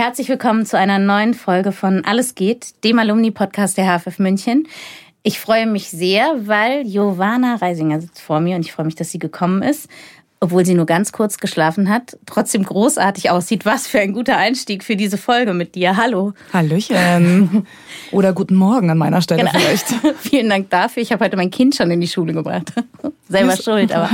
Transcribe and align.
Herzlich 0.00 0.30
willkommen 0.30 0.64
zu 0.64 0.78
einer 0.78 0.98
neuen 0.98 1.34
Folge 1.34 1.72
von 1.72 2.06
Alles 2.06 2.34
geht, 2.34 2.84
dem 2.84 2.98
Alumni-Podcast 2.98 3.76
der 3.76 3.84
HFF 3.84 4.18
München. 4.18 4.66
Ich 5.22 5.38
freue 5.38 5.66
mich 5.66 5.90
sehr, 5.90 6.46
weil 6.46 6.84
Giovanna 6.84 7.56
Reisinger 7.56 8.00
sitzt 8.00 8.22
vor 8.22 8.40
mir 8.40 8.56
und 8.56 8.64
ich 8.64 8.72
freue 8.72 8.86
mich, 8.86 8.94
dass 8.94 9.10
sie 9.10 9.18
gekommen 9.18 9.60
ist 9.62 9.90
obwohl 10.42 10.64
sie 10.64 10.74
nur 10.74 10.86
ganz 10.86 11.12
kurz 11.12 11.36
geschlafen 11.36 11.90
hat, 11.90 12.16
trotzdem 12.24 12.62
großartig 12.62 13.28
aussieht. 13.28 13.66
Was 13.66 13.86
für 13.86 14.00
ein 14.00 14.14
guter 14.14 14.38
Einstieg 14.38 14.82
für 14.82 14.96
diese 14.96 15.18
Folge 15.18 15.52
mit 15.52 15.74
dir. 15.74 15.98
Hallo. 15.98 16.32
Hallöchen. 16.54 17.66
Oder 18.10 18.32
guten 18.32 18.54
Morgen 18.54 18.88
an 18.88 18.96
meiner 18.96 19.20
Stelle 19.20 19.40
genau. 19.42 19.52
vielleicht. 19.52 19.86
Vielen 20.18 20.48
Dank 20.48 20.70
dafür. 20.70 21.02
Ich 21.02 21.12
habe 21.12 21.26
heute 21.26 21.36
mein 21.36 21.50
Kind 21.50 21.76
schon 21.76 21.90
in 21.90 22.00
die 22.00 22.08
Schule 22.08 22.32
gebracht. 22.32 22.72
Selber 23.28 23.52
Just. 23.52 23.64
schuld, 23.64 23.92
aber. 23.92 24.08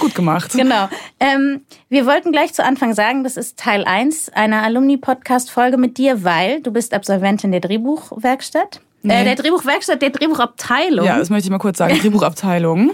Gut 0.00 0.14
gemacht. 0.16 0.52
Genau. 0.52 0.88
Ähm, 1.20 1.60
wir 1.88 2.04
wollten 2.04 2.32
gleich 2.32 2.52
zu 2.52 2.64
Anfang 2.64 2.92
sagen, 2.92 3.22
das 3.22 3.36
ist 3.36 3.58
Teil 3.58 3.84
1 3.84 4.30
einer 4.30 4.64
Alumni-Podcast-Folge 4.64 5.76
mit 5.76 5.98
dir, 5.98 6.24
weil 6.24 6.60
du 6.60 6.72
bist 6.72 6.92
Absolventin 6.92 7.52
der 7.52 7.60
Drehbuchwerkstatt. 7.60 8.80
Äh, 9.04 9.06
nee. 9.06 9.20
Äh, 9.20 9.24
der 9.24 9.36
Drehbuchwerkstatt, 9.36 10.02
der 10.02 10.10
Drehbuchabteilung. 10.10 11.06
Ja, 11.06 11.16
das 11.16 11.30
möchte 11.30 11.46
ich 11.46 11.50
mal 11.50 11.58
kurz 11.58 11.78
sagen. 11.78 11.96
Drehbuchabteilung. 11.96 12.90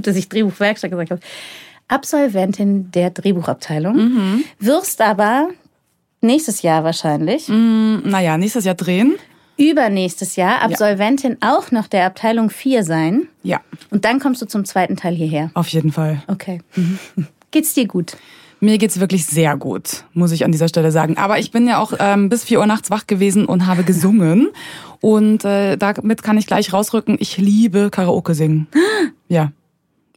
Gut, 0.00 0.06
dass 0.06 0.16
ich 0.16 0.30
Drehbuchwerkstatt 0.30 0.90
gesagt 0.90 1.10
habe. 1.10 1.20
Absolventin 1.88 2.90
der 2.90 3.10
Drehbuchabteilung. 3.10 3.96
Mhm. 3.96 4.44
Wirst 4.58 5.02
aber 5.02 5.50
nächstes 6.22 6.62
Jahr 6.62 6.84
wahrscheinlich. 6.84 7.48
Mm, 7.48 7.98
naja, 8.04 8.38
nächstes 8.38 8.64
Jahr 8.64 8.76
drehen. 8.76 9.16
Übernächstes 9.58 10.36
Jahr 10.36 10.62
Absolventin 10.62 11.36
ja. 11.42 11.54
auch 11.54 11.70
noch 11.70 11.86
der 11.86 12.06
Abteilung 12.06 12.48
4 12.48 12.82
sein. 12.82 13.28
Ja. 13.42 13.60
Und 13.90 14.06
dann 14.06 14.20
kommst 14.20 14.40
du 14.40 14.46
zum 14.46 14.64
zweiten 14.64 14.96
Teil 14.96 15.14
hierher. 15.14 15.50
Auf 15.52 15.68
jeden 15.68 15.92
Fall. 15.92 16.22
Okay. 16.28 16.62
Mhm. 16.76 16.98
Geht's 17.50 17.74
dir 17.74 17.86
gut? 17.86 18.16
Mir 18.60 18.78
geht's 18.78 19.00
wirklich 19.00 19.26
sehr 19.26 19.56
gut, 19.58 20.04
muss 20.14 20.32
ich 20.32 20.46
an 20.46 20.52
dieser 20.52 20.68
Stelle 20.68 20.92
sagen. 20.92 21.18
Aber 21.18 21.38
ich 21.38 21.50
bin 21.50 21.66
ja 21.66 21.78
auch 21.78 21.92
ähm, 21.98 22.30
bis 22.30 22.44
vier 22.44 22.60
Uhr 22.60 22.66
nachts 22.66 22.90
wach 22.90 23.06
gewesen 23.06 23.44
und 23.44 23.66
habe 23.66 23.84
gesungen. 23.84 24.48
Und 25.00 25.44
äh, 25.44 25.76
damit 25.76 26.22
kann 26.22 26.38
ich 26.38 26.46
gleich 26.46 26.72
rausrücken, 26.72 27.16
ich 27.20 27.36
liebe 27.36 27.90
Karaoke 27.90 28.34
singen. 28.34 28.66
Ja. 29.28 29.52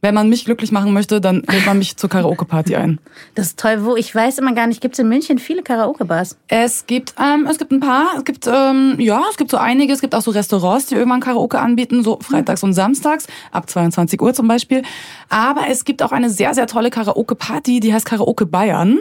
Wenn 0.04 0.12
man 0.12 0.28
mich 0.28 0.44
glücklich 0.44 0.70
machen 0.70 0.92
möchte, 0.92 1.18
dann 1.18 1.36
lädt 1.50 1.64
man 1.64 1.78
mich 1.78 1.96
zur 1.96 2.10
Karaoke-Party 2.10 2.76
ein. 2.76 3.00
Das 3.36 3.46
ist 3.46 3.58
toll. 3.58 3.86
Wo? 3.86 3.96
Ich 3.96 4.14
weiß 4.14 4.36
immer 4.36 4.52
gar 4.52 4.66
nicht, 4.66 4.82
gibt 4.82 4.96
es 4.96 4.98
in 4.98 5.08
München 5.08 5.38
viele 5.38 5.62
Karaoke-Bars? 5.62 6.36
Es 6.48 6.84
gibt, 6.84 7.14
ähm, 7.18 7.48
es 7.50 7.56
gibt 7.56 7.72
ein 7.72 7.80
paar. 7.80 8.08
Es 8.18 8.24
gibt, 8.26 8.46
ähm, 8.46 8.96
ja, 8.98 9.22
es 9.30 9.38
gibt 9.38 9.50
so 9.50 9.56
einige. 9.56 9.94
Es 9.94 10.02
gibt 10.02 10.14
auch 10.14 10.20
so 10.20 10.30
Restaurants, 10.30 10.88
die 10.88 10.94
irgendwann 10.94 11.20
Karaoke 11.20 11.58
anbieten, 11.58 12.04
so 12.04 12.18
freitags 12.20 12.62
und 12.62 12.74
samstags, 12.74 13.26
ab 13.50 13.70
22 13.70 14.20
Uhr 14.20 14.34
zum 14.34 14.46
Beispiel. 14.46 14.82
Aber 15.30 15.68
es 15.70 15.86
gibt 15.86 16.02
auch 16.02 16.12
eine 16.12 16.28
sehr, 16.28 16.52
sehr 16.52 16.66
tolle 16.66 16.90
Karaoke-Party, 16.90 17.80
die 17.80 17.94
heißt 17.94 18.04
Karaoke 18.04 18.44
Bayern. 18.44 18.98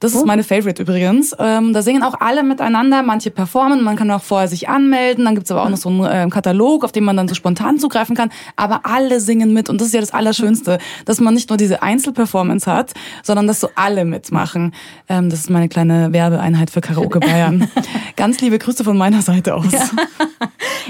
Das 0.00 0.14
ist 0.14 0.22
oh. 0.22 0.26
meine 0.26 0.44
Favorite 0.44 0.82
übrigens. 0.82 1.34
Ähm, 1.38 1.72
da 1.72 1.82
singen 1.82 2.02
auch 2.02 2.20
alle 2.20 2.42
miteinander, 2.42 3.02
manche 3.02 3.30
performen, 3.30 3.82
man 3.82 3.96
kann 3.96 4.10
auch 4.10 4.22
vorher 4.22 4.48
sich 4.48 4.68
anmelden, 4.68 5.24
dann 5.24 5.34
gibt's 5.34 5.50
aber 5.50 5.62
auch 5.62 5.68
noch 5.68 5.76
so 5.76 5.88
einen 5.88 6.04
äh, 6.04 6.30
Katalog, 6.30 6.84
auf 6.84 6.92
den 6.92 7.04
man 7.04 7.16
dann 7.16 7.28
so 7.28 7.34
spontan 7.34 7.78
zugreifen 7.78 8.14
kann. 8.14 8.30
Aber 8.56 8.80
alle 8.84 9.20
singen 9.20 9.52
mit 9.52 9.68
und 9.68 9.80
das 9.80 9.88
ist 9.88 9.94
ja 9.94 10.00
das 10.00 10.12
Allerschönste, 10.12 10.78
dass 11.04 11.20
man 11.20 11.34
nicht 11.34 11.48
nur 11.48 11.56
diese 11.56 11.82
Einzelperformance 11.82 12.70
hat, 12.70 12.92
sondern 13.22 13.46
dass 13.46 13.60
so 13.60 13.70
alle 13.74 14.04
mitmachen. 14.04 14.74
Ähm, 15.08 15.30
das 15.30 15.40
ist 15.40 15.50
meine 15.50 15.68
kleine 15.68 16.12
Werbeeinheit 16.12 16.70
für 16.70 16.80
Karaoke 16.80 17.20
Bayern. 17.20 17.68
Ganz 18.16 18.40
liebe 18.40 18.58
Grüße 18.58 18.84
von 18.84 18.96
meiner 18.96 19.22
Seite 19.22 19.54
aus. 19.54 19.72
Ja. 19.72 19.88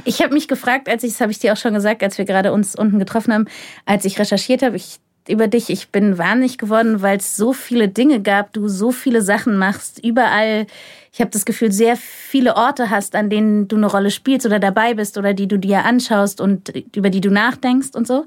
Ich 0.05 0.23
habe 0.23 0.35
mich 0.35 0.47
gefragt, 0.49 0.89
als 0.89 1.03
ich, 1.03 1.13
das 1.13 1.21
habe 1.21 1.33
ich 1.33 1.39
dir 1.39 1.53
auch 1.53 1.57
schon 1.57 1.75
gesagt, 1.75 2.03
als 2.03 2.19
wir 2.19 2.25
gerade 2.25 2.53
uns 2.53 2.77
unten 2.77 2.99
getroffen 2.99 3.33
haben, 3.33 3.47
als 3.87 4.05
ich 4.05 4.19
recherchiert 4.19 4.63
habe, 4.63 4.77
ich 4.77 4.99
über 5.29 5.49
dich. 5.49 5.71
Ich 5.71 5.89
bin 5.89 6.19
wahnsinnig 6.19 6.59
geworden, 6.59 7.03
weil 7.03 7.19
es 7.19 7.37
so 7.37 7.53
viele 7.53 7.89
Dinge 7.89 8.21
gab, 8.21 8.53
du 8.53 8.69
so 8.69 8.93
viele 8.93 9.23
Sachen 9.23 9.57
machst, 9.57 10.03
überall. 10.05 10.67
Ich 11.13 11.21
habe 11.21 11.31
das 11.31 11.45
Gefühl, 11.45 11.73
sehr 11.73 11.97
viele 11.97 12.57
Orte 12.57 12.91
hast, 12.91 13.15
an 13.15 13.31
denen 13.31 13.69
du 13.69 13.77
eine 13.77 13.87
Rolle 13.87 14.11
spielst 14.11 14.47
oder 14.47 14.59
dabei 14.59 14.95
bist 14.95 15.19
oder 15.19 15.35
die 15.35 15.49
du 15.49 15.59
dir 15.59 15.85
anschaust 15.85 16.41
und 16.41 16.73
über 16.95 17.11
die 17.11 17.21
du 17.21 17.31
nachdenkst 17.31 17.95
und 17.95 18.07
so. 18.07 18.27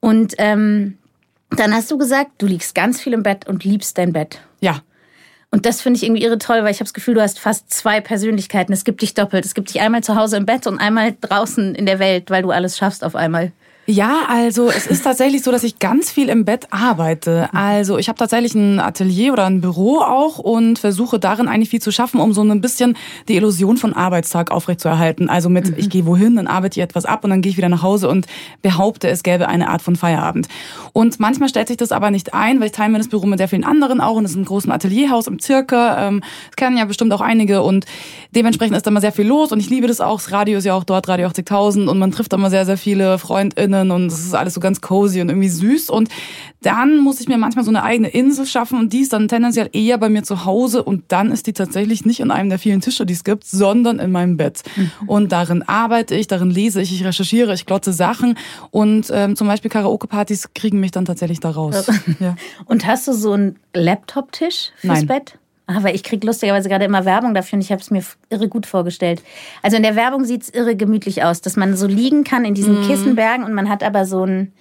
Und 0.00 0.34
ähm, 0.38 0.98
dann 1.50 1.74
hast 1.74 1.90
du 1.90 1.98
gesagt, 1.98 2.32
du 2.38 2.46
liegst 2.46 2.74
ganz 2.74 3.00
viel 3.00 3.12
im 3.12 3.22
Bett 3.22 3.46
und 3.48 3.64
liebst 3.64 3.96
dein 3.98 4.12
Bett. 4.12 4.40
Ja. 4.60 4.82
Und 5.50 5.64
das 5.64 5.80
finde 5.80 5.96
ich 5.96 6.04
irgendwie 6.04 6.24
irre 6.24 6.38
toll, 6.38 6.64
weil 6.64 6.72
ich 6.72 6.78
habe 6.78 6.84
das 6.84 6.94
Gefühl, 6.94 7.14
du 7.14 7.22
hast 7.22 7.38
fast 7.38 7.72
zwei 7.72 8.00
Persönlichkeiten. 8.00 8.72
Es 8.72 8.84
gibt 8.84 9.00
dich 9.00 9.14
doppelt. 9.14 9.44
Es 9.44 9.54
gibt 9.54 9.72
dich 9.72 9.80
einmal 9.80 10.02
zu 10.02 10.16
Hause 10.16 10.36
im 10.36 10.44
Bett 10.44 10.66
und 10.66 10.78
einmal 10.78 11.16
draußen 11.20 11.74
in 11.74 11.86
der 11.86 11.98
Welt, 11.98 12.30
weil 12.30 12.42
du 12.42 12.50
alles 12.50 12.76
schaffst 12.76 13.04
auf 13.04 13.14
einmal. 13.14 13.52
Ja, 13.88 14.24
also 14.28 14.68
es 14.68 14.88
ist 14.88 15.04
tatsächlich 15.04 15.44
so, 15.44 15.52
dass 15.52 15.62
ich 15.62 15.78
ganz 15.78 16.10
viel 16.10 16.28
im 16.28 16.44
Bett 16.44 16.66
arbeite. 16.72 17.48
Also 17.52 17.98
ich 17.98 18.08
habe 18.08 18.18
tatsächlich 18.18 18.52
ein 18.56 18.80
Atelier 18.80 19.32
oder 19.32 19.46
ein 19.46 19.60
Büro 19.60 20.00
auch 20.00 20.40
und 20.40 20.80
versuche 20.80 21.20
darin 21.20 21.46
eigentlich 21.46 21.70
viel 21.70 21.80
zu 21.80 21.92
schaffen, 21.92 22.18
um 22.18 22.32
so 22.32 22.42
ein 22.42 22.60
bisschen 22.60 22.96
die 23.28 23.36
Illusion 23.36 23.76
von 23.76 23.92
Arbeitstag 23.92 24.50
aufrechtzuerhalten. 24.50 25.30
Also 25.30 25.48
mit, 25.48 25.78
ich 25.78 25.88
gehe 25.88 26.04
wohin, 26.04 26.34
dann 26.34 26.48
arbeite 26.48 26.80
ich 26.80 26.82
etwas 26.82 27.04
ab 27.04 27.22
und 27.22 27.30
dann 27.30 27.42
gehe 27.42 27.50
ich 27.50 27.56
wieder 27.56 27.68
nach 27.68 27.84
Hause 27.84 28.08
und 28.08 28.26
behaupte, 28.60 29.08
es 29.08 29.22
gäbe 29.22 29.46
eine 29.46 29.68
Art 29.68 29.82
von 29.82 29.94
Feierabend. 29.94 30.48
Und 30.92 31.20
manchmal 31.20 31.48
stellt 31.48 31.68
sich 31.68 31.76
das 31.76 31.92
aber 31.92 32.10
nicht 32.10 32.34
ein, 32.34 32.58
weil 32.58 32.66
ich 32.66 32.72
teile 32.72 32.90
mir 32.90 32.98
das 32.98 33.08
Büro 33.08 33.26
mit 33.26 33.38
sehr 33.38 33.46
vielen 33.46 33.64
anderen 33.64 34.00
auch 34.00 34.16
und 34.16 34.24
es 34.24 34.32
ist 34.32 34.36
ein 34.36 34.46
großes 34.46 34.68
Atelierhaus 34.68 35.28
im 35.28 35.38
Zirka. 35.38 36.08
Ähm, 36.08 36.22
das 36.48 36.56
kennen 36.56 36.76
ja 36.76 36.86
bestimmt 36.86 37.12
auch 37.12 37.20
einige 37.20 37.62
und 37.62 37.84
dementsprechend 38.34 38.76
ist 38.76 38.84
da 38.84 38.90
immer 38.90 39.00
sehr 39.00 39.12
viel 39.12 39.28
los 39.28 39.52
und 39.52 39.60
ich 39.60 39.70
liebe 39.70 39.86
das 39.86 40.00
auch. 40.00 40.20
Das 40.20 40.32
Radio 40.32 40.58
ist 40.58 40.64
ja 40.64 40.74
auch 40.74 40.82
dort, 40.82 41.06
Radio 41.06 41.28
80.000 41.28 41.86
und 41.86 42.00
man 42.00 42.10
trifft 42.10 42.32
immer 42.32 42.50
sehr, 42.50 42.66
sehr 42.66 42.78
viele 42.78 43.18
FreundInnen 43.20 43.75
Freundinnen 43.76 43.90
und 43.90 44.06
es 44.06 44.24
ist 44.24 44.34
alles 44.34 44.54
so 44.54 44.60
ganz 44.60 44.80
cozy 44.80 45.20
und 45.20 45.28
irgendwie 45.28 45.48
süß. 45.48 45.90
Und 45.90 46.08
dann 46.62 46.98
muss 46.98 47.20
ich 47.20 47.28
mir 47.28 47.38
manchmal 47.38 47.64
so 47.64 47.70
eine 47.70 47.82
eigene 47.82 48.08
Insel 48.08 48.46
schaffen 48.46 48.78
und 48.78 48.92
die 48.92 49.00
ist 49.00 49.12
dann 49.12 49.28
tendenziell 49.28 49.68
eher 49.72 49.98
bei 49.98 50.08
mir 50.08 50.22
zu 50.22 50.44
Hause 50.44 50.82
und 50.82 51.04
dann 51.08 51.30
ist 51.30 51.46
die 51.46 51.52
tatsächlich 51.52 52.04
nicht 52.04 52.20
in 52.20 52.30
einem 52.30 52.48
der 52.48 52.58
vielen 52.58 52.80
Tische, 52.80 53.06
die 53.06 53.14
es 53.14 53.24
gibt, 53.24 53.44
sondern 53.44 53.98
in 53.98 54.10
meinem 54.10 54.36
Bett. 54.36 54.62
Mhm. 54.76 54.90
Und 55.06 55.32
darin 55.32 55.62
arbeite 55.62 56.14
ich, 56.14 56.26
darin 56.26 56.50
lese 56.50 56.80
ich, 56.80 56.92
ich 56.92 57.04
recherchiere, 57.04 57.54
ich 57.54 57.66
glotze 57.66 57.92
Sachen 57.92 58.36
und 58.70 59.10
ähm, 59.12 59.36
zum 59.36 59.46
Beispiel 59.46 59.70
Karaoke-Partys 59.70 60.54
kriegen 60.54 60.80
mich 60.80 60.90
dann 60.90 61.04
tatsächlich 61.04 61.40
da 61.40 61.50
raus. 61.50 61.86
Ja. 62.18 62.36
Und 62.64 62.86
hast 62.86 63.06
du 63.08 63.12
so 63.12 63.32
einen 63.32 63.56
Laptop-Tisch 63.74 64.70
fürs 64.80 65.00
Nein. 65.00 65.06
Bett? 65.06 65.38
Aber 65.66 65.92
ich 65.92 66.04
kriege 66.04 66.24
lustigerweise 66.24 66.68
gerade 66.68 66.84
immer 66.84 67.04
Werbung 67.04 67.34
dafür 67.34 67.56
und 67.56 67.60
ich 67.60 67.72
habe 67.72 67.82
es 67.82 67.90
mir 67.90 68.02
irre 68.30 68.48
gut 68.48 68.66
vorgestellt. 68.66 69.22
Also 69.62 69.76
in 69.76 69.82
der 69.82 69.96
Werbung 69.96 70.24
sieht 70.24 70.42
es 70.42 70.48
irre 70.50 70.76
gemütlich 70.76 71.24
aus, 71.24 71.40
dass 71.40 71.56
man 71.56 71.76
so 71.76 71.86
liegen 71.86 72.22
kann 72.22 72.44
in 72.44 72.54
diesen 72.54 72.80
mhm. 72.80 72.86
Kissenbergen 72.86 73.44
und 73.44 73.52
man 73.52 73.68
hat 73.68 73.82
aber 73.82 74.04
so 74.04 74.24
ein... 74.24 74.52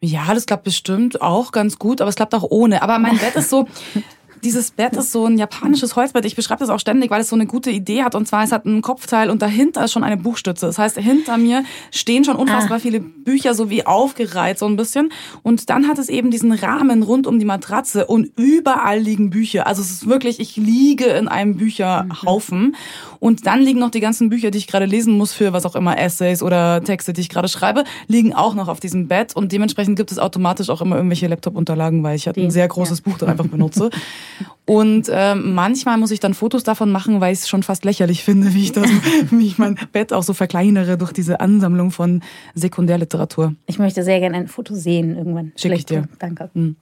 Ja, 0.00 0.32
das 0.32 0.46
klappt 0.46 0.64
bestimmt 0.64 1.22
auch 1.22 1.50
ganz 1.50 1.78
gut, 1.78 2.00
aber 2.00 2.08
es 2.08 2.14
klappt 2.14 2.34
auch 2.34 2.44
ohne. 2.48 2.82
Aber 2.82 2.98
mein 2.98 3.18
Bett 3.18 3.34
ist 3.34 3.50
so, 3.50 3.66
dieses 4.42 4.70
Bett 4.70 4.96
ist 4.96 5.12
so 5.12 5.26
ein 5.26 5.38
japanisches 5.38 5.96
Holzbett. 5.96 6.24
Ich 6.24 6.36
beschreibe 6.36 6.60
das 6.60 6.70
auch 6.70 6.80
ständig, 6.80 7.10
weil 7.10 7.20
es 7.20 7.28
so 7.28 7.36
eine 7.36 7.46
gute 7.46 7.70
Idee 7.70 8.02
hat. 8.02 8.14
Und 8.14 8.26
zwar, 8.26 8.44
es 8.44 8.52
hat 8.52 8.64
ein 8.64 8.82
Kopfteil 8.82 9.30
und 9.30 9.42
dahinter 9.42 9.84
ist 9.84 9.92
schon 9.92 10.04
eine 10.04 10.16
Buchstütze. 10.16 10.66
Das 10.66 10.78
heißt, 10.78 10.98
hinter 10.98 11.38
mir 11.38 11.64
stehen 11.90 12.24
schon 12.24 12.36
unfassbar 12.36 12.78
ah. 12.78 12.80
viele 12.80 13.00
Bücher 13.00 13.54
so 13.54 13.70
wie 13.70 13.86
aufgereiht 13.86 14.58
so 14.58 14.66
ein 14.66 14.76
bisschen. 14.76 15.10
Und 15.42 15.70
dann 15.70 15.88
hat 15.88 15.98
es 15.98 16.08
eben 16.08 16.30
diesen 16.30 16.52
Rahmen 16.52 17.02
rund 17.02 17.26
um 17.26 17.38
die 17.38 17.44
Matratze 17.44 18.06
und 18.06 18.32
überall 18.36 18.98
liegen 18.98 19.30
Bücher. 19.30 19.66
Also 19.66 19.82
es 19.82 19.90
ist 19.90 20.08
wirklich, 20.08 20.40
ich 20.40 20.56
liege 20.56 21.06
in 21.06 21.28
einem 21.28 21.56
Bücherhaufen. 21.56 22.76
Und 23.20 23.46
dann 23.46 23.60
liegen 23.60 23.80
noch 23.80 23.90
die 23.90 24.00
ganzen 24.00 24.28
Bücher, 24.28 24.50
die 24.50 24.58
ich 24.58 24.66
gerade 24.66 24.86
lesen 24.86 25.16
muss 25.16 25.32
für 25.32 25.52
was 25.52 25.66
auch 25.66 25.74
immer, 25.74 25.98
Essays 25.98 26.42
oder 26.42 26.82
Texte, 26.82 27.12
die 27.12 27.20
ich 27.20 27.28
gerade 27.28 27.48
schreibe, 27.48 27.84
liegen 28.06 28.34
auch 28.34 28.54
noch 28.54 28.68
auf 28.68 28.80
diesem 28.80 29.08
Bett. 29.08 29.34
Und 29.34 29.52
dementsprechend 29.52 29.96
gibt 29.96 30.12
es 30.12 30.18
automatisch 30.18 30.70
auch 30.70 30.80
immer 30.80 30.96
irgendwelche 30.96 31.26
Laptop-Unterlagen, 31.26 32.02
weil 32.02 32.16
ich 32.16 32.26
halt 32.26 32.36
ein 32.36 32.50
sehr 32.50 32.68
großes 32.68 32.98
ja. 32.98 33.04
Buch 33.04 33.18
da 33.18 33.26
einfach 33.26 33.46
benutze. 33.46 33.90
Und 34.64 35.08
äh, 35.08 35.34
manchmal 35.34 35.96
muss 35.96 36.10
ich 36.10 36.20
dann 36.20 36.34
Fotos 36.34 36.62
davon 36.62 36.90
machen, 36.90 37.22
weil 37.22 37.32
ich 37.32 37.40
es 37.40 37.48
schon 37.48 37.62
fast 37.62 37.86
lächerlich 37.86 38.22
finde, 38.22 38.52
wie 38.52 38.64
ich 38.64 38.72
das, 38.72 38.86
wie 39.30 39.46
ich 39.46 39.56
mein 39.56 39.78
Bett 39.92 40.12
auch 40.12 40.22
so 40.22 40.34
verkleinere 40.34 40.98
durch 40.98 41.12
diese 41.12 41.40
Ansammlung 41.40 41.90
von 41.90 42.22
Sekundärliteratur. 42.54 43.54
Ich 43.66 43.78
möchte 43.78 44.02
sehr 44.02 44.20
gerne 44.20 44.36
ein 44.36 44.46
Foto 44.46 44.74
sehen 44.74 45.16
irgendwann. 45.16 45.52
Schick 45.56 45.72
ich 45.72 45.86
dir. 45.86 46.06
Danke. 46.18 46.50
Mhm. 46.52 46.76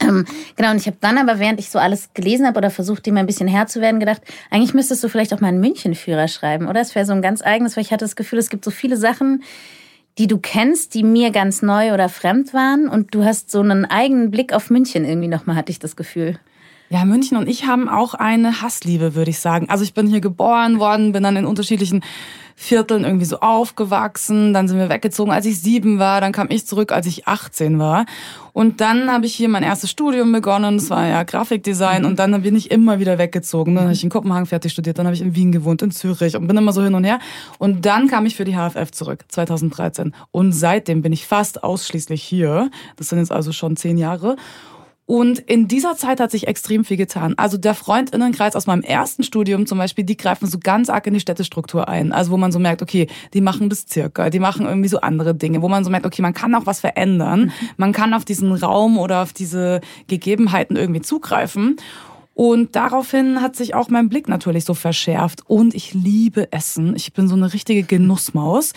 Ähm, 0.00 0.24
genau, 0.56 0.70
und 0.70 0.76
ich 0.78 0.86
habe 0.86 0.96
dann 1.00 1.18
aber, 1.18 1.38
während 1.38 1.60
ich 1.60 1.70
so 1.70 1.78
alles 1.78 2.10
gelesen 2.14 2.46
habe 2.46 2.58
oder 2.58 2.70
versucht, 2.70 3.06
dem 3.06 3.16
ein 3.16 3.26
bisschen 3.26 3.48
Herr 3.48 3.66
zu 3.66 3.80
werden, 3.80 4.00
gedacht, 4.00 4.22
eigentlich 4.50 4.74
müsstest 4.74 5.04
du 5.04 5.08
vielleicht 5.08 5.32
auch 5.32 5.40
mal 5.40 5.48
einen 5.48 5.60
Münchenführer 5.60 6.28
schreiben, 6.28 6.68
oder? 6.68 6.80
Es 6.80 6.94
wäre 6.94 7.06
so 7.06 7.12
ein 7.12 7.22
ganz 7.22 7.42
eigenes, 7.42 7.76
weil 7.76 7.84
ich 7.84 7.92
hatte 7.92 8.04
das 8.04 8.16
Gefühl, 8.16 8.38
es 8.38 8.50
gibt 8.50 8.64
so 8.64 8.70
viele 8.70 8.96
Sachen, 8.96 9.42
die 10.18 10.26
du 10.26 10.38
kennst, 10.38 10.94
die 10.94 11.02
mir 11.02 11.30
ganz 11.30 11.62
neu 11.62 11.94
oder 11.94 12.08
fremd 12.08 12.52
waren 12.52 12.88
und 12.88 13.14
du 13.14 13.24
hast 13.24 13.50
so 13.50 13.60
einen 13.60 13.84
eigenen 13.84 14.30
Blick 14.30 14.52
auf 14.52 14.70
München 14.70 15.04
irgendwie 15.04 15.28
nochmal, 15.28 15.56
hatte 15.56 15.70
ich 15.70 15.78
das 15.78 15.96
Gefühl. 15.96 16.38
Ja, 16.92 17.04
München 17.04 17.36
und 17.36 17.48
ich 17.48 17.66
haben 17.66 17.88
auch 17.88 18.14
eine 18.14 18.62
Hassliebe, 18.62 19.14
würde 19.14 19.30
ich 19.30 19.38
sagen. 19.38 19.70
Also 19.70 19.84
ich 19.84 19.94
bin 19.94 20.08
hier 20.08 20.20
geboren 20.20 20.80
worden, 20.80 21.12
bin 21.12 21.22
dann 21.22 21.36
in 21.36 21.46
unterschiedlichen 21.46 22.02
Vierteln 22.56 23.04
irgendwie 23.04 23.26
so 23.26 23.38
aufgewachsen. 23.38 24.52
Dann 24.52 24.66
sind 24.66 24.76
wir 24.76 24.88
weggezogen, 24.88 25.30
als 25.30 25.46
ich 25.46 25.60
sieben 25.60 26.00
war. 26.00 26.20
Dann 26.20 26.32
kam 26.32 26.48
ich 26.50 26.66
zurück, 26.66 26.90
als 26.90 27.06
ich 27.06 27.28
18 27.28 27.78
war. 27.78 28.06
Und 28.52 28.80
dann 28.80 29.08
habe 29.08 29.24
ich 29.24 29.36
hier 29.36 29.48
mein 29.48 29.62
erstes 29.62 29.88
Studium 29.88 30.32
begonnen. 30.32 30.78
Das 30.78 30.90
war 30.90 31.06
ja 31.06 31.22
Grafikdesign. 31.22 32.04
Und 32.04 32.18
dann 32.18 32.42
bin 32.42 32.56
ich 32.56 32.72
immer 32.72 32.98
wieder 32.98 33.18
weggezogen. 33.18 33.76
Dann 33.76 33.84
habe 33.84 33.94
ich 33.94 34.02
in 34.02 34.10
Kopenhagen 34.10 34.46
fertig 34.46 34.72
studiert. 34.72 34.98
Dann 34.98 35.06
habe 35.06 35.14
ich 35.14 35.22
in 35.22 35.36
Wien 35.36 35.52
gewohnt, 35.52 35.82
in 35.82 35.92
Zürich 35.92 36.36
und 36.36 36.48
bin 36.48 36.56
immer 36.56 36.72
so 36.72 36.82
hin 36.82 36.96
und 36.96 37.04
her. 37.04 37.20
Und 37.58 37.86
dann 37.86 38.08
kam 38.08 38.26
ich 38.26 38.34
für 38.34 38.44
die 38.44 38.56
HFF 38.56 38.90
zurück, 38.90 39.24
2013. 39.28 40.12
Und 40.32 40.52
seitdem 40.52 41.02
bin 41.02 41.12
ich 41.12 41.24
fast 41.24 41.62
ausschließlich 41.62 42.20
hier. 42.20 42.68
Das 42.96 43.10
sind 43.10 43.20
jetzt 43.20 43.30
also 43.30 43.52
schon 43.52 43.76
zehn 43.76 43.96
Jahre. 43.96 44.34
Und 45.10 45.40
in 45.40 45.66
dieser 45.66 45.96
Zeit 45.96 46.20
hat 46.20 46.30
sich 46.30 46.46
extrem 46.46 46.84
viel 46.84 46.96
getan. 46.96 47.34
Also 47.36 47.58
der 47.58 47.74
Freundinnenkreis 47.74 48.54
aus 48.54 48.68
meinem 48.68 48.82
ersten 48.82 49.24
Studium 49.24 49.66
zum 49.66 49.76
Beispiel, 49.76 50.04
die 50.04 50.16
greifen 50.16 50.46
so 50.46 50.60
ganz 50.60 50.88
arg 50.88 51.04
in 51.08 51.14
die 51.14 51.18
Städtestruktur 51.18 51.88
ein. 51.88 52.12
Also 52.12 52.30
wo 52.30 52.36
man 52.36 52.52
so 52.52 52.60
merkt, 52.60 52.80
okay, 52.80 53.08
die 53.34 53.40
machen 53.40 53.68
das 53.68 53.86
circa, 53.90 54.30
die 54.30 54.38
machen 54.38 54.66
irgendwie 54.66 54.88
so 54.88 55.00
andere 55.00 55.34
Dinge, 55.34 55.62
wo 55.62 55.68
man 55.68 55.82
so 55.82 55.90
merkt, 55.90 56.06
okay, 56.06 56.22
man 56.22 56.32
kann 56.32 56.54
auch 56.54 56.64
was 56.64 56.78
verändern. 56.78 57.50
Man 57.76 57.92
kann 57.92 58.14
auf 58.14 58.24
diesen 58.24 58.52
Raum 58.52 58.98
oder 58.98 59.22
auf 59.22 59.32
diese 59.32 59.80
Gegebenheiten 60.06 60.76
irgendwie 60.76 61.00
zugreifen. 61.00 61.78
Und 62.34 62.76
daraufhin 62.76 63.42
hat 63.42 63.56
sich 63.56 63.74
auch 63.74 63.88
mein 63.88 64.10
Blick 64.10 64.28
natürlich 64.28 64.64
so 64.64 64.74
verschärft. 64.74 65.42
Und 65.48 65.74
ich 65.74 65.92
liebe 65.92 66.52
Essen. 66.52 66.94
Ich 66.94 67.12
bin 67.12 67.26
so 67.26 67.34
eine 67.34 67.52
richtige 67.52 67.82
Genussmaus. 67.82 68.74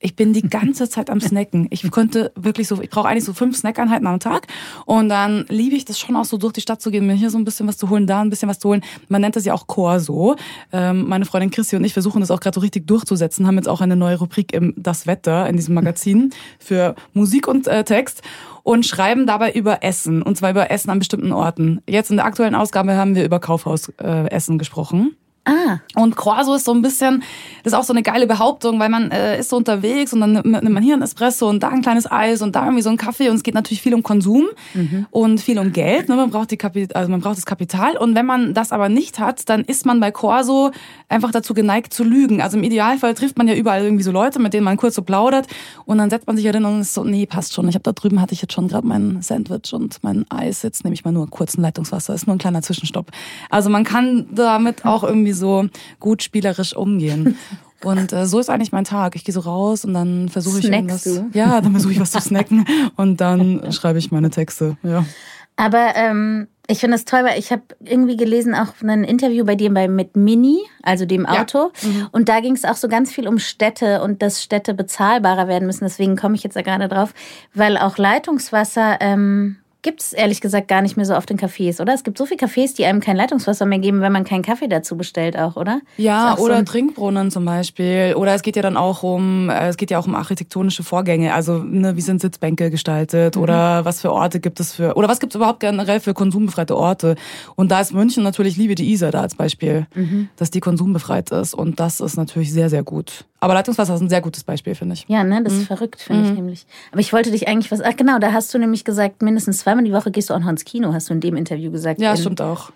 Ich 0.00 0.14
bin 0.14 0.32
die 0.32 0.42
ganze 0.42 0.88
Zeit 0.88 1.10
am 1.10 1.20
Snacken. 1.20 1.66
Ich 1.70 1.90
könnte 1.90 2.30
wirklich 2.36 2.68
so, 2.68 2.80
ich 2.80 2.88
brauche 2.88 3.08
eigentlich 3.08 3.24
so 3.24 3.32
fünf 3.32 3.56
Snackeinheiten 3.56 4.06
am 4.06 4.20
Tag. 4.20 4.46
Und 4.86 5.08
dann 5.08 5.44
liebe 5.48 5.74
ich 5.74 5.84
das 5.84 5.98
schon 5.98 6.14
auch 6.14 6.24
so 6.24 6.36
durch 6.36 6.52
die 6.52 6.60
Stadt 6.60 6.80
zu 6.80 6.92
gehen, 6.92 7.04
mir 7.04 7.14
hier 7.14 7.30
so 7.30 7.38
ein 7.38 7.44
bisschen 7.44 7.66
was 7.66 7.78
zu 7.78 7.90
holen, 7.90 8.06
da 8.06 8.20
ein 8.20 8.30
bisschen 8.30 8.48
was 8.48 8.60
zu 8.60 8.68
holen. 8.68 8.82
Man 9.08 9.20
nennt 9.20 9.34
das 9.34 9.44
ja 9.44 9.54
auch 9.54 9.66
Corso. 9.66 10.36
Ähm, 10.72 11.08
meine 11.08 11.24
Freundin 11.24 11.50
Christi 11.50 11.74
und 11.74 11.82
ich 11.82 11.94
versuchen 11.94 12.20
das 12.20 12.30
auch 12.30 12.38
gerade 12.38 12.54
so 12.54 12.60
richtig 12.60 12.86
durchzusetzen, 12.86 13.48
haben 13.48 13.56
jetzt 13.56 13.68
auch 13.68 13.80
eine 13.80 13.96
neue 13.96 14.18
Rubrik 14.20 14.52
im 14.52 14.72
Das 14.76 15.08
Wetter 15.08 15.48
in 15.48 15.56
diesem 15.56 15.74
Magazin 15.74 16.30
für 16.60 16.94
Musik 17.12 17.48
und 17.48 17.66
äh, 17.66 17.82
Text 17.82 18.22
und 18.62 18.86
schreiben 18.86 19.26
dabei 19.26 19.50
über 19.50 19.82
Essen. 19.82 20.22
Und 20.22 20.36
zwar 20.36 20.50
über 20.50 20.70
Essen 20.70 20.90
an 20.90 21.00
bestimmten 21.00 21.32
Orten. 21.32 21.80
Jetzt 21.88 22.10
in 22.10 22.18
der 22.18 22.26
aktuellen 22.26 22.54
Ausgabe 22.54 22.94
haben 22.94 23.16
wir 23.16 23.24
über 23.24 23.40
Kaufhausessen 23.40 24.54
äh, 24.54 24.58
gesprochen. 24.58 25.16
Ah. 25.48 25.78
Und 25.94 26.14
Croissant 26.14 26.56
ist 26.56 26.66
so 26.66 26.74
ein 26.74 26.82
bisschen, 26.82 27.22
das 27.64 27.72
ist 27.72 27.78
auch 27.78 27.84
so 27.84 27.94
eine 27.94 28.02
geile 28.02 28.26
Behauptung, 28.26 28.78
weil 28.78 28.90
man 28.90 29.10
äh, 29.10 29.40
ist 29.40 29.48
so 29.48 29.56
unterwegs 29.56 30.12
und 30.12 30.20
dann 30.20 30.32
nimmt 30.34 30.70
man 30.70 30.82
hier 30.82 30.94
ein 30.94 31.00
Espresso 31.00 31.48
und 31.48 31.62
da 31.62 31.70
ein 31.70 31.80
kleines 31.80 32.10
Eis 32.10 32.42
und 32.42 32.54
da 32.54 32.64
irgendwie 32.64 32.82
so 32.82 32.90
ein 32.90 32.98
Kaffee 32.98 33.30
und 33.30 33.36
es 33.36 33.42
geht 33.42 33.54
natürlich 33.54 33.80
viel 33.80 33.94
um 33.94 34.02
Konsum 34.02 34.46
mhm. 34.74 35.06
und 35.10 35.40
viel 35.40 35.58
um 35.58 35.72
Geld. 35.72 36.10
Ne? 36.10 36.16
Man 36.16 36.28
braucht 36.28 36.50
die 36.50 36.58
Kapit 36.58 36.94
also 36.94 37.10
man 37.10 37.20
braucht 37.20 37.38
das 37.38 37.46
Kapital 37.46 37.96
und 37.96 38.14
wenn 38.14 38.26
man 38.26 38.52
das 38.52 38.72
aber 38.72 38.90
nicht 38.90 39.18
hat, 39.18 39.48
dann 39.48 39.62
ist 39.62 39.86
man 39.86 40.00
bei 40.00 40.10
Corso 40.10 40.70
einfach 41.08 41.30
dazu 41.30 41.54
geneigt 41.54 41.94
zu 41.94 42.04
lügen. 42.04 42.42
Also 42.42 42.58
im 42.58 42.64
Idealfall 42.64 43.14
trifft 43.14 43.38
man 43.38 43.48
ja 43.48 43.54
überall 43.54 43.82
irgendwie 43.82 44.04
so 44.04 44.12
Leute, 44.12 44.40
mit 44.40 44.52
denen 44.52 44.64
man 44.64 44.76
kurz 44.76 44.96
so 44.96 45.02
plaudert 45.02 45.46
und 45.86 45.96
dann 45.96 46.10
setzt 46.10 46.26
man 46.26 46.36
sich 46.36 46.44
ja 46.44 46.52
hin 46.52 46.66
und 46.66 46.82
ist 46.82 46.92
so, 46.92 47.04
nee, 47.04 47.24
passt 47.24 47.54
schon. 47.54 47.66
Ich 47.68 47.74
habe 47.74 47.84
da 47.84 47.92
drüben 47.92 48.20
hatte 48.20 48.34
ich 48.34 48.42
jetzt 48.42 48.52
schon 48.52 48.68
gerade 48.68 48.86
mein 48.86 49.22
Sandwich 49.22 49.72
und 49.72 49.96
mein 50.02 50.30
Eis. 50.30 50.62
Jetzt 50.62 50.84
nehme 50.84 50.92
ich 50.92 51.06
mal 51.06 51.12
nur 51.12 51.30
kurz 51.30 51.56
ein 51.56 51.62
Leitungswasser. 51.62 52.14
Ist 52.14 52.26
nur 52.26 52.36
ein 52.36 52.38
kleiner 52.38 52.60
Zwischenstopp. 52.60 53.10
Also 53.48 53.70
man 53.70 53.84
kann 53.84 54.26
damit 54.30 54.84
auch 54.84 55.04
irgendwie 55.04 55.32
so 55.32 55.37
gut 56.00 56.22
spielerisch 56.22 56.76
umgehen. 56.76 57.36
Und 57.84 58.12
äh, 58.12 58.26
so 58.26 58.40
ist 58.40 58.50
eigentlich 58.50 58.72
mein 58.72 58.84
Tag. 58.84 59.14
Ich 59.14 59.24
gehe 59.24 59.32
so 59.32 59.38
raus 59.38 59.84
und 59.84 59.94
dann 59.94 60.28
versuche 60.28 60.58
ich 60.58 60.66
Snackst 60.66 61.06
irgendwas. 61.06 61.30
Du? 61.32 61.38
Ja, 61.38 61.60
dann 61.60 61.70
versuche 61.70 61.92
ich 61.92 62.00
was 62.00 62.10
zu 62.10 62.20
snacken 62.20 62.64
und 62.96 63.20
dann 63.20 63.70
schreibe 63.70 64.00
ich 64.00 64.10
meine 64.10 64.30
Texte. 64.30 64.76
Ja. 64.82 65.04
Aber 65.54 65.94
ähm, 65.96 66.48
ich 66.68 66.78
finde 66.80 66.96
das 66.96 67.04
toll, 67.04 67.24
weil 67.24 67.38
ich 67.38 67.50
habe 67.50 67.62
irgendwie 67.84 68.16
gelesen 68.16 68.54
auch 68.54 68.74
ein 68.82 69.02
Interview 69.02 69.44
bei 69.44 69.54
dir 69.54 69.72
bei 69.72 69.88
mit 69.88 70.16
Mini, 70.16 70.58
also 70.82 71.06
dem 71.06 71.24
Auto. 71.26 71.72
Ja. 71.80 71.88
Mhm. 71.88 72.08
Und 72.12 72.28
da 72.28 72.40
ging 72.40 72.54
es 72.54 72.64
auch 72.64 72.76
so 72.76 72.88
ganz 72.88 73.12
viel 73.12 73.26
um 73.26 73.38
Städte 73.38 74.02
und 74.02 74.22
dass 74.22 74.42
Städte 74.42 74.74
bezahlbarer 74.74 75.48
werden 75.48 75.66
müssen. 75.66 75.84
Deswegen 75.84 76.16
komme 76.16 76.34
ich 76.34 76.44
jetzt 76.44 76.56
da 76.56 76.62
gerade 76.62 76.88
drauf, 76.88 77.14
weil 77.54 77.76
auch 77.76 77.96
Leitungswasser 77.96 78.98
ähm, 79.00 79.56
gibt 79.82 80.02
es 80.02 80.12
ehrlich 80.12 80.40
gesagt 80.40 80.66
gar 80.66 80.82
nicht 80.82 80.96
mehr 80.96 81.06
so 81.06 81.14
oft 81.14 81.30
in 81.30 81.38
Cafés, 81.38 81.80
oder? 81.80 81.94
Es 81.94 82.02
gibt 82.02 82.18
so 82.18 82.26
viele 82.26 82.40
Cafés, 82.40 82.74
die 82.74 82.84
einem 82.84 83.00
kein 83.00 83.16
Leitungswasser 83.16 83.64
mehr 83.64 83.78
geben, 83.78 84.00
wenn 84.00 84.12
man 84.12 84.24
keinen 84.24 84.42
Kaffee 84.42 84.66
dazu 84.66 84.96
bestellt 84.96 85.38
auch, 85.38 85.56
oder? 85.56 85.80
Ja, 85.96 86.34
auch 86.34 86.38
oder 86.38 86.58
so 86.58 86.64
Trinkbrunnen 86.64 87.30
zum 87.30 87.44
Beispiel. 87.44 88.14
Oder 88.16 88.34
es 88.34 88.42
geht 88.42 88.56
ja 88.56 88.62
dann 88.62 88.76
auch 88.76 89.04
um, 89.04 89.50
äh, 89.50 89.68
es 89.68 89.76
geht 89.76 89.92
ja 89.92 89.98
auch 89.98 90.06
um 90.06 90.16
architektonische 90.16 90.82
Vorgänge. 90.82 91.32
Also 91.32 91.58
ne, 91.58 91.96
wie 91.96 92.00
sind 92.00 92.20
Sitzbänke 92.20 92.70
gestaltet 92.70 93.36
mhm. 93.36 93.42
oder 93.42 93.84
was 93.84 94.00
für 94.00 94.12
Orte 94.12 94.40
gibt 94.40 94.58
es 94.58 94.74
für, 94.74 94.96
oder 94.96 95.08
was 95.08 95.20
gibt 95.20 95.32
es 95.32 95.36
überhaupt 95.36 95.60
generell 95.60 96.00
für 96.00 96.12
konsumbefreite 96.12 96.76
Orte? 96.76 97.14
Und 97.54 97.70
da 97.70 97.80
ist 97.80 97.94
München 97.94 98.24
natürlich, 98.24 98.56
liebe 98.56 98.74
die 98.74 98.90
Isar 98.90 99.12
da 99.12 99.20
als 99.20 99.36
Beispiel, 99.36 99.86
mhm. 99.94 100.28
dass 100.36 100.50
die 100.50 100.60
konsumbefreit 100.60 101.30
ist. 101.30 101.54
Und 101.54 101.78
das 101.78 102.00
ist 102.00 102.16
natürlich 102.16 102.52
sehr, 102.52 102.68
sehr 102.68 102.82
gut. 102.82 103.27
Aber 103.40 103.54
Leitungswasser 103.54 103.94
ist 103.94 104.00
ein 104.00 104.08
sehr 104.08 104.20
gutes 104.20 104.42
Beispiel, 104.42 104.74
finde 104.74 104.94
ich. 104.94 105.04
Ja, 105.08 105.22
ne, 105.22 105.42
das 105.42 105.52
ist 105.52 105.60
mhm. 105.60 105.66
verrückt, 105.66 106.00
finde 106.00 106.22
ich 106.22 106.28
mhm. 106.30 106.36
nämlich. 106.36 106.66
Aber 106.90 107.00
ich 107.00 107.12
wollte 107.12 107.30
dich 107.30 107.46
eigentlich 107.46 107.70
was, 107.70 107.80
ach 107.80 107.96
genau, 107.96 108.18
da 108.18 108.32
hast 108.32 108.52
du 108.52 108.58
nämlich 108.58 108.84
gesagt, 108.84 109.22
mindestens 109.22 109.58
zweimal 109.58 109.84
die 109.84 109.92
Woche 109.92 110.10
gehst 110.10 110.30
du 110.30 110.34
auch 110.34 110.40
noch 110.40 110.48
ins 110.48 110.64
Kino, 110.64 110.92
hast 110.92 111.08
du 111.08 111.14
in 111.14 111.20
dem 111.20 111.36
Interview 111.36 111.70
gesagt. 111.70 112.00
Ja, 112.00 112.16
stimmt 112.16 112.40
auch. 112.40 112.72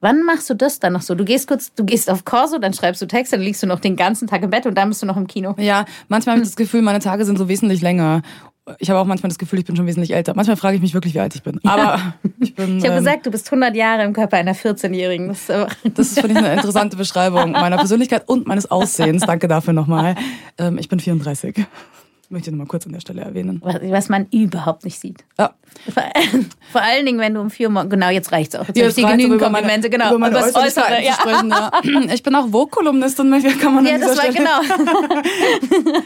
Wann 0.00 0.22
machst 0.24 0.48
du 0.50 0.54
das 0.54 0.78
dann 0.78 0.92
noch 0.92 1.00
so? 1.00 1.14
Du 1.14 1.24
gehst 1.24 1.48
kurz, 1.48 1.72
du 1.74 1.84
gehst 1.84 2.10
auf 2.10 2.24
Corso, 2.24 2.58
dann 2.58 2.74
schreibst 2.74 3.00
du 3.00 3.06
Texte, 3.06 3.36
dann 3.36 3.44
liegst 3.44 3.62
du 3.62 3.66
noch 3.66 3.80
den 3.80 3.96
ganzen 3.96 4.28
Tag 4.28 4.42
im 4.42 4.50
Bett 4.50 4.66
und 4.66 4.74
dann 4.76 4.88
bist 4.88 5.02
du 5.02 5.06
noch 5.06 5.16
im 5.16 5.26
Kino. 5.26 5.54
Ja, 5.58 5.84
manchmal 6.08 6.34
habe 6.34 6.42
ich 6.42 6.48
das 6.48 6.56
Gefühl, 6.56 6.82
meine 6.82 7.00
Tage 7.00 7.24
sind 7.24 7.38
so 7.38 7.48
wesentlich 7.48 7.80
länger. 7.80 8.22
Ich 8.78 8.90
habe 8.90 8.98
auch 8.98 9.04
manchmal 9.04 9.28
das 9.28 9.38
Gefühl, 9.38 9.60
ich 9.60 9.64
bin 9.64 9.76
schon 9.76 9.86
wesentlich 9.86 10.12
älter. 10.12 10.34
Manchmal 10.34 10.56
frage 10.56 10.76
ich 10.76 10.82
mich 10.82 10.92
wirklich, 10.92 11.14
wie 11.14 11.20
alt 11.20 11.34
ich 11.34 11.42
bin. 11.42 11.60
Aber 11.64 12.14
ich 12.40 12.54
bin. 12.54 12.78
Ich 12.78 12.84
habe 12.84 12.94
ähm, 12.94 13.04
gesagt, 13.04 13.24
du 13.26 13.30
bist 13.30 13.46
100 13.46 13.76
Jahre 13.76 14.02
im 14.02 14.12
Körper 14.12 14.36
einer 14.38 14.54
14-Jährigen. 14.54 15.28
Das, 15.28 15.46
das 15.46 15.68
ist, 15.98 16.20
finde 16.20 16.32
ich, 16.32 16.38
eine 16.38 16.54
interessante 16.54 16.96
Beschreibung 16.96 17.52
meiner 17.52 17.76
Persönlichkeit 17.76 18.28
und 18.28 18.46
meines 18.46 18.70
Aussehens. 18.70 19.22
Danke 19.22 19.46
dafür 19.46 19.72
nochmal. 19.72 20.16
Ähm, 20.58 20.78
ich 20.78 20.88
bin 20.88 20.98
34. 20.98 21.64
Möchte 22.28 22.50
ich 22.50 22.52
nochmal 22.52 22.66
kurz 22.66 22.84
an 22.86 22.92
der 22.92 22.98
Stelle 22.98 23.20
erwähnen. 23.20 23.62
Was 23.62 24.08
man 24.08 24.26
überhaupt 24.32 24.84
nicht 24.84 24.98
sieht. 24.98 25.24
Ja. 25.38 25.54
Vor, 25.94 26.02
vor 26.72 26.82
allen 26.82 27.06
Dingen, 27.06 27.20
wenn 27.20 27.34
du 27.34 27.40
um 27.40 27.50
vier 27.50 27.70
Uhr 27.70 27.84
genau, 27.84 28.08
jetzt 28.08 28.32
reicht's 28.32 28.56
auch. 28.56 28.66
Jetzt 28.66 28.80
habe 28.80 28.88
ich 28.88 29.16
genügend 29.16 29.40
Komplimente, 29.40 29.88
genau. 29.88 30.08
Über 30.08 30.18
meine 30.18 30.38
und 30.38 30.56
Äußere, 30.56 31.04
ja. 31.04 31.12
sprechen, 31.12 31.50
ja. 31.50 31.70
Ich 32.12 32.24
bin 32.24 32.34
auch 32.34 32.48
Vogue-Kolumnistin, 32.48 33.30
kann 33.60 33.74
man 33.76 33.86
Ja, 33.86 33.98
das 33.98 34.16
war 34.16 34.24
Stelle. 34.24 34.34
genau. 34.34 36.00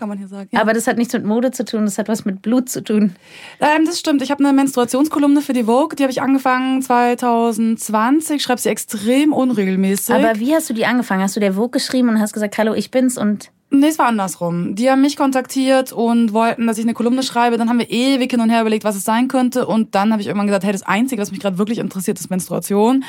Kann 0.00 0.08
man 0.08 0.18
hier 0.18 0.28
sagen. 0.28 0.48
Ja. 0.50 0.62
Aber 0.62 0.72
das 0.72 0.86
hat 0.86 0.96
nichts 0.96 1.12
mit 1.12 1.24
Mode 1.24 1.50
zu 1.50 1.64
tun, 1.64 1.84
das 1.84 1.98
hat 1.98 2.08
was 2.08 2.24
mit 2.24 2.40
Blut 2.40 2.70
zu 2.70 2.82
tun. 2.82 3.14
Ähm, 3.60 3.84
das 3.84 4.00
stimmt. 4.00 4.22
Ich 4.22 4.30
habe 4.30 4.42
eine 4.42 4.52
Menstruationskolumne 4.54 5.42
für 5.42 5.52
die 5.52 5.64
Vogue, 5.64 5.94
die 5.94 6.02
habe 6.02 6.10
ich 6.10 6.22
angefangen 6.22 6.80
2020. 6.80 8.36
Ich 8.36 8.42
schreibe 8.42 8.60
sie 8.60 8.70
extrem 8.70 9.34
unregelmäßig. 9.34 10.14
Aber 10.14 10.40
wie 10.40 10.54
hast 10.54 10.70
du 10.70 10.74
die 10.74 10.86
angefangen? 10.86 11.22
Hast 11.22 11.36
du 11.36 11.40
der 11.40 11.52
Vogue 11.52 11.70
geschrieben 11.70 12.08
und 12.08 12.18
hast 12.18 12.32
gesagt, 12.32 12.56
hallo, 12.56 12.72
ich 12.72 12.90
bin's 12.90 13.18
und 13.18 13.50
Nee, 13.72 13.86
es 13.86 14.00
war 14.00 14.06
andersrum. 14.06 14.74
Die 14.74 14.90
haben 14.90 15.00
mich 15.00 15.16
kontaktiert 15.16 15.92
und 15.92 16.32
wollten, 16.32 16.66
dass 16.66 16.76
ich 16.76 16.84
eine 16.84 16.94
Kolumne 16.94 17.22
schreibe. 17.22 17.56
Dann 17.56 17.68
haben 17.68 17.78
wir 17.78 17.88
ewig 17.88 18.28
hin 18.28 18.40
und 18.40 18.50
her 18.50 18.62
überlegt, 18.62 18.82
was 18.82 18.96
es 18.96 19.04
sein 19.04 19.28
könnte. 19.28 19.64
Und 19.64 19.94
dann 19.94 20.10
habe 20.10 20.20
ich 20.20 20.26
irgendwann 20.26 20.48
gesagt, 20.48 20.64
hey, 20.64 20.72
das 20.72 20.82
Einzige, 20.82 21.22
was 21.22 21.30
mich 21.30 21.38
gerade 21.38 21.56
wirklich 21.56 21.78
interessiert, 21.78 22.18
ist 22.18 22.30
Menstruation. 22.30 23.04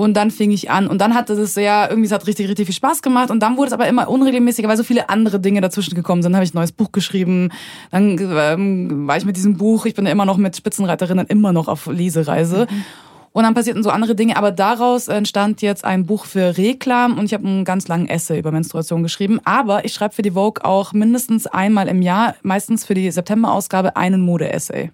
Und 0.00 0.14
dann 0.14 0.30
fing 0.30 0.50
ich 0.50 0.70
an. 0.70 0.86
Und 0.86 1.02
dann 1.02 1.14
hatte 1.14 1.34
es 1.34 1.52
sehr, 1.52 1.88
irgendwie, 1.90 2.06
es 2.06 2.12
hat 2.12 2.26
richtig, 2.26 2.48
richtig 2.48 2.64
viel 2.64 2.74
Spaß 2.74 3.02
gemacht. 3.02 3.30
Und 3.30 3.40
dann 3.40 3.58
wurde 3.58 3.66
es 3.66 3.74
aber 3.74 3.86
immer 3.86 4.08
unregelmäßiger, 4.08 4.66
weil 4.66 4.78
so 4.78 4.82
viele 4.82 5.10
andere 5.10 5.40
Dinge 5.40 5.60
dazwischen 5.60 5.94
gekommen 5.94 6.22
sind. 6.22 6.32
Dann 6.32 6.38
habe 6.38 6.44
ich 6.46 6.54
ein 6.54 6.56
neues 6.56 6.72
Buch 6.72 6.90
geschrieben. 6.90 7.50
Dann 7.90 8.16
ähm, 8.18 9.06
war 9.06 9.18
ich 9.18 9.26
mit 9.26 9.36
diesem 9.36 9.58
Buch, 9.58 9.84
ich 9.84 9.92
bin 9.92 10.06
ja 10.06 10.12
immer 10.12 10.24
noch 10.24 10.38
mit 10.38 10.56
Spitzenreiterinnen 10.56 11.26
immer 11.26 11.52
noch 11.52 11.68
auf 11.68 11.84
Lesereise. 11.84 12.66
Mhm. 12.70 12.84
Und 13.32 13.42
dann 13.42 13.52
passierten 13.52 13.82
so 13.82 13.90
andere 13.90 14.14
Dinge. 14.14 14.38
Aber 14.38 14.52
daraus 14.52 15.08
entstand 15.08 15.60
jetzt 15.60 15.84
ein 15.84 16.06
Buch 16.06 16.24
für 16.24 16.56
Reklam 16.56 17.18
und 17.18 17.26
ich 17.26 17.34
habe 17.34 17.46
einen 17.46 17.66
ganz 17.66 17.86
langen 17.86 18.08
Essay 18.08 18.38
über 18.38 18.52
Menstruation 18.52 19.02
geschrieben. 19.02 19.38
Aber 19.44 19.84
ich 19.84 19.92
schreibe 19.92 20.14
für 20.14 20.22
die 20.22 20.30
Vogue 20.30 20.64
auch 20.64 20.94
mindestens 20.94 21.46
einmal 21.46 21.88
im 21.88 22.00
Jahr, 22.00 22.36
meistens 22.40 22.86
für 22.86 22.94
die 22.94 23.10
September-Ausgabe, 23.10 23.96
einen 23.96 24.22
Mode-Essay. 24.22 24.92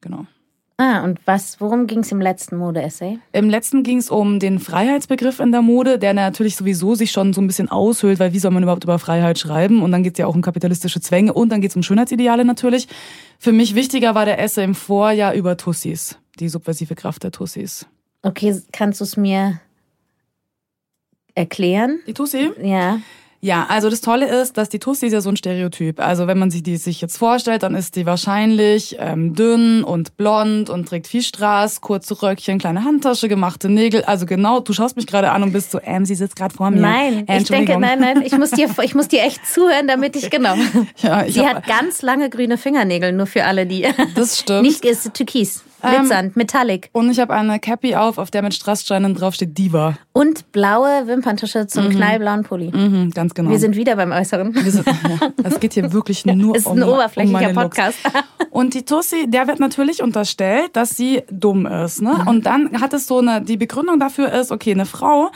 Genau. 0.00 0.24
Ah, 0.80 1.02
und 1.02 1.18
was, 1.24 1.60
worum 1.60 1.88
ging 1.88 2.00
es 2.00 2.12
im 2.12 2.20
letzten 2.20 2.56
Mode-Essay? 2.56 3.18
Im 3.32 3.50
letzten 3.50 3.82
ging 3.82 3.98
es 3.98 4.10
um 4.10 4.38
den 4.38 4.60
Freiheitsbegriff 4.60 5.40
in 5.40 5.50
der 5.50 5.60
Mode, 5.60 5.98
der 5.98 6.14
natürlich 6.14 6.54
sowieso 6.54 6.94
sich 6.94 7.10
schon 7.10 7.32
so 7.32 7.40
ein 7.40 7.48
bisschen 7.48 7.68
aushöhlt, 7.68 8.20
weil 8.20 8.32
wie 8.32 8.38
soll 8.38 8.52
man 8.52 8.62
überhaupt 8.62 8.84
über 8.84 9.00
Freiheit 9.00 9.40
schreiben? 9.40 9.82
Und 9.82 9.90
dann 9.90 10.04
geht 10.04 10.14
es 10.14 10.18
ja 10.18 10.26
auch 10.26 10.36
um 10.36 10.42
kapitalistische 10.42 11.00
Zwänge 11.00 11.32
und 11.32 11.50
dann 11.50 11.60
geht 11.60 11.70
es 11.70 11.76
um 11.76 11.82
Schönheitsideale 11.82 12.44
natürlich. 12.44 12.86
Für 13.40 13.52
mich 13.52 13.74
wichtiger 13.74 14.14
war 14.14 14.24
der 14.24 14.38
Essay 14.38 14.62
im 14.62 14.76
Vorjahr 14.76 15.34
über 15.34 15.56
Tussis 15.56 16.16
die 16.38 16.48
subversive 16.48 16.94
Kraft 16.94 17.24
der 17.24 17.32
Tussis. 17.32 17.86
Okay, 18.22 18.60
kannst 18.72 19.00
du 19.00 19.04
es 19.04 19.16
mir 19.16 19.60
erklären? 21.34 22.00
Die 22.06 22.14
Tussi? 22.14 22.50
Ja. 22.62 23.00
Ja, 23.40 23.66
also 23.68 23.88
das 23.88 24.00
Tolle 24.00 24.26
ist, 24.26 24.56
dass 24.56 24.68
die 24.68 24.80
Tussi 24.80 25.06
ist 25.06 25.12
ja 25.12 25.20
so 25.20 25.28
ein 25.28 25.36
Stereotyp. 25.36 26.00
Also 26.00 26.26
wenn 26.26 26.38
man 26.38 26.50
sich 26.50 26.64
die 26.64 26.76
sich 26.76 27.00
jetzt 27.00 27.16
vorstellt, 27.16 27.62
dann 27.62 27.76
ist 27.76 27.94
die 27.94 28.04
wahrscheinlich 28.04 28.96
ähm, 28.98 29.34
dünn 29.34 29.84
und 29.84 30.16
blond 30.16 30.70
und 30.70 30.88
trägt 30.88 31.06
viel 31.06 31.22
Straß, 31.22 31.80
kurze 31.80 32.20
Röckchen, 32.20 32.58
kleine 32.58 32.84
Handtasche, 32.84 33.28
gemachte 33.28 33.68
Nägel. 33.68 34.02
Also 34.04 34.26
genau, 34.26 34.58
du 34.58 34.72
schaust 34.72 34.96
mich 34.96 35.06
gerade 35.06 35.30
an 35.30 35.44
und 35.44 35.52
bist 35.52 35.70
so, 35.70 35.80
ähm, 35.84 36.04
sie 36.04 36.16
sitzt 36.16 36.34
gerade 36.34 36.52
vor 36.52 36.70
mir. 36.70 36.80
Nein, 36.80 37.28
äh, 37.28 37.38
ich 37.38 37.44
denke, 37.44 37.78
nein, 37.78 38.00
nein, 38.00 38.22
ich 38.22 38.36
muss 38.36 38.50
dir, 38.50 38.68
ich 38.82 38.94
muss 38.96 39.06
dir 39.06 39.22
echt 39.22 39.46
zuhören, 39.46 39.86
damit 39.86 40.16
ich 40.16 40.30
genau. 40.30 40.54
Ja, 41.02 41.24
ich 41.24 41.34
sie 41.34 41.46
hab, 41.46 41.56
hat 41.56 41.66
ganz 41.66 42.02
lange 42.02 42.30
grüne 42.30 42.58
Fingernägel, 42.58 43.12
nur 43.12 43.26
für 43.26 43.44
alle, 43.44 43.66
die. 43.66 43.86
Das 44.16 44.38
stimmt. 44.40 44.62
Nicht 44.62 44.84
ist 44.84 45.14
türkis. 45.14 45.62
Glitzernd, 45.82 46.36
Metallic. 46.36 46.90
Und 46.92 47.10
ich 47.10 47.20
habe 47.20 47.34
eine 47.34 47.58
Cappy 47.58 47.94
auf, 47.94 48.18
auf 48.18 48.30
der 48.30 48.42
mit 48.42 48.54
Strasssteinen 48.54 49.14
drauf 49.14 49.34
steht 49.34 49.56
Diva. 49.56 49.96
Und 50.12 50.50
blaue 50.52 51.06
Wimperntusche 51.06 51.66
zum 51.66 51.90
knallblauen 51.90 52.42
Pulli. 52.42 52.70
Mhm, 52.74 53.10
ganz 53.10 53.34
genau. 53.34 53.50
Wir 53.50 53.58
sind 53.58 53.76
wieder 53.76 53.96
beim 53.96 54.12
Äußeren. 54.12 54.54
Wir 54.54 54.70
sind, 54.70 54.86
ja, 54.86 55.30
es 55.44 55.60
geht 55.60 55.74
hier 55.74 55.92
wirklich 55.92 56.26
nur 56.26 56.54
Es 56.54 56.62
ist 56.62 56.66
um, 56.66 56.78
ein 56.78 56.84
oberflächlicher 56.84 57.48
um 57.48 57.54
meine 57.54 57.62
Looks. 57.62 57.76
Podcast. 57.76 57.98
Und 58.50 58.74
die 58.74 58.84
Tussi, 58.84 59.26
der 59.28 59.46
wird 59.46 59.60
natürlich 59.60 60.02
unterstellt, 60.02 60.70
dass 60.72 60.96
sie 60.96 61.22
dumm 61.30 61.66
ist. 61.66 62.02
Ne? 62.02 62.24
Und 62.26 62.46
dann 62.46 62.80
hat 62.80 62.92
es 62.92 63.06
so 63.06 63.18
eine, 63.18 63.42
die 63.42 63.56
Begründung 63.56 64.00
dafür 64.00 64.32
ist, 64.32 64.50
okay, 64.50 64.72
eine 64.72 64.86
Frau, 64.86 65.30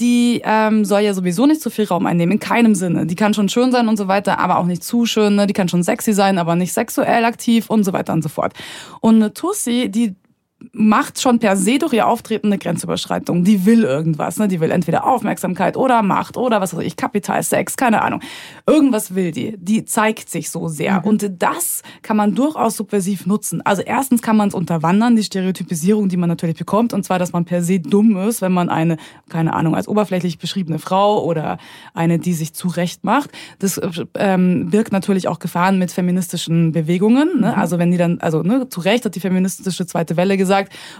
die 0.00 0.42
ähm, 0.44 0.84
soll 0.84 1.00
ja 1.00 1.14
sowieso 1.14 1.46
nicht 1.46 1.60
zu 1.60 1.70
viel 1.70 1.86
Raum 1.86 2.06
einnehmen, 2.06 2.32
in 2.32 2.38
keinem 2.40 2.74
Sinne. 2.74 3.06
Die 3.06 3.14
kann 3.14 3.34
schon 3.34 3.48
schön 3.48 3.72
sein 3.72 3.88
und 3.88 3.96
so 3.96 4.08
weiter, 4.08 4.38
aber 4.38 4.58
auch 4.58 4.66
nicht 4.66 4.82
zu 4.82 5.06
schön. 5.06 5.36
Ne? 5.36 5.46
Die 5.46 5.52
kann 5.52 5.68
schon 5.68 5.82
sexy 5.82 6.12
sein, 6.12 6.38
aber 6.38 6.56
nicht 6.56 6.72
sexuell 6.72 7.24
aktiv 7.24 7.70
und 7.70 7.84
so 7.84 7.92
weiter 7.92 8.12
und 8.12 8.22
so 8.22 8.28
fort. 8.28 8.54
Und 9.00 9.16
eine 9.16 9.34
Tussi, 9.34 9.88
die 9.90 10.14
macht 10.72 11.20
schon 11.20 11.38
per 11.38 11.56
se 11.56 11.78
durch 11.78 11.92
ihr 11.92 12.06
Auftreten 12.06 12.48
eine 12.48 12.58
Grenzüberschreitung. 12.58 13.44
Die 13.44 13.66
will 13.66 13.84
irgendwas, 13.84 14.38
ne? 14.38 14.48
Die 14.48 14.60
will 14.60 14.70
entweder 14.70 15.06
Aufmerksamkeit 15.06 15.76
oder 15.76 16.02
Macht 16.02 16.36
oder 16.36 16.60
was 16.60 16.74
weiß 16.74 16.84
ich, 16.84 16.96
Kapitalsex, 16.96 17.76
keine 17.76 18.02
Ahnung. 18.02 18.20
Irgendwas 18.66 19.14
will 19.14 19.32
die. 19.32 19.56
Die 19.58 19.84
zeigt 19.84 20.30
sich 20.30 20.50
so 20.50 20.68
sehr. 20.68 21.04
Und 21.04 21.30
das 21.38 21.82
kann 22.02 22.16
man 22.16 22.34
durchaus 22.34 22.76
subversiv 22.76 23.26
nutzen. 23.26 23.62
Also 23.62 23.82
erstens 23.82 24.22
kann 24.22 24.36
man 24.36 24.48
es 24.48 24.54
unterwandern, 24.54 25.16
die 25.16 25.24
Stereotypisierung, 25.24 26.08
die 26.08 26.16
man 26.16 26.28
natürlich 26.28 26.56
bekommt, 26.56 26.92
und 26.92 27.04
zwar, 27.04 27.18
dass 27.18 27.32
man 27.32 27.44
per 27.44 27.62
se 27.62 27.80
dumm 27.80 28.16
ist, 28.16 28.42
wenn 28.42 28.52
man 28.52 28.68
eine, 28.68 28.96
keine 29.28 29.54
Ahnung, 29.54 29.74
als 29.74 29.88
oberflächlich 29.88 30.38
beschriebene 30.38 30.78
Frau 30.78 31.24
oder 31.24 31.58
eine, 31.94 32.18
die 32.18 32.32
sich 32.32 32.54
zurecht 32.54 33.04
macht. 33.04 33.30
Das 33.58 33.80
ähm, 34.14 34.70
birgt 34.70 34.92
natürlich 34.92 35.28
auch 35.28 35.38
Gefahren 35.38 35.78
mit 35.78 35.92
feministischen 35.92 36.72
Bewegungen. 36.72 37.40
Ne? 37.40 37.56
Also 37.56 37.78
wenn 37.78 37.90
die 37.90 37.96
dann, 37.96 38.20
also 38.20 38.42
ne, 38.42 38.68
zu 38.68 38.80
Recht 38.80 39.04
hat 39.04 39.14
die 39.14 39.20
feministische 39.20 39.86
zweite 39.86 40.16
Welle 40.16 40.36
gesagt, 40.36 40.53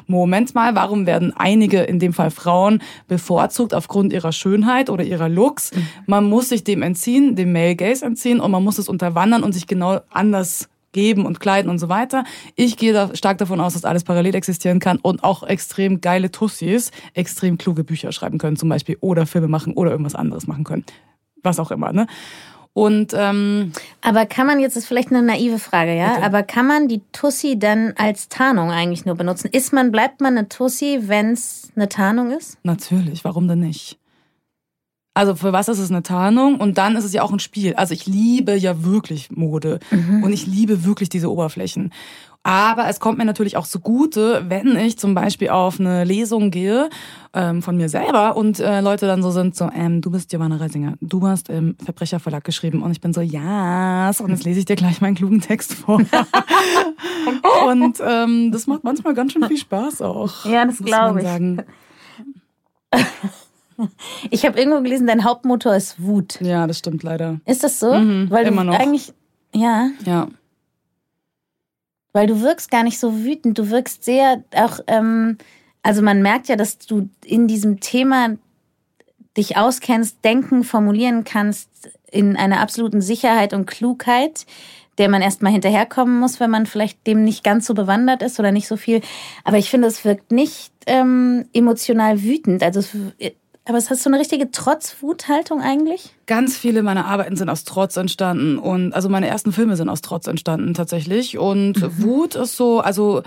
Moment 0.07 0.55
mal, 0.55 0.75
warum 0.75 1.07
werden 1.07 1.33
einige, 1.37 1.83
in 1.83 1.99
dem 1.99 2.13
Fall 2.13 2.31
Frauen, 2.31 2.83
bevorzugt 3.09 3.75
aufgrund 3.75 4.13
ihrer 4.13 4.33
Schönheit 4.33 4.91
oder 4.91 5.05
ihrer 5.05 5.29
Looks? 5.29 5.71
Man 6.07 6.25
muss 6.25 6.49
sich 6.49 6.65
dem 6.65 6.83
entziehen, 6.83 7.37
dem 7.37 7.53
Male 7.53 7.77
Gaze 7.77 8.05
entziehen 8.05 8.41
und 8.41 8.51
man 8.51 8.63
muss 8.63 8.79
es 8.79 8.89
unterwandern 8.89 9.43
und 9.43 9.53
sich 9.53 9.67
genau 9.67 10.01
anders 10.11 10.69
geben 10.95 11.27
und 11.27 11.41
kleiden 11.41 11.71
und 11.71 11.79
so 11.79 11.91
weiter. 11.91 12.25
Ich 12.57 12.79
gehe 12.79 12.95
da 12.95 13.15
stark 13.15 13.37
davon 13.37 13.61
aus, 13.61 13.75
dass 13.75 13.85
alles 13.85 14.05
parallel 14.05 14.35
existieren 14.35 14.79
kann 14.79 14.97
und 14.99 15.23
auch 15.23 15.43
extrem 15.43 16.01
geile 16.01 16.31
Tussis 16.31 16.91
extrem 17.13 17.59
kluge 17.59 17.85
Bücher 17.85 18.13
schreiben 18.13 18.39
können 18.39 18.57
zum 18.57 18.71
Beispiel 18.71 18.97
oder 19.01 19.27
Filme 19.27 19.49
machen 19.49 19.75
oder 19.75 19.91
irgendwas 19.91 20.15
anderes 20.15 20.47
machen 20.47 20.65
können. 20.65 20.85
Was 21.43 21.59
auch 21.59 21.71
immer, 21.71 21.93
ne? 21.93 22.07
Und 22.75 23.15
ähm, 23.17 23.73
Aber 24.03 24.27
kann 24.27 24.49
man, 24.49 24.59
jetzt 24.59 24.77
ist 24.77 24.87
vielleicht 24.87 25.11
eine 25.11 25.23
naive 25.23 25.61
Frage, 25.61 25.97
ja, 25.97 26.21
aber 26.23 26.43
kann 26.43 26.67
man 26.67 26.89
die 26.89 27.03
Tussi 27.13 27.57
dann 27.57 27.95
als 27.97 28.29
Tarnung 28.29 28.73
eigentlich 28.73 29.07
nur 29.07 29.15
benutzen? 29.15 29.49
Ist 29.53 29.73
man, 29.73 29.93
bleibt 29.93 30.21
man 30.21 30.37
eine 30.37 30.49
Tussi, 30.49 31.05
wenn 31.05 31.31
es 31.33 31.71
eine 31.77 31.89
Tarnung 31.89 32.33
ist? 32.33 32.59
Natürlich, 32.65 33.25
warum 33.25 33.47
denn 33.47 33.61
nicht? 33.61 33.97
Also 35.15 35.37
für 35.37 35.53
was 35.53 35.69
ist 35.69 35.79
es 35.79 35.91
eine 35.91 36.03
Tarnung? 36.03 36.59
Und 36.59 36.77
dann 36.77 36.97
ist 36.97 37.05
es 37.05 37.13
ja 37.13 37.23
auch 37.23 37.31
ein 37.31 37.39
Spiel. 37.39 37.75
Also 37.75 37.95
ich 37.95 38.07
liebe 38.07 38.57
ja 38.57 38.83
wirklich 38.83 39.31
Mode 39.31 39.79
und 39.93 40.33
ich 40.33 40.49
liebe 40.49 40.85
wirklich 40.85 41.09
diese 41.09 41.31
Oberflächen. 41.31 41.93
Aber 42.47 42.89
es 42.89 43.01
kommt 43.01 43.17
mir 43.17 43.25
natürlich 43.25 43.57
auch 43.57 43.67
zugute, 43.67 44.45
wenn 44.49 44.77
ich 44.77 44.99
zum 44.99 45.15
Beispiel 45.15 45.49
auf 45.49 45.81
eine 45.81 46.05
Lesung 46.05 46.51
gehe 46.51 46.91
ähm, 47.33 47.63
von 47.63 47.75
mir 47.75 47.89
selber 47.89 48.37
und 48.37 48.61
äh, 48.61 48.83
Leute 48.83 49.07
dann 49.07 49.23
so 49.23 49.31
sind, 49.31 49.57
so, 49.57 49.71
ähm, 49.75 50.03
du 50.03 50.11
bist 50.11 50.29
Giovanna 50.29 50.57
Reisinger, 50.57 50.93
du 51.01 51.27
hast 51.27 51.49
im 51.49 51.75
Verbrecherverlag 51.83 52.45
geschrieben 52.45 52.83
und 52.83 52.91
ich 52.91 53.01
bin 53.01 53.15
so, 53.15 53.23
ja, 53.23 54.11
und 54.21 54.29
jetzt 54.29 54.45
lese 54.45 54.59
ich 54.59 54.67
dir 54.67 54.77
gleich 54.77 55.01
meinen 55.01 55.15
klugen 55.15 55.41
Text 55.41 55.73
vor. 55.73 55.97
und 57.67 57.99
ähm, 58.07 58.53
das 58.53 58.67
macht 58.67 58.85
manchmal 58.85 59.15
ganz 59.15 59.33
schön 59.33 59.45
viel 59.45 59.57
Spaß 59.57 60.03
auch. 60.03 60.45
Ja, 60.45 60.67
das 60.67 60.81
muss 60.81 60.87
glaub 60.87 61.15
man 61.15 61.19
ich. 61.19 61.25
Sagen. 61.25 61.63
Ich 64.31 64.45
habe 64.45 64.59
irgendwo 64.59 64.83
gelesen, 64.83 65.07
dein 65.07 65.25
Hauptmotor 65.25 65.75
ist 65.75 66.03
Wut. 66.03 66.41
Ja, 66.43 66.67
das 66.67 66.79
stimmt 66.79 67.03
leider. 67.03 67.41
Ist 67.47 67.65
das 67.65 67.81
so? 67.81 67.95
Mhm, 67.95 68.31
Weil 68.31 68.47
immer 68.47 68.65
noch. 68.65 68.79
eigentlich, 68.79 69.15
ja, 69.55 69.89
Ja. 70.05 70.29
Weil 72.15 72.27
du 72.29 72.41
wirkst 72.41 72.71
gar 72.71 72.85
nicht 72.85 72.99
so 72.99 73.25
wütend. 73.25 73.59
Du 73.59 73.69
wirkst 73.69 74.05
sehr 74.05 74.43
auch, 74.55 74.79
ähm, 74.87 75.37
also 75.83 76.01
man 76.01 76.23
merkt 76.23 76.49
ja, 76.49 76.57
dass 76.57 76.79
du 76.79 77.11
in 77.25 77.47
diesem 77.47 77.81
Thema 77.81 78.37
dich 79.37 79.57
auskennst, 79.59 80.25
denken, 80.25 80.63
formulieren 80.63 81.25
kannst 81.25 81.69
in 82.11 82.37
einer 82.37 82.61
absoluten 82.61 83.03
Sicherheit 83.03 83.53
und 83.53 83.67
Klugheit, 83.67 84.47
der 84.97 85.09
man 85.09 85.23
erstmal 85.23 85.51
hinterherkommen 85.51 86.21
muss, 86.21 86.39
wenn 86.39 86.51
man 86.51 86.67
vielleicht 86.67 87.05
dem 87.09 87.25
nicht 87.25 87.43
ganz 87.43 87.67
so 87.67 87.75
bewandert 87.75 88.23
ist 88.23 88.39
oder 88.39 88.53
nicht 88.53 88.69
so 88.69 88.77
viel. 88.77 89.01
Aber 89.43 89.59
ich 89.59 89.69
finde, 89.69 89.89
es 89.89 90.05
wirkt 90.05 90.31
nicht 90.31 90.73
ähm, 90.87 91.47
emotional 91.53 92.23
wütend. 92.23 92.63
Also, 92.63 92.81
aber 93.67 93.79
es 93.79 93.91
hast 93.91 94.03
so 94.03 94.11
eine 94.11 94.19
richtige 94.19 94.51
Trotz-Wut-Haltung 94.51 95.61
eigentlich? 95.61 96.15
Ganz 96.27 96.57
viele 96.57 96.83
meiner 96.83 97.07
Arbeiten 97.07 97.37
sind 97.37 97.49
aus 97.49 97.65
Trotz 97.65 97.97
entstanden 97.97 98.59
und 98.59 98.93
also 98.95 99.09
meine 99.09 99.29
ersten 99.29 99.53
Filme 99.53 99.77
sind 99.77 99.89
aus 99.89 100.03
Trotz 100.03 100.27
entstanden 100.27 100.75
tatsächlich 100.75 101.39
und 101.39 101.81
Wut 102.01 102.35
ist 102.35 102.57
so, 102.57 102.81
also 102.81 103.23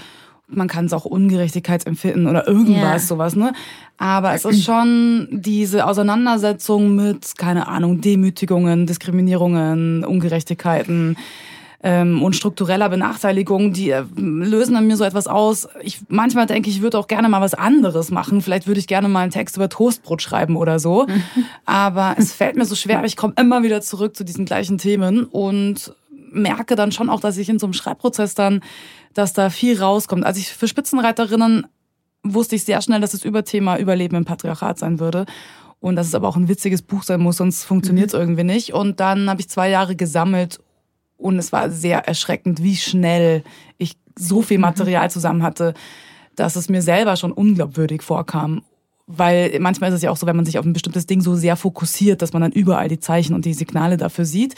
man 0.47 0.67
kann 0.67 0.85
es 0.85 0.93
auch 0.93 1.05
Ungerechtigkeitsempfinden 1.05 2.27
oder 2.27 2.47
irgendwas 2.47 2.81
Ja. 3.03 3.07
sowas, 3.07 3.35
ne? 3.35 3.51
Aber 3.97 4.33
es 4.33 4.45
ist 4.45 4.63
schon 4.63 5.27
diese 5.31 5.85
Auseinandersetzung 5.85 6.95
mit 6.95 7.37
keine 7.37 7.67
Ahnung 7.67 7.99
Demütigungen, 7.99 8.85
Diskriminierungen, 8.85 10.05
Ungerechtigkeiten 10.05 11.17
ähm, 11.87 12.21
und 12.21 12.35
struktureller 12.35 12.89
Benachteiligung, 12.89 13.71
die 13.71 13.91
äh, 13.91 14.03
lösen 14.17 14.75
an 14.75 14.87
mir 14.87 14.97
so 14.97 15.05
etwas 15.05 15.25
aus. 15.25 15.69
Ich 15.81 16.01
manchmal 16.09 16.45
denke 16.45 16.69
ich, 16.69 16.75
ich 16.75 16.81
würde 16.81 16.99
auch 16.99 17.07
gerne 17.07 17.29
mal 17.29 17.39
was 17.39 17.53
anderes 17.53 18.11
machen. 18.11 18.41
Vielleicht 18.41 18.67
würde 18.67 18.81
ich 18.81 18.87
gerne 18.87 19.07
mal 19.07 19.21
einen 19.21 19.31
Text 19.31 19.55
über 19.55 19.69
Toastbrot 19.69 20.21
schreiben 20.21 20.57
oder 20.57 20.79
so. 20.79 21.07
Aber 21.65 22.15
es 22.17 22.33
fällt 22.33 22.57
mir 22.57 22.65
so 22.65 22.75
schwer. 22.75 23.01
Ich 23.05 23.15
komme 23.15 23.35
immer 23.39 23.63
wieder 23.63 23.79
zurück 23.79 24.17
zu 24.17 24.25
diesen 24.25 24.43
gleichen 24.43 24.77
Themen 24.77 25.23
und 25.23 25.95
merke 26.29 26.75
dann 26.75 26.91
schon 26.91 27.09
auch, 27.09 27.21
dass 27.21 27.37
ich 27.37 27.47
in 27.47 27.57
so 27.57 27.67
einem 27.67 27.73
Schreibprozess 27.73 28.35
dann, 28.35 28.59
dass 29.13 29.31
da 29.31 29.49
viel 29.49 29.79
rauskommt. 29.79 30.25
Als 30.25 30.37
ich 30.37 30.49
für 30.49 30.67
Spitzenreiterinnen 30.67 31.67
wusste 32.23 32.57
ich 32.57 32.65
sehr 32.65 32.81
schnell, 32.81 32.99
dass 32.99 33.11
das 33.11 33.23
Überthema 33.23 33.77
Überleben 33.77 34.17
im 34.17 34.25
Patriarchat 34.25 34.77
sein 34.77 34.99
würde. 34.99 35.25
Und 35.79 35.95
dass 35.95 36.07
es 36.07 36.15
aber 36.15 36.27
auch 36.27 36.35
ein 36.35 36.49
witziges 36.49 36.81
Buch 36.81 37.03
sein 37.03 37.21
muss, 37.21 37.37
sonst 37.37 37.63
funktioniert 37.63 38.07
es 38.07 38.13
irgendwie 38.13 38.43
nicht. 38.43 38.73
Und 38.73 38.99
dann 38.99 39.29
habe 39.29 39.39
ich 39.39 39.47
zwei 39.47 39.69
Jahre 39.69 39.95
gesammelt 39.95 40.59
und 41.17 41.37
es 41.37 41.51
war 41.51 41.69
sehr 41.69 42.07
erschreckend, 42.07 42.63
wie 42.63 42.75
schnell 42.75 43.43
ich 43.77 43.97
so 44.17 44.41
viel 44.41 44.59
Material 44.59 45.09
zusammen 45.11 45.43
hatte, 45.43 45.73
dass 46.35 46.55
es 46.55 46.69
mir 46.69 46.81
selber 46.81 47.15
schon 47.15 47.31
unglaubwürdig 47.31 48.01
vorkam. 48.03 48.63
Weil 49.07 49.57
manchmal 49.59 49.89
ist 49.89 49.95
es 49.95 50.01
ja 50.01 50.11
auch 50.11 50.17
so, 50.17 50.27
wenn 50.27 50.35
man 50.35 50.45
sich 50.45 50.59
auf 50.59 50.65
ein 50.65 50.73
bestimmtes 50.73 51.07
Ding 51.07 51.21
so 51.21 51.35
sehr 51.35 51.55
fokussiert, 51.55 52.21
dass 52.21 52.33
man 52.33 52.41
dann 52.41 52.51
überall 52.51 52.89
die 52.89 52.99
Zeichen 52.99 53.33
und 53.33 53.45
die 53.45 53.53
Signale 53.53 53.97
dafür 53.97 54.25
sieht. 54.25 54.55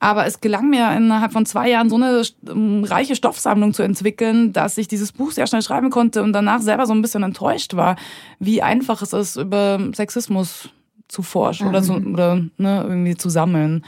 Aber 0.00 0.26
es 0.26 0.40
gelang 0.40 0.70
mir 0.70 0.92
innerhalb 0.96 1.32
von 1.32 1.44
zwei 1.44 1.68
Jahren 1.68 1.90
so 1.90 1.96
eine 1.96 2.22
ähm, 2.48 2.84
reiche 2.84 3.16
Stoffsammlung 3.16 3.74
zu 3.74 3.82
entwickeln, 3.82 4.52
dass 4.52 4.78
ich 4.78 4.86
dieses 4.86 5.10
Buch 5.10 5.32
sehr 5.32 5.48
schnell 5.48 5.62
schreiben 5.62 5.90
konnte 5.90 6.22
und 6.22 6.32
danach 6.32 6.60
selber 6.60 6.86
so 6.86 6.92
ein 6.92 7.02
bisschen 7.02 7.24
enttäuscht 7.24 7.74
war, 7.74 7.96
wie 8.38 8.62
einfach 8.62 9.02
es 9.02 9.12
ist, 9.12 9.36
über 9.36 9.80
Sexismus 9.94 10.68
zu 11.08 11.22
forschen 11.22 11.66
oder, 11.66 11.82
so, 11.82 11.94
oder 11.94 12.36
ne, 12.58 12.84
irgendwie 12.86 13.16
zu 13.16 13.28
sammeln. 13.28 13.84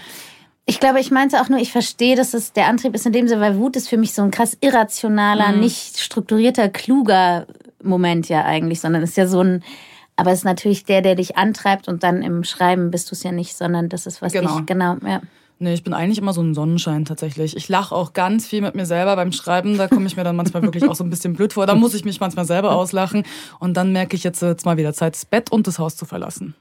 Ich 0.67 0.79
glaube, 0.79 1.01
ich 1.01 1.11
meinte 1.11 1.41
auch 1.41 1.49
nur, 1.49 1.59
ich 1.59 1.73
verstehe, 1.73 2.17
dass 2.17 2.35
es 2.35 2.53
der 2.53 2.67
Antrieb 2.69 2.95
ist 2.95 3.07
in 3.07 3.13
dem 3.13 3.27
Sinne, 3.27 3.41
weil 3.41 3.57
Wut 3.57 3.77
ist 3.77 3.89
für 3.89 3.97
mich 3.97 4.15
so 4.15 4.23
ein 4.23 4.31
krass 4.31 4.57
irrationaler, 4.61 5.53
nicht 5.53 5.99
strukturierter, 5.99 6.69
kluger 6.69 7.47
Moment 7.83 8.29
ja 8.29 8.45
eigentlich, 8.45 8.81
sondern 8.81 9.03
ist 9.03 9.17
ja 9.17 9.27
so 9.27 9.43
ein, 9.43 9.65
aber 10.17 10.33
es 10.33 10.41
ist 10.41 10.45
natürlich 10.45 10.85
der, 10.85 11.03
der 11.03 11.15
dich 11.15 11.37
antreibt 11.37 11.89
und 11.89 12.03
dann 12.03 12.23
im 12.23 12.45
Schreiben 12.45 12.91
bist 12.91 13.11
du 13.11 13.15
es 13.15 13.23
ja 13.23 13.33
nicht, 13.33 13.57
sondern 13.57 13.89
das 13.89 14.07
ist 14.07 14.23
was 14.23 14.33
Genau. 14.33 14.59
ich, 14.59 14.67
genau, 14.67 14.97
ja. 15.05 15.23
Nee, 15.63 15.75
ich 15.75 15.85
bin 15.85 15.93
eigentlich 15.93 16.17
immer 16.17 16.33
so 16.33 16.41
ein 16.41 16.55
Sonnenschein 16.55 17.05
tatsächlich. 17.05 17.55
Ich 17.55 17.69
lache 17.69 17.95
auch 17.95 18.15
ganz 18.15 18.47
viel 18.47 18.63
mit 18.63 18.75
mir 18.75 18.87
selber 18.87 19.15
beim 19.17 19.31
Schreiben. 19.31 19.77
Da 19.77 19.89
komme 19.89 20.07
ich 20.07 20.17
mir 20.17 20.25
dann 20.25 20.35
manchmal 20.35 20.63
wirklich 20.63 20.89
auch 20.89 20.95
so 20.95 21.05
ein 21.05 21.11
bisschen 21.11 21.35
blöd 21.35 21.53
vor. 21.53 21.67
Da 21.67 21.75
muss 21.75 21.93
ich 21.93 22.07
mich 22.07 22.19
manchmal 22.19 22.47
selber 22.47 22.75
auslachen. 22.75 23.25
Und 23.59 23.77
dann 23.77 23.93
merke 23.93 24.17
ich 24.17 24.25
jetzt, 24.25 24.41
jetzt 24.41 24.65
mal 24.65 24.79
wieder 24.79 24.95
Zeit, 24.95 25.17
das 25.17 25.27
Bett 25.27 25.53
und 25.53 25.67
das 25.67 25.79
Haus 25.79 25.97
zu 25.97 26.07
verlassen. 26.07 26.55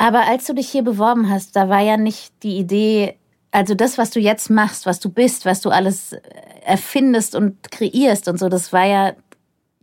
Aber 0.00 0.26
als 0.26 0.46
du 0.46 0.54
dich 0.54 0.70
hier 0.70 0.82
beworben 0.82 1.28
hast, 1.28 1.54
da 1.54 1.68
war 1.68 1.80
ja 1.80 1.98
nicht 1.98 2.32
die 2.42 2.56
Idee, 2.56 3.16
also 3.50 3.74
das, 3.74 3.98
was 3.98 4.08
du 4.08 4.18
jetzt 4.18 4.48
machst, 4.48 4.86
was 4.86 4.98
du 4.98 5.10
bist, 5.10 5.44
was 5.44 5.60
du 5.60 5.68
alles 5.68 6.14
äh, 6.14 6.20
erfindest 6.64 7.34
und 7.34 7.70
kreierst 7.70 8.26
und 8.26 8.38
so, 8.38 8.48
das 8.48 8.72
war 8.72 8.86
ja, 8.86 9.12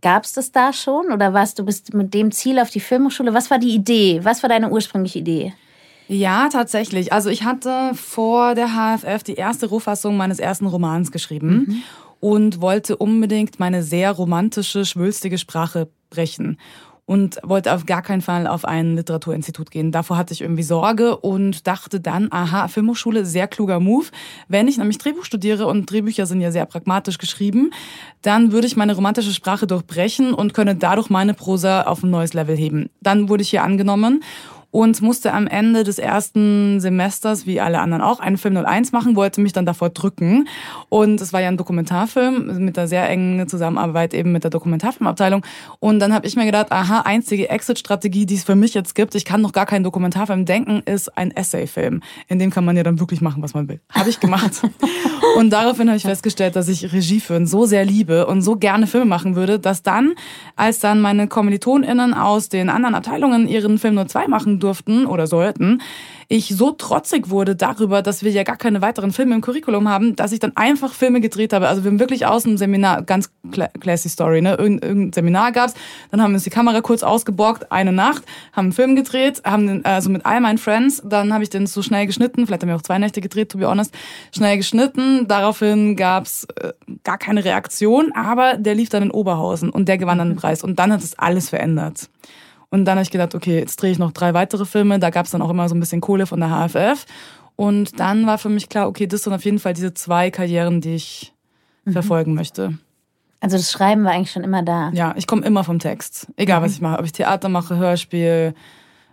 gab 0.02 0.24
es 0.24 0.32
das 0.32 0.50
da 0.50 0.72
schon? 0.72 1.12
Oder 1.12 1.34
warst 1.34 1.60
du 1.60 1.64
bist 1.64 1.94
mit 1.94 2.14
dem 2.14 2.32
Ziel 2.32 2.58
auf 2.58 2.70
die 2.70 2.80
Filmhochschule? 2.80 3.32
Was 3.32 3.48
war 3.48 3.60
die 3.60 3.72
Idee? 3.72 4.18
Was 4.24 4.42
war 4.42 4.48
deine 4.48 4.70
ursprüngliche 4.70 5.20
Idee? 5.20 5.54
Ja, 6.08 6.48
tatsächlich. 6.48 7.12
Also 7.12 7.30
ich 7.30 7.44
hatte 7.44 7.92
vor 7.94 8.56
der 8.56 8.70
HFF 8.70 9.22
die 9.22 9.34
erste 9.34 9.66
Rohfassung 9.66 10.16
meines 10.16 10.40
ersten 10.40 10.66
Romans 10.66 11.12
geschrieben 11.12 11.84
und 12.18 12.60
wollte 12.60 12.96
unbedingt 12.96 13.60
meine 13.60 13.84
sehr 13.84 14.10
romantische, 14.10 14.84
schwülstige 14.84 15.38
Sprache 15.38 15.88
brechen. 16.10 16.58
Und 17.08 17.38
wollte 17.42 17.72
auf 17.72 17.86
gar 17.86 18.02
keinen 18.02 18.20
Fall 18.20 18.46
auf 18.46 18.66
ein 18.66 18.94
Literaturinstitut 18.94 19.70
gehen. 19.70 19.92
Davor 19.92 20.18
hatte 20.18 20.34
ich 20.34 20.42
irgendwie 20.42 20.62
Sorge 20.62 21.16
und 21.16 21.66
dachte 21.66 22.00
dann, 22.00 22.28
aha, 22.30 22.68
Filmhochschule, 22.68 23.24
sehr 23.24 23.48
kluger 23.48 23.80
Move. 23.80 24.08
Wenn 24.48 24.68
ich 24.68 24.76
nämlich 24.76 24.98
Drehbuch 24.98 25.24
studiere 25.24 25.66
und 25.66 25.90
Drehbücher 25.90 26.26
sind 26.26 26.42
ja 26.42 26.52
sehr 26.52 26.66
pragmatisch 26.66 27.16
geschrieben, 27.16 27.70
dann 28.20 28.52
würde 28.52 28.66
ich 28.66 28.76
meine 28.76 28.94
romantische 28.94 29.32
Sprache 29.32 29.66
durchbrechen 29.66 30.34
und 30.34 30.52
könne 30.52 30.76
dadurch 30.76 31.08
meine 31.08 31.32
Prosa 31.32 31.84
auf 31.84 32.02
ein 32.02 32.10
neues 32.10 32.34
Level 32.34 32.58
heben. 32.58 32.90
Dann 33.00 33.30
wurde 33.30 33.42
ich 33.42 33.48
hier 33.48 33.62
angenommen 33.62 34.22
und 34.70 35.00
musste 35.00 35.32
am 35.32 35.46
Ende 35.46 35.82
des 35.82 35.98
ersten 35.98 36.80
Semesters, 36.80 37.46
wie 37.46 37.60
alle 37.60 37.80
anderen 37.80 38.02
auch, 38.02 38.20
einen 38.20 38.36
Film 38.36 38.56
01 38.56 38.92
machen, 38.92 39.16
wollte 39.16 39.40
mich 39.40 39.52
dann 39.52 39.64
davor 39.64 39.88
drücken. 39.88 40.46
Und 40.90 41.20
es 41.20 41.32
war 41.32 41.40
ja 41.40 41.48
ein 41.48 41.56
Dokumentarfilm 41.56 42.64
mit 42.64 42.78
einer 42.78 42.86
sehr 42.86 43.08
engen 43.08 43.48
Zusammenarbeit 43.48 44.12
eben 44.12 44.32
mit 44.32 44.44
der 44.44 44.50
Dokumentarfilmabteilung. 44.50 45.42
Und 45.80 46.00
dann 46.00 46.12
habe 46.12 46.26
ich 46.26 46.36
mir 46.36 46.44
gedacht, 46.44 46.70
aha, 46.70 47.00
einzige 47.00 47.48
Exit-Strategie, 47.48 48.26
die 48.26 48.34
es 48.34 48.44
für 48.44 48.56
mich 48.56 48.74
jetzt 48.74 48.94
gibt, 48.94 49.14
ich 49.14 49.24
kann 49.24 49.40
noch 49.40 49.52
gar 49.52 49.64
keinen 49.64 49.84
Dokumentarfilm 49.84 50.44
denken, 50.44 50.82
ist 50.84 51.16
ein 51.16 51.30
Essay-Film. 51.30 52.02
In 52.28 52.38
dem 52.38 52.50
kann 52.50 52.64
man 52.66 52.76
ja 52.76 52.82
dann 52.82 53.00
wirklich 53.00 53.22
machen, 53.22 53.42
was 53.42 53.54
man 53.54 53.68
will. 53.68 53.80
Habe 53.90 54.10
ich 54.10 54.20
gemacht. 54.20 54.62
und 55.38 55.50
daraufhin 55.50 55.88
habe 55.88 55.96
ich 55.96 56.02
festgestellt, 56.02 56.56
dass 56.56 56.68
ich 56.68 56.92
Regie 56.92 57.20
führen 57.20 57.46
so 57.46 57.64
sehr 57.64 57.86
liebe 57.86 58.26
und 58.26 58.42
so 58.42 58.56
gerne 58.56 58.86
Filme 58.86 59.06
machen 59.06 59.34
würde, 59.34 59.58
dass 59.58 59.82
dann, 59.82 60.12
als 60.56 60.78
dann 60.78 61.00
meine 61.00 61.26
KommilitonInnen 61.26 62.12
aus 62.12 62.50
den 62.50 62.68
anderen 62.68 62.94
Abteilungen 62.94 63.48
ihren 63.48 63.78
Film 63.78 63.94
nur 63.94 64.08
zwei 64.08 64.28
machen 64.28 64.57
durften 64.58 65.06
oder 65.06 65.26
sollten, 65.26 65.80
ich 66.30 66.54
so 66.54 66.72
trotzig 66.72 67.30
wurde 67.30 67.56
darüber, 67.56 68.02
dass 68.02 68.22
wir 68.22 68.30
ja 68.30 68.42
gar 68.42 68.58
keine 68.58 68.82
weiteren 68.82 69.12
Filme 69.12 69.34
im 69.34 69.40
Curriculum 69.40 69.88
haben, 69.88 70.14
dass 70.14 70.32
ich 70.32 70.40
dann 70.40 70.54
einfach 70.56 70.92
Filme 70.92 71.22
gedreht 71.22 71.54
habe. 71.54 71.68
Also 71.68 71.84
wir 71.84 71.90
haben 71.90 72.00
wirklich 72.00 72.26
aus 72.26 72.42
dem 72.42 72.58
Seminar, 72.58 73.00
ganz 73.02 73.30
classy 73.50 74.10
Story, 74.10 74.42
ne? 74.42 74.56
Irgend, 74.56 74.84
irgendein 74.84 75.14
Seminar 75.14 75.52
gab's, 75.52 75.72
dann 76.10 76.20
haben 76.20 76.32
wir 76.32 76.34
uns 76.34 76.44
die 76.44 76.50
Kamera 76.50 76.82
kurz 76.82 77.02
ausgeborgt, 77.02 77.72
eine 77.72 77.92
Nacht, 77.92 78.24
haben 78.52 78.66
einen 78.66 78.72
Film 78.72 78.94
gedreht, 78.94 79.40
haben 79.44 79.66
den, 79.66 79.84
also 79.86 80.10
mit 80.10 80.26
all 80.26 80.42
meinen 80.42 80.58
Friends, 80.58 81.02
dann 81.02 81.32
habe 81.32 81.44
ich 81.44 81.50
den 81.50 81.66
so 81.66 81.80
schnell 81.80 82.06
geschnitten, 82.06 82.46
vielleicht 82.46 82.60
haben 82.60 82.68
wir 82.68 82.76
auch 82.76 82.82
zwei 82.82 82.98
Nächte 82.98 83.22
gedreht, 83.22 83.50
to 83.50 83.56
be 83.56 83.66
honest, 83.66 83.94
schnell 84.34 84.58
geschnitten, 84.58 85.26
daraufhin 85.28 85.96
gab's 85.96 86.46
äh, 86.60 86.74
gar 87.04 87.16
keine 87.16 87.42
Reaktion, 87.42 88.12
aber 88.12 88.58
der 88.58 88.74
lief 88.74 88.90
dann 88.90 89.04
in 89.04 89.10
Oberhausen 89.10 89.70
und 89.70 89.88
der 89.88 89.96
gewann 89.96 90.18
dann 90.18 90.28
den 90.28 90.36
Preis 90.36 90.62
und 90.62 90.78
dann 90.78 90.92
hat 90.92 91.02
es 91.02 91.18
alles 91.18 91.48
verändert. 91.48 92.10
Und 92.70 92.84
dann 92.84 92.96
habe 92.96 93.02
ich 93.02 93.10
gedacht, 93.10 93.34
okay, 93.34 93.58
jetzt 93.58 93.80
drehe 93.80 93.90
ich 93.90 93.98
noch 93.98 94.12
drei 94.12 94.34
weitere 94.34 94.64
Filme. 94.64 94.98
Da 94.98 95.10
gab 95.10 95.26
es 95.26 95.32
dann 95.32 95.42
auch 95.42 95.50
immer 95.50 95.68
so 95.68 95.74
ein 95.74 95.80
bisschen 95.80 96.00
Kohle 96.00 96.26
von 96.26 96.40
der 96.40 96.50
HFF. 96.50 97.06
Und 97.56 97.98
dann 97.98 98.26
war 98.26 98.38
für 98.38 98.50
mich 98.50 98.68
klar, 98.68 98.88
okay, 98.88 99.06
das 99.06 99.22
sind 99.22 99.32
auf 99.32 99.44
jeden 99.44 99.58
Fall 99.58 99.74
diese 99.74 99.94
zwei 99.94 100.30
Karrieren, 100.30 100.80
die 100.80 100.94
ich 100.94 101.34
mhm. 101.84 101.92
verfolgen 101.92 102.34
möchte. 102.34 102.78
Also 103.40 103.56
das 103.56 103.70
Schreiben 103.70 104.04
war 104.04 104.12
eigentlich 104.12 104.32
schon 104.32 104.44
immer 104.44 104.62
da. 104.62 104.90
Ja, 104.92 105.14
ich 105.16 105.26
komme 105.26 105.46
immer 105.46 105.64
vom 105.64 105.78
Text. 105.78 106.28
Egal, 106.36 106.60
mhm. 106.60 106.64
was 106.64 106.72
ich 106.72 106.80
mache. 106.80 106.98
Ob 106.98 107.04
ich 107.04 107.12
Theater 107.12 107.48
mache, 107.48 107.76
Hörspiel, 107.76 108.54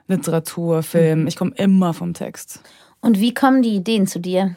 Literatur, 0.08 0.84
Film. 0.84 1.22
Mhm. 1.22 1.28
Ich 1.28 1.36
komme 1.36 1.52
immer 1.56 1.94
vom 1.94 2.14
Text. 2.14 2.62
Und 3.02 3.20
wie 3.20 3.34
kommen 3.34 3.62
die 3.62 3.76
Ideen 3.76 4.08
zu 4.08 4.20
dir? 4.20 4.56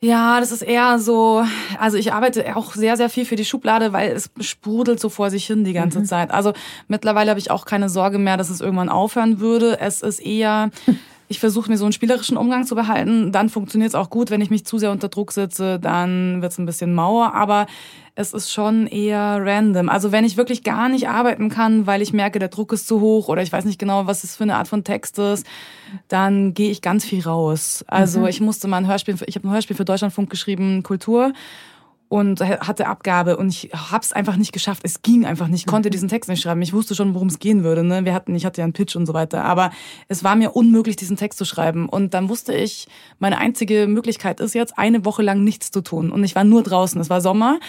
Ja, 0.00 0.38
das 0.38 0.52
ist 0.52 0.62
eher 0.62 1.00
so, 1.00 1.44
also 1.76 1.96
ich 1.96 2.12
arbeite 2.12 2.56
auch 2.56 2.74
sehr, 2.74 2.96
sehr 2.96 3.10
viel 3.10 3.24
für 3.24 3.34
die 3.34 3.44
Schublade, 3.44 3.92
weil 3.92 4.12
es 4.12 4.30
sprudelt 4.40 5.00
so 5.00 5.08
vor 5.08 5.30
sich 5.30 5.46
hin 5.46 5.64
die 5.64 5.72
ganze 5.72 5.98
mhm. 6.00 6.04
Zeit. 6.04 6.30
Also 6.30 6.52
mittlerweile 6.86 7.30
habe 7.30 7.40
ich 7.40 7.50
auch 7.50 7.64
keine 7.64 7.88
Sorge 7.88 8.18
mehr, 8.18 8.36
dass 8.36 8.48
es 8.48 8.60
irgendwann 8.60 8.90
aufhören 8.90 9.40
würde. 9.40 9.80
Es 9.80 10.02
ist 10.02 10.20
eher, 10.20 10.70
ich 11.28 11.40
versuche 11.40 11.70
mir 11.70 11.76
so 11.76 11.84
einen 11.84 11.92
spielerischen 11.92 12.36
Umgang 12.36 12.66
zu 12.66 12.74
behalten. 12.74 13.32
Dann 13.32 13.50
funktioniert 13.50 13.90
es 13.90 13.94
auch 13.94 14.10
gut. 14.10 14.30
Wenn 14.30 14.40
ich 14.40 14.50
mich 14.50 14.64
zu 14.64 14.78
sehr 14.78 14.90
unter 14.90 15.08
Druck 15.08 15.32
sitze, 15.32 15.78
dann 15.78 16.40
wird 16.40 16.52
es 16.52 16.58
ein 16.58 16.66
bisschen 16.66 16.94
mauer. 16.94 17.34
Aber 17.34 17.66
es 18.14 18.32
ist 18.32 18.50
schon 18.50 18.86
eher 18.86 19.38
random. 19.40 19.88
Also 19.88 20.10
wenn 20.10 20.24
ich 20.24 20.36
wirklich 20.36 20.64
gar 20.64 20.88
nicht 20.88 21.08
arbeiten 21.08 21.50
kann, 21.50 21.86
weil 21.86 22.02
ich 22.02 22.12
merke, 22.12 22.38
der 22.38 22.48
Druck 22.48 22.72
ist 22.72 22.88
zu 22.88 23.00
hoch 23.00 23.28
oder 23.28 23.42
ich 23.42 23.52
weiß 23.52 23.64
nicht 23.64 23.78
genau, 23.78 24.06
was 24.06 24.24
es 24.24 24.36
für 24.36 24.44
eine 24.44 24.56
Art 24.56 24.68
von 24.68 24.82
Text 24.84 25.18
ist, 25.18 25.46
dann 26.08 26.54
gehe 26.54 26.70
ich 26.70 26.82
ganz 26.82 27.04
viel 27.04 27.22
raus. 27.22 27.84
Also 27.86 28.20
mhm. 28.20 28.26
ich 28.26 28.40
musste 28.40 28.66
mal 28.66 28.78
ein 28.78 28.88
Hörspiel, 28.88 29.16
ich 29.26 29.36
habe 29.36 29.46
ein 29.46 29.52
Hörspiel 29.52 29.76
für 29.76 29.84
Deutschlandfunk 29.84 30.30
geschrieben, 30.30 30.82
Kultur 30.82 31.32
und 32.08 32.40
hatte 32.40 32.86
Abgabe 32.86 33.36
und 33.36 33.48
ich 33.48 33.70
hab's 33.72 34.12
einfach 34.12 34.36
nicht 34.36 34.52
geschafft. 34.52 34.82
Es 34.84 35.02
ging 35.02 35.26
einfach 35.26 35.48
nicht. 35.48 35.60
Ich 35.60 35.66
konnte 35.66 35.88
mhm. 35.88 35.92
diesen 35.92 36.08
Text 36.08 36.30
nicht 36.30 36.42
schreiben. 36.42 36.62
Ich 36.62 36.72
wusste 36.72 36.94
schon, 36.94 37.14
worum 37.14 37.28
es 37.28 37.38
gehen 37.38 37.64
würde. 37.64 37.84
Ne? 37.84 38.04
Wir 38.04 38.14
hatten, 38.14 38.34
ich 38.34 38.46
hatte 38.46 38.60
ja 38.60 38.64
einen 38.64 38.72
Pitch 38.72 38.96
und 38.96 39.06
so 39.06 39.12
weiter. 39.12 39.44
Aber 39.44 39.70
es 40.08 40.24
war 40.24 40.34
mir 40.34 40.52
unmöglich, 40.52 40.96
diesen 40.96 41.16
Text 41.16 41.38
zu 41.38 41.44
schreiben. 41.44 41.88
Und 41.88 42.14
dann 42.14 42.28
wusste 42.30 42.54
ich, 42.54 42.88
meine 43.18 43.38
einzige 43.38 43.86
Möglichkeit 43.86 44.40
ist 44.40 44.54
jetzt, 44.54 44.78
eine 44.78 45.04
Woche 45.04 45.22
lang 45.22 45.44
nichts 45.44 45.70
zu 45.70 45.82
tun. 45.82 46.10
Und 46.10 46.24
ich 46.24 46.34
war 46.34 46.44
nur 46.44 46.62
draußen. 46.62 46.98
Es 47.00 47.10
war 47.10 47.20
Sommer 47.20 47.60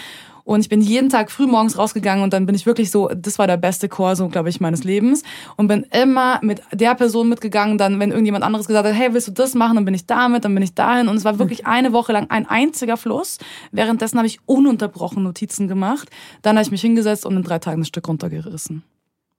und 0.44 0.60
ich 0.60 0.68
bin 0.68 0.80
jeden 0.80 1.08
Tag 1.08 1.30
früh 1.30 1.46
morgens 1.46 1.78
rausgegangen 1.78 2.24
und 2.24 2.32
dann 2.32 2.46
bin 2.46 2.54
ich 2.54 2.66
wirklich 2.66 2.90
so, 2.90 3.08
das 3.08 3.38
war 3.38 3.46
der 3.46 3.56
beste 3.56 3.88
Chor, 3.88 4.16
so 4.16 4.28
glaube 4.28 4.48
ich, 4.48 4.60
meines 4.60 4.84
Lebens. 4.84 5.22
Und 5.56 5.68
bin 5.68 5.84
immer 5.92 6.40
mit 6.42 6.62
der 6.72 6.94
Person 6.94 7.28
mitgegangen, 7.28 7.78
dann, 7.78 8.00
wenn 8.00 8.10
irgendjemand 8.10 8.44
anderes 8.44 8.66
gesagt 8.66 8.86
hat, 8.86 8.94
hey, 8.94 9.12
willst 9.12 9.28
du 9.28 9.32
das 9.32 9.54
machen? 9.54 9.76
Dann 9.76 9.84
bin 9.84 9.94
ich 9.94 10.06
damit, 10.06 10.44
dann 10.44 10.54
bin 10.54 10.62
ich 10.62 10.74
dahin. 10.74 11.08
Und 11.08 11.16
es 11.16 11.24
war 11.24 11.38
wirklich 11.38 11.66
eine 11.66 11.92
Woche 11.92 12.12
lang 12.12 12.26
ein 12.30 12.46
einziger 12.46 12.96
Fluss. 12.96 13.38
Währenddessen 13.72 14.18
habe 14.18 14.26
ich 14.26 14.40
ununterbrochen 14.46 15.22
Notizen 15.22 15.68
gemacht. 15.68 16.10
Dann 16.42 16.56
habe 16.56 16.64
ich 16.64 16.70
mich 16.70 16.80
hingesetzt 16.80 17.26
und 17.26 17.36
in 17.36 17.42
drei 17.42 17.58
Tagen 17.58 17.82
ein 17.82 17.84
Stück 17.84 18.08
runtergerissen. 18.08 18.82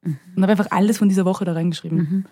Mhm. 0.03 0.17
Und 0.35 0.43
habe 0.43 0.51
einfach 0.51 0.71
alles 0.71 0.97
von 0.97 1.09
dieser 1.09 1.25
Woche 1.25 1.45
da 1.45 1.53
reingeschrieben. 1.53 1.97
Mhm. 1.97 2.25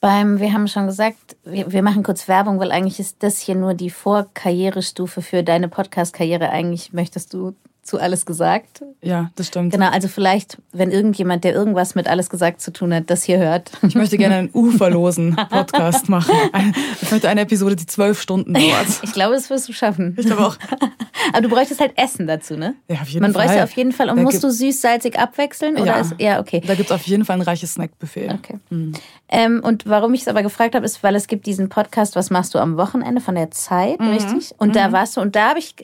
Beim, 0.00 0.38
wir 0.38 0.52
haben 0.52 0.68
schon 0.68 0.86
gesagt, 0.86 1.36
wir, 1.42 1.72
wir 1.72 1.82
machen 1.82 2.04
kurz 2.04 2.28
Werbung, 2.28 2.60
weil 2.60 2.70
eigentlich 2.70 3.00
ist 3.00 3.22
das 3.24 3.40
hier 3.40 3.56
nur 3.56 3.74
die 3.74 3.90
Vorkarrierestufe 3.90 5.22
für 5.22 5.42
deine 5.42 5.68
Podcast-Karriere. 5.68 6.50
Eigentlich 6.50 6.92
möchtest 6.92 7.34
du 7.34 7.56
zu 7.88 7.98
alles 7.98 8.26
gesagt. 8.26 8.82
Ja, 9.00 9.30
das 9.36 9.46
stimmt. 9.46 9.72
Genau, 9.72 9.88
also 9.88 10.08
vielleicht, 10.08 10.58
wenn 10.72 10.90
irgendjemand, 10.90 11.42
der 11.42 11.54
irgendwas 11.54 11.94
mit 11.94 12.06
alles 12.06 12.28
gesagt 12.28 12.60
zu 12.60 12.72
tun 12.72 12.92
hat, 12.92 13.08
das 13.08 13.22
hier 13.22 13.38
hört. 13.38 13.70
Ich 13.82 13.94
möchte 13.94 14.18
gerne 14.18 14.36
einen 14.36 14.50
uferlosen 14.52 15.36
Podcast 15.50 16.08
machen. 16.08 16.34
Ich 17.00 17.10
möchte 17.10 17.28
eine 17.28 17.40
Episode, 17.40 17.76
die 17.76 17.86
zwölf 17.86 18.20
Stunden 18.20 18.52
dauert. 18.52 18.86
Ich 19.02 19.12
glaube, 19.12 19.34
das 19.34 19.48
wirst 19.48 19.68
du 19.68 19.72
schaffen. 19.72 20.14
Ich 20.18 20.26
glaube 20.26 20.46
auch. 20.46 20.56
Aber 21.32 21.40
du 21.40 21.48
bräuchtest 21.48 21.80
halt 21.80 21.92
Essen 21.96 22.26
dazu, 22.26 22.56
ne? 22.56 22.74
Ja, 22.88 23.00
auf 23.00 23.08
jeden 23.08 23.22
Man 23.22 23.32
Fall. 23.32 23.46
Man 23.46 23.48
bräuchte 23.48 23.64
auf 23.64 23.72
jeden 23.72 23.92
Fall. 23.92 24.10
Und 24.10 24.16
da 24.18 24.22
musst 24.22 24.44
du 24.44 24.50
süß-salzig 24.50 25.18
abwechseln? 25.18 25.76
Oder 25.76 25.86
ja. 25.86 26.00
Ist, 26.00 26.14
ja, 26.18 26.40
okay. 26.40 26.62
Da 26.66 26.74
gibt 26.74 26.90
es 26.90 26.94
auf 26.94 27.06
jeden 27.06 27.24
Fall 27.24 27.36
ein 27.36 27.42
reiches 27.42 27.74
Snackbuffet. 27.74 28.30
Okay. 28.30 28.58
Mhm. 28.70 28.92
Ähm, 29.28 29.60
und 29.62 29.86
warum 29.86 30.14
ich 30.14 30.22
es 30.22 30.28
aber 30.28 30.42
gefragt 30.42 30.74
habe, 30.74 30.84
ist, 30.84 31.02
weil 31.02 31.14
es 31.14 31.26
gibt 31.26 31.46
diesen 31.46 31.68
Podcast, 31.68 32.16
was 32.16 32.30
machst 32.30 32.54
du 32.54 32.58
am 32.58 32.76
Wochenende 32.76 33.20
von 33.20 33.34
der 33.34 33.50
Zeit, 33.50 34.00
mhm. 34.00 34.10
richtig? 34.10 34.54
Und 34.58 34.68
mhm. 34.68 34.72
da 34.74 34.92
warst 34.92 35.16
du, 35.16 35.20
und 35.20 35.36
da 35.36 35.50
habe 35.50 35.58
ich 35.58 35.74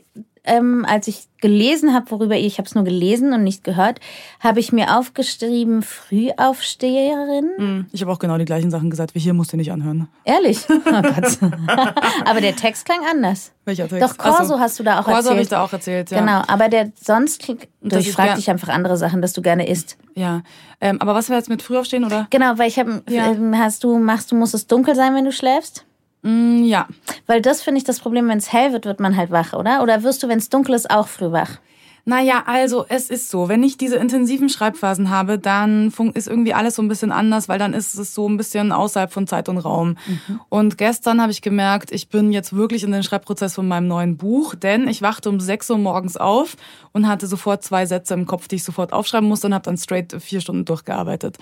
ähm, 0.45 0.85
als 0.89 1.09
ich 1.09 1.27
gelesen 1.41 1.95
habe, 1.95 2.11
worüber 2.11 2.37
ihr, 2.37 2.47
ich 2.47 2.59
habe 2.59 2.67
es 2.67 2.75
nur 2.75 2.85
gelesen 2.85 3.33
und 3.33 3.45
nicht 3.45 3.65
gehört, 3.65 4.01
habe 4.41 4.61
ich 4.61 4.73
mir 4.73 4.97
aufgeschrieben, 4.99 5.83
Frühaufsteherin. 5.83 7.51
Mm, 7.59 7.87
ich 7.93 8.03
habe 8.03 8.13
auch 8.13 8.19
genau 8.19 8.39
die 8.39 8.45
gleichen 8.45 8.71
Sachen 8.71 8.91
gesagt, 8.91 9.15
wie 9.15 9.19
hier 9.19 9.35
musst 9.35 9.53
du 9.53 9.57
nicht 9.57 9.73
anhören. 9.73 10.09
Ehrlich? 10.25 10.61
Oh 10.87 11.03
Gott. 11.03 11.39
aber 12.25 12.41
der 12.41 12.55
Text 12.57 12.85
klang 12.85 13.01
anders. 13.11 13.53
Welcher 13.65 13.89
Text? 13.89 14.03
Doch, 14.03 14.19
Corso 14.19 14.39
also, 14.39 14.61
hast 14.61 14.79
du 14.79 14.85
da 14.85 15.01
auch 15.01 15.05
Corso 15.05 15.17
erzählt. 15.17 15.25
Corso 15.25 15.31
habe 15.31 15.43
ich 15.43 15.49
da 15.49 15.65
auch 15.65 15.73
erzählt, 15.73 16.11
ja. 16.11 16.21
Genau, 16.21 16.43
aber 16.47 16.69
der 16.69 16.93
sonst, 16.95 17.49
ich 17.49 18.13
frage 18.13 18.37
dich 18.37 18.51
einfach 18.51 18.69
andere 18.69 18.97
Sachen, 18.97 19.23
dass 19.23 19.33
du 19.33 19.43
gerne 19.43 19.67
isst. 19.67 19.97
Ja, 20.15 20.43
ähm, 20.81 21.01
aber 21.01 21.15
was 21.15 21.31
war 21.31 21.37
jetzt 21.37 21.49
mit 21.49 21.63
Frühaufstehen, 21.63 22.05
oder? 22.05 22.27
Genau, 22.31 22.59
weil 22.59 22.69
ich 22.69 22.79
habe, 22.79 23.03
ja. 23.09 23.33
Ähm, 23.33 23.59
hast 23.59 23.83
du, 23.83 23.99
machst 23.99 24.31
du, 24.31 24.37
muss 24.37 24.55
es 24.55 24.67
dunkel 24.67 24.95
sein, 24.95 25.15
wenn 25.15 25.25
du 25.25 25.33
schläfst? 25.33 25.87
Mm, 26.25 26.65
ja. 26.65 26.89
Weil 27.27 27.41
das 27.41 27.63
finde 27.63 27.79
ich 27.79 27.85
das 27.85 28.01
Problem, 28.01 28.29
wenn 28.29 28.39
es 28.39 28.53
hell 28.53 28.73
wird, 28.73 28.87
wird 28.87 28.99
man 28.99 29.17
halt 29.17 29.31
wach, 29.31 29.53
oder? 29.53 29.83
Oder 29.83 30.03
wirst 30.03 30.23
du, 30.23 30.29
wenn 30.29 30.39
es 30.39 30.49
dunkel 30.49 30.75
ist, 30.75 30.91
auch 30.91 31.07
früh 31.07 31.31
wach? 31.31 31.59
Naja, 32.07 32.43
also 32.47 32.85
es 32.91 33.09
ist 33.09 33.31
so, 33.31 33.49
wenn 33.49 33.63
ich 33.63 33.79
diese 33.79 33.97
intensiven 33.97 34.51
Schreibphasen 34.51 35.09
habe, 35.09 35.39
dann 35.39 35.91
ist 36.13 36.29
irgendwie 36.29 36.53
alles 36.53 36.75
so 36.75 36.83
ein 36.83 36.89
bisschen 36.89 37.13
anders, 37.13 37.49
weil 37.49 37.59
dann 37.59 37.73
ist 37.73 37.95
es 37.95 38.15
so 38.15 38.29
ein 38.29 38.37
bisschen 38.37 38.73
außerhalb 38.73 39.11
von 39.11 39.27
Zeit 39.27 39.49
und 39.49 39.57
Raum. 39.57 39.97
Mhm. 40.07 40.41
Und 40.51 40.77
gestern 40.77 41.23
habe 41.23 41.33
ich 41.33 41.41
gemerkt, 41.41 41.93
ich 41.93 42.11
bin 42.11 42.31
jetzt 42.31 42.55
wirklich 42.55 42.85
in 42.85 42.93
den 42.93 43.03
Schreibprozess 43.03 43.55
von 43.55 43.67
meinem 43.67 43.89
neuen 43.89 44.19
Buch, 44.19 44.55
denn 44.55 44.87
ich 44.87 45.01
wachte 45.01 45.31
um 45.31 45.41
6 45.41 45.71
Uhr 45.71 45.79
morgens 45.79 46.19
auf 46.19 46.57
und 46.93 47.09
hatte 47.09 47.27
sofort 47.27 47.63
zwei 47.63 47.87
Sätze 47.87 48.13
im 48.13 48.27
Kopf, 48.27 48.49
die 48.49 48.57
ich 48.57 48.65
sofort 48.65 48.93
aufschreiben 48.93 49.29
musste 49.29 49.47
und 49.47 49.55
habe 49.55 49.65
dann 49.65 49.79
straight 49.79 50.15
vier 50.21 50.43
Stunden 50.43 50.67
durchgearbeitet. 50.67 51.39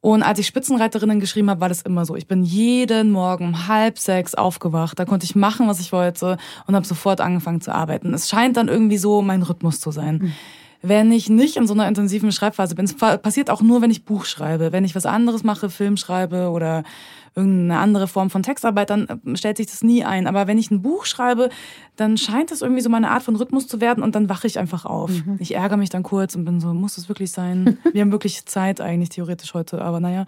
Und 0.00 0.22
als 0.22 0.38
ich 0.38 0.46
Spitzenreiterinnen 0.46 1.20
geschrieben 1.20 1.50
habe, 1.50 1.60
war 1.60 1.68
das 1.68 1.82
immer 1.82 2.04
so. 2.04 2.16
Ich 2.16 2.26
bin 2.26 2.44
jeden 2.44 3.10
Morgen 3.10 3.46
um 3.46 3.68
halb 3.68 3.98
sechs 3.98 4.34
aufgewacht. 4.34 4.98
Da 4.98 5.04
konnte 5.04 5.24
ich 5.24 5.34
machen, 5.34 5.68
was 5.68 5.80
ich 5.80 5.92
wollte 5.92 6.36
und 6.66 6.74
habe 6.76 6.86
sofort 6.86 7.20
angefangen 7.20 7.60
zu 7.60 7.74
arbeiten. 7.74 8.14
Es 8.14 8.28
scheint 8.28 8.56
dann 8.56 8.68
irgendwie 8.68 8.98
so 8.98 9.22
mein 9.22 9.42
Rhythmus 9.42 9.80
zu 9.80 9.90
sein. 9.90 10.18
Mhm. 10.18 10.32
Wenn 10.82 11.10
ich 11.10 11.28
nicht 11.28 11.56
in 11.56 11.66
so 11.66 11.74
einer 11.74 11.88
intensiven 11.88 12.30
Schreibphase 12.30 12.74
bin, 12.74 12.84
es 12.84 12.94
passiert 12.94 13.50
auch 13.50 13.62
nur, 13.62 13.82
wenn 13.82 13.90
ich 13.90 14.04
Buch 14.04 14.24
schreibe. 14.24 14.72
Wenn 14.72 14.84
ich 14.84 14.94
was 14.94 15.06
anderes 15.06 15.42
mache, 15.42 15.70
Film 15.70 15.96
schreibe 15.96 16.50
oder 16.50 16.84
irgendeine 17.36 17.78
andere 17.78 18.08
Form 18.08 18.30
von 18.30 18.42
Textarbeit, 18.42 18.90
dann 18.90 19.06
äh, 19.06 19.36
stellt 19.36 19.58
sich 19.58 19.66
das 19.66 19.84
nie 19.84 20.04
ein. 20.04 20.26
Aber 20.26 20.46
wenn 20.46 20.58
ich 20.58 20.70
ein 20.70 20.82
Buch 20.82 21.04
schreibe, 21.04 21.50
dann 21.94 22.16
scheint 22.16 22.50
es 22.50 22.62
irgendwie 22.62 22.80
so 22.80 22.88
meine 22.88 23.10
Art 23.10 23.22
von 23.22 23.36
Rhythmus 23.36 23.68
zu 23.68 23.80
werden 23.80 24.02
und 24.02 24.14
dann 24.14 24.28
wache 24.28 24.46
ich 24.46 24.58
einfach 24.58 24.86
auf. 24.86 25.10
Mhm. 25.10 25.36
Ich 25.38 25.54
ärgere 25.54 25.76
mich 25.76 25.90
dann 25.90 26.02
kurz 26.02 26.34
und 26.34 26.46
bin 26.46 26.60
so, 26.60 26.72
muss 26.72 26.96
es 26.96 27.08
wirklich 27.08 27.30
sein? 27.30 27.78
Wir 27.92 28.00
haben 28.00 28.12
wirklich 28.12 28.46
Zeit 28.46 28.80
eigentlich 28.80 29.10
theoretisch 29.10 29.52
heute, 29.54 29.82
aber 29.82 30.00
naja. 30.00 30.24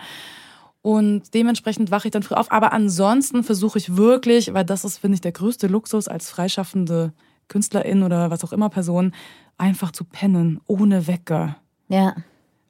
Und 0.82 1.34
dementsprechend 1.34 1.90
wache 1.90 2.08
ich 2.08 2.12
dann 2.12 2.22
früh 2.22 2.34
auf. 2.34 2.52
Aber 2.52 2.72
ansonsten 2.72 3.42
versuche 3.42 3.78
ich 3.78 3.96
wirklich, 3.96 4.52
weil 4.54 4.64
das 4.64 4.84
ist, 4.84 4.98
finde 4.98 5.16
ich, 5.16 5.20
der 5.22 5.32
größte 5.32 5.66
Luxus 5.66 6.08
als 6.08 6.30
freischaffende 6.30 7.12
Künstlerin 7.48 8.02
oder 8.02 8.30
was 8.30 8.44
auch 8.44 8.52
immer 8.52 8.68
Person, 8.68 9.12
einfach 9.56 9.90
zu 9.90 10.04
pennen, 10.04 10.60
ohne 10.66 11.06
Wecker. 11.06 11.56
Ja. 11.88 12.14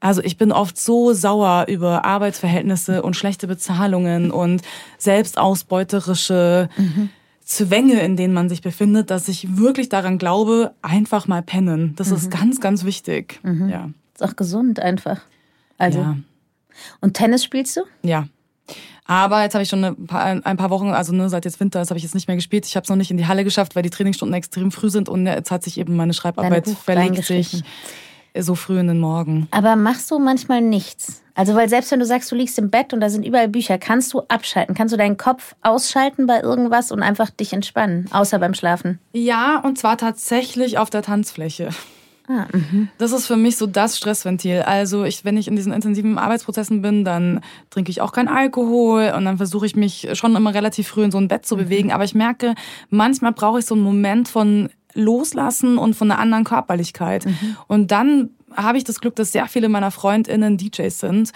Also 0.00 0.22
ich 0.22 0.36
bin 0.36 0.52
oft 0.52 0.78
so 0.78 1.12
sauer 1.12 1.66
über 1.68 2.04
Arbeitsverhältnisse 2.04 3.02
und 3.02 3.14
schlechte 3.14 3.46
Bezahlungen 3.46 4.30
und 4.30 4.62
selbstausbeuterische 4.98 6.68
mhm. 6.76 7.10
Zwänge, 7.44 8.00
in 8.00 8.16
denen 8.16 8.34
man 8.34 8.48
sich 8.48 8.62
befindet, 8.62 9.10
dass 9.10 9.26
ich 9.26 9.56
wirklich 9.56 9.88
daran 9.88 10.18
glaube, 10.18 10.72
einfach 10.82 11.26
mal 11.26 11.42
pennen. 11.42 11.94
Das 11.96 12.10
mhm. 12.10 12.16
ist 12.16 12.30
ganz, 12.30 12.60
ganz 12.60 12.84
wichtig. 12.84 13.40
Mhm. 13.42 13.68
Ja. 13.68 13.90
Ist 14.14 14.22
auch 14.22 14.36
gesund 14.36 14.80
einfach. 14.80 15.22
Also. 15.78 16.00
Ja. 16.00 16.16
Und 17.00 17.14
Tennis 17.14 17.42
spielst 17.42 17.76
du? 17.76 17.80
Ja. 18.02 18.28
Aber 19.04 19.42
jetzt 19.42 19.54
habe 19.54 19.62
ich 19.62 19.70
schon 19.70 19.82
ein 19.82 20.06
paar, 20.06 20.24
ein 20.24 20.56
paar 20.58 20.68
Wochen, 20.68 20.90
also 20.90 21.14
ne, 21.14 21.30
seit 21.30 21.46
jetzt 21.46 21.58
Winter, 21.58 21.78
das 21.78 21.88
habe 21.88 21.96
ich 21.96 22.04
jetzt 22.04 22.14
nicht 22.14 22.28
mehr 22.28 22.36
gespielt. 22.36 22.66
Ich 22.66 22.76
habe 22.76 22.84
es 22.84 22.90
noch 22.90 22.96
nicht 22.96 23.10
in 23.10 23.16
die 23.16 23.26
Halle 23.26 23.42
geschafft, 23.42 23.74
weil 23.74 23.82
die 23.82 23.90
Trainingsstunden 23.90 24.34
extrem 24.34 24.70
früh 24.70 24.90
sind 24.90 25.08
und 25.08 25.26
jetzt 25.26 25.50
hat 25.50 25.64
sich 25.64 25.78
eben 25.78 25.96
meine 25.96 26.12
Schreibarbeit 26.12 26.68
verlegt 26.68 27.24
sich 27.24 27.64
so 28.38 28.54
früh 28.54 28.78
in 28.78 28.88
den 28.88 29.00
Morgen. 29.00 29.48
Aber 29.50 29.76
machst 29.76 30.10
du 30.10 30.18
manchmal 30.18 30.60
nichts? 30.60 31.22
Also, 31.34 31.54
weil 31.54 31.68
selbst 31.68 31.92
wenn 31.92 32.00
du 32.00 32.06
sagst, 32.06 32.32
du 32.32 32.34
liegst 32.34 32.58
im 32.58 32.68
Bett 32.68 32.92
und 32.92 33.00
da 33.00 33.08
sind 33.10 33.24
überall 33.24 33.48
Bücher, 33.48 33.78
kannst 33.78 34.12
du 34.12 34.22
abschalten? 34.26 34.74
Kannst 34.74 34.92
du 34.92 34.98
deinen 34.98 35.16
Kopf 35.16 35.54
ausschalten 35.62 36.26
bei 36.26 36.40
irgendwas 36.40 36.90
und 36.90 37.02
einfach 37.02 37.30
dich 37.30 37.52
entspannen, 37.52 38.08
außer 38.10 38.40
beim 38.40 38.54
Schlafen? 38.54 38.98
Ja, 39.12 39.60
und 39.60 39.78
zwar 39.78 39.96
tatsächlich 39.96 40.78
auf 40.78 40.90
der 40.90 41.02
Tanzfläche. 41.02 41.70
Ah, 42.28 42.46
mhm. 42.52 42.88
das 42.98 43.12
ist 43.12 43.26
für 43.26 43.36
mich 43.36 43.56
so 43.56 43.66
das 43.66 43.96
Stressventil. 43.96 44.60
Also 44.60 45.04
ich, 45.04 45.24
wenn 45.24 45.38
ich 45.38 45.48
in 45.48 45.56
diesen 45.56 45.72
intensiven 45.72 46.18
Arbeitsprozessen 46.18 46.82
bin, 46.82 47.02
dann 47.04 47.40
trinke 47.70 47.90
ich 47.90 48.02
auch 48.02 48.12
keinen 48.12 48.28
Alkohol 48.28 49.14
und 49.16 49.24
dann 49.24 49.38
versuche 49.38 49.64
ich 49.64 49.76
mich 49.76 50.08
schon 50.12 50.36
immer 50.36 50.52
relativ 50.52 50.88
früh 50.88 51.04
in 51.04 51.10
so 51.10 51.18
ein 51.18 51.28
Bett 51.28 51.46
zu 51.46 51.56
mhm. 51.56 51.60
bewegen. 51.60 51.92
Aber 51.92 52.04
ich 52.04 52.14
merke, 52.14 52.54
manchmal 52.90 53.32
brauche 53.32 53.60
ich 53.60 53.64
so 53.64 53.74
einen 53.74 53.84
Moment 53.84 54.28
von 54.28 54.68
Loslassen 54.98 55.78
und 55.78 55.94
von 55.94 56.10
einer 56.10 56.20
anderen 56.20 56.44
Körperlichkeit. 56.44 57.26
Mhm. 57.26 57.56
Und 57.66 57.90
dann 57.90 58.30
habe 58.54 58.78
ich 58.78 58.84
das 58.84 59.00
Glück, 59.00 59.16
dass 59.16 59.32
sehr 59.32 59.46
viele 59.46 59.68
meiner 59.68 59.90
FreundInnen 59.90 60.56
DJs 60.56 60.98
sind. 60.98 61.32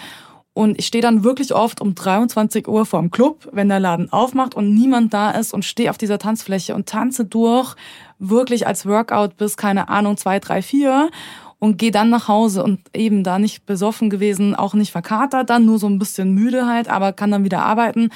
Und 0.53 0.77
ich 0.77 0.85
stehe 0.85 1.01
dann 1.01 1.23
wirklich 1.23 1.53
oft 1.55 1.81
um 1.81 1.95
23 1.95 2.67
Uhr 2.67 2.85
vorm 2.85 3.09
Club, 3.09 3.49
wenn 3.51 3.69
der 3.69 3.79
Laden 3.79 4.11
aufmacht 4.13 4.53
und 4.53 4.73
niemand 4.73 5.13
da 5.13 5.31
ist 5.31 5.51
und 5.53 5.65
stehe 5.65 5.89
auf 5.89 5.97
dieser 5.97 6.19
Tanzfläche 6.19 6.75
und 6.75 6.87
tanze 6.87 7.25
durch, 7.25 7.75
wirklich 8.19 8.67
als 8.67 8.85
Workout 8.85 9.35
bis, 9.37 9.57
keine 9.57 9.89
Ahnung, 9.89 10.15
zwei, 10.15 10.39
drei, 10.39 10.61
vier 10.61 11.09
und 11.57 11.77
gehe 11.77 11.91
dann 11.91 12.09
nach 12.09 12.27
Hause 12.27 12.63
und 12.63 12.81
eben 12.93 13.23
da 13.23 13.39
nicht 13.39 13.65
besoffen 13.65 14.11
gewesen, 14.11 14.53
auch 14.53 14.75
nicht 14.75 14.91
verkatert, 14.91 15.49
dann 15.49 15.65
nur 15.65 15.79
so 15.79 15.87
ein 15.87 15.97
bisschen 15.97 16.33
müde 16.35 16.67
halt, 16.67 16.87
aber 16.87 17.13
kann 17.13 17.31
dann 17.31 17.45
wieder 17.45 17.63
arbeiten 17.63 18.09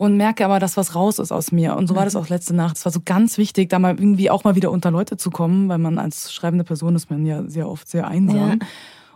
und 0.00 0.16
merke 0.16 0.46
aber, 0.46 0.60
dass 0.60 0.78
was 0.78 0.94
raus 0.94 1.18
ist 1.18 1.30
aus 1.30 1.52
mir. 1.52 1.76
Und 1.76 1.86
so 1.86 1.94
war 1.94 2.06
das 2.06 2.14
mhm. 2.14 2.20
auch 2.20 2.28
letzte 2.30 2.56
Nacht. 2.56 2.78
Es 2.78 2.86
war 2.86 2.90
so 2.90 3.00
ganz 3.04 3.36
wichtig, 3.36 3.68
da 3.68 3.78
mal 3.78 4.00
irgendwie 4.00 4.30
auch 4.30 4.44
mal 4.44 4.54
wieder 4.54 4.70
unter 4.70 4.90
Leute 4.90 5.18
zu 5.18 5.28
kommen, 5.28 5.68
weil 5.68 5.76
man 5.76 5.98
als 5.98 6.32
schreibende 6.32 6.64
Person 6.64 6.96
ist 6.96 7.10
man 7.10 7.26
ja 7.26 7.42
sehr 7.46 7.68
oft 7.68 7.86
sehr 7.86 8.08
einsam. 8.08 8.60
Ja. 8.60 8.66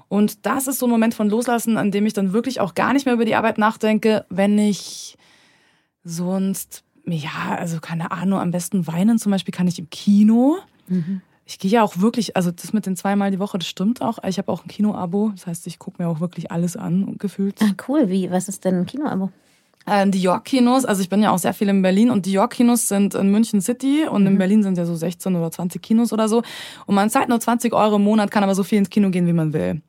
Und 0.08 0.44
das 0.44 0.66
ist 0.66 0.80
so 0.80 0.84
ein 0.84 0.90
Moment 0.90 1.14
von 1.14 1.30
Loslassen, 1.30 1.78
an 1.78 1.90
dem 1.90 2.04
ich 2.04 2.12
dann 2.12 2.34
wirklich 2.34 2.60
auch 2.60 2.74
gar 2.74 2.92
nicht 2.92 3.06
mehr 3.06 3.14
über 3.14 3.24
die 3.24 3.34
Arbeit 3.34 3.56
nachdenke, 3.56 4.26
wenn 4.28 4.58
ich 4.58 5.16
sonst, 6.04 6.84
ja, 7.06 7.56
also 7.56 7.80
keine 7.80 8.10
Ahnung, 8.10 8.38
am 8.38 8.50
besten 8.50 8.86
weinen 8.86 9.18
zum 9.18 9.32
Beispiel 9.32 9.54
kann 9.54 9.66
ich 9.66 9.78
im 9.78 9.88
Kino. 9.88 10.58
Mhm. 10.88 11.22
Ich 11.46 11.58
gehe 11.58 11.70
ja 11.70 11.82
auch 11.82 12.00
wirklich, 12.00 12.36
also 12.36 12.50
das 12.50 12.74
mit 12.74 12.84
den 12.84 12.94
zweimal 12.94 13.30
die 13.30 13.38
Woche, 13.38 13.56
das 13.56 13.68
stimmt 13.68 14.02
auch. 14.02 14.18
Ich 14.22 14.36
habe 14.36 14.52
auch 14.52 14.62
ein 14.66 14.68
Kino-Abo, 14.68 15.30
das 15.34 15.46
heißt, 15.46 15.66
ich 15.66 15.78
gucke 15.78 16.02
mir 16.02 16.10
auch 16.10 16.20
wirklich 16.20 16.50
alles 16.50 16.76
an, 16.76 17.16
gefühlt. 17.16 17.62
Ah, 17.62 17.72
cool. 17.88 18.10
Wie? 18.10 18.30
Was 18.30 18.50
ist 18.50 18.66
denn 18.66 18.80
ein 18.80 18.86
Kino-Abo? 18.86 19.30
Ähm, 19.86 20.10
die 20.10 20.20
York-Kinos, 20.20 20.84
also 20.84 21.02
ich 21.02 21.10
bin 21.10 21.22
ja 21.22 21.30
auch 21.30 21.38
sehr 21.38 21.52
viel 21.52 21.68
in 21.68 21.82
Berlin 21.82 22.10
und 22.10 22.24
die 22.26 22.32
York-Kinos 22.32 22.88
sind 22.88 23.14
in 23.14 23.30
München 23.30 23.60
City 23.60 24.06
und 24.08 24.22
mhm. 24.22 24.28
in 24.28 24.38
Berlin 24.38 24.62
sind 24.62 24.78
ja 24.78 24.86
so 24.86 24.94
16 24.94 25.36
oder 25.36 25.50
20 25.50 25.82
Kinos 25.82 26.12
oder 26.12 26.28
so. 26.28 26.42
Und 26.86 26.94
man 26.94 27.10
zahlt 27.10 27.28
nur 27.28 27.40
20 27.40 27.72
Euro 27.74 27.96
im 27.96 28.04
Monat, 28.04 28.30
kann 28.30 28.42
aber 28.42 28.54
so 28.54 28.62
viel 28.62 28.78
ins 28.78 28.90
Kino 28.90 29.10
gehen, 29.10 29.26
wie 29.26 29.32
man 29.32 29.52
will. 29.52 29.82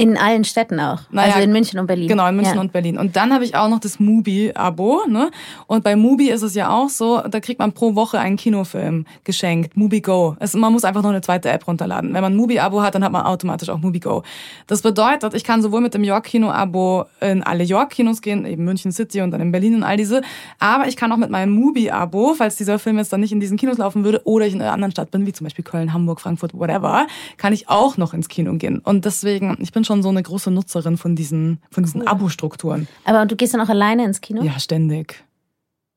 In 0.00 0.16
allen 0.16 0.44
Städten 0.44 0.80
auch. 0.80 1.00
Naja, 1.10 1.34
also 1.34 1.44
in 1.44 1.52
München 1.52 1.78
und 1.78 1.86
Berlin. 1.86 2.08
Genau, 2.08 2.26
in 2.26 2.34
München 2.34 2.54
ja. 2.54 2.60
und 2.62 2.72
Berlin. 2.72 2.96
Und 2.96 3.16
dann 3.16 3.34
habe 3.34 3.44
ich 3.44 3.54
auch 3.54 3.68
noch 3.68 3.80
das 3.80 4.00
Mubi-Abo. 4.00 5.02
Ne? 5.06 5.30
Und 5.66 5.84
bei 5.84 5.94
Mubi 5.94 6.30
ist 6.30 6.40
es 6.40 6.54
ja 6.54 6.70
auch 6.70 6.88
so, 6.88 7.20
da 7.20 7.38
kriegt 7.38 7.58
man 7.58 7.72
pro 7.72 7.94
Woche 7.94 8.18
einen 8.18 8.36
Kinofilm 8.36 9.04
geschenkt. 9.24 9.76
Mubi 9.76 10.00
Go. 10.00 10.36
Es, 10.40 10.54
man 10.54 10.72
muss 10.72 10.86
einfach 10.86 11.02
noch 11.02 11.10
eine 11.10 11.20
zweite 11.20 11.50
App 11.50 11.68
runterladen. 11.68 12.14
Wenn 12.14 12.22
man 12.22 12.34
Mubi-Abo 12.34 12.80
hat, 12.80 12.94
dann 12.94 13.04
hat 13.04 13.12
man 13.12 13.26
automatisch 13.26 13.68
auch 13.68 13.76
Mubi 13.76 14.00
Go. 14.00 14.22
Das 14.66 14.80
bedeutet, 14.80 15.34
ich 15.34 15.44
kann 15.44 15.60
sowohl 15.60 15.82
mit 15.82 15.92
dem 15.92 16.02
York-Kino-Abo 16.02 17.04
in 17.20 17.42
alle 17.42 17.64
York-Kinos 17.64 18.22
gehen, 18.22 18.46
eben 18.46 18.64
München 18.64 18.92
City 18.92 19.20
und 19.20 19.32
dann 19.32 19.42
in 19.42 19.52
Berlin 19.52 19.74
und 19.74 19.82
all 19.82 19.98
diese. 19.98 20.22
Aber 20.58 20.88
ich 20.88 20.96
kann 20.96 21.12
auch 21.12 21.18
mit 21.18 21.28
meinem 21.28 21.52
Mubi-Abo, 21.52 22.32
falls 22.38 22.56
dieser 22.56 22.78
Film 22.78 22.96
jetzt 22.96 23.12
dann 23.12 23.20
nicht 23.20 23.32
in 23.32 23.40
diesen 23.40 23.58
Kinos 23.58 23.76
laufen 23.76 24.02
würde 24.02 24.22
oder 24.24 24.46
ich 24.46 24.54
in 24.54 24.62
einer 24.62 24.72
anderen 24.72 24.92
Stadt 24.92 25.10
bin, 25.10 25.26
wie 25.26 25.32
zum 25.34 25.44
Beispiel 25.44 25.64
Köln, 25.64 25.92
Hamburg, 25.92 26.22
Frankfurt, 26.22 26.54
whatever, 26.54 27.06
kann 27.36 27.52
ich 27.52 27.68
auch 27.68 27.98
noch 27.98 28.14
ins 28.14 28.30
Kino 28.30 28.54
gehen. 28.54 28.78
Und 28.78 29.04
deswegen, 29.04 29.58
ich 29.60 29.72
bin 29.72 29.84
schon 29.84 29.89
so 30.02 30.08
eine 30.08 30.22
große 30.22 30.50
Nutzerin 30.50 30.96
von 30.96 31.16
diesen, 31.16 31.60
von 31.70 31.84
diesen 31.84 32.02
cool. 32.02 32.08
Abo-Strukturen. 32.08 32.88
Aber 33.04 33.26
du 33.26 33.36
gehst 33.36 33.54
dann 33.54 33.60
auch 33.60 33.68
alleine 33.68 34.04
ins 34.04 34.20
Kino? 34.20 34.42
Ja, 34.42 34.58
ständig. 34.58 35.24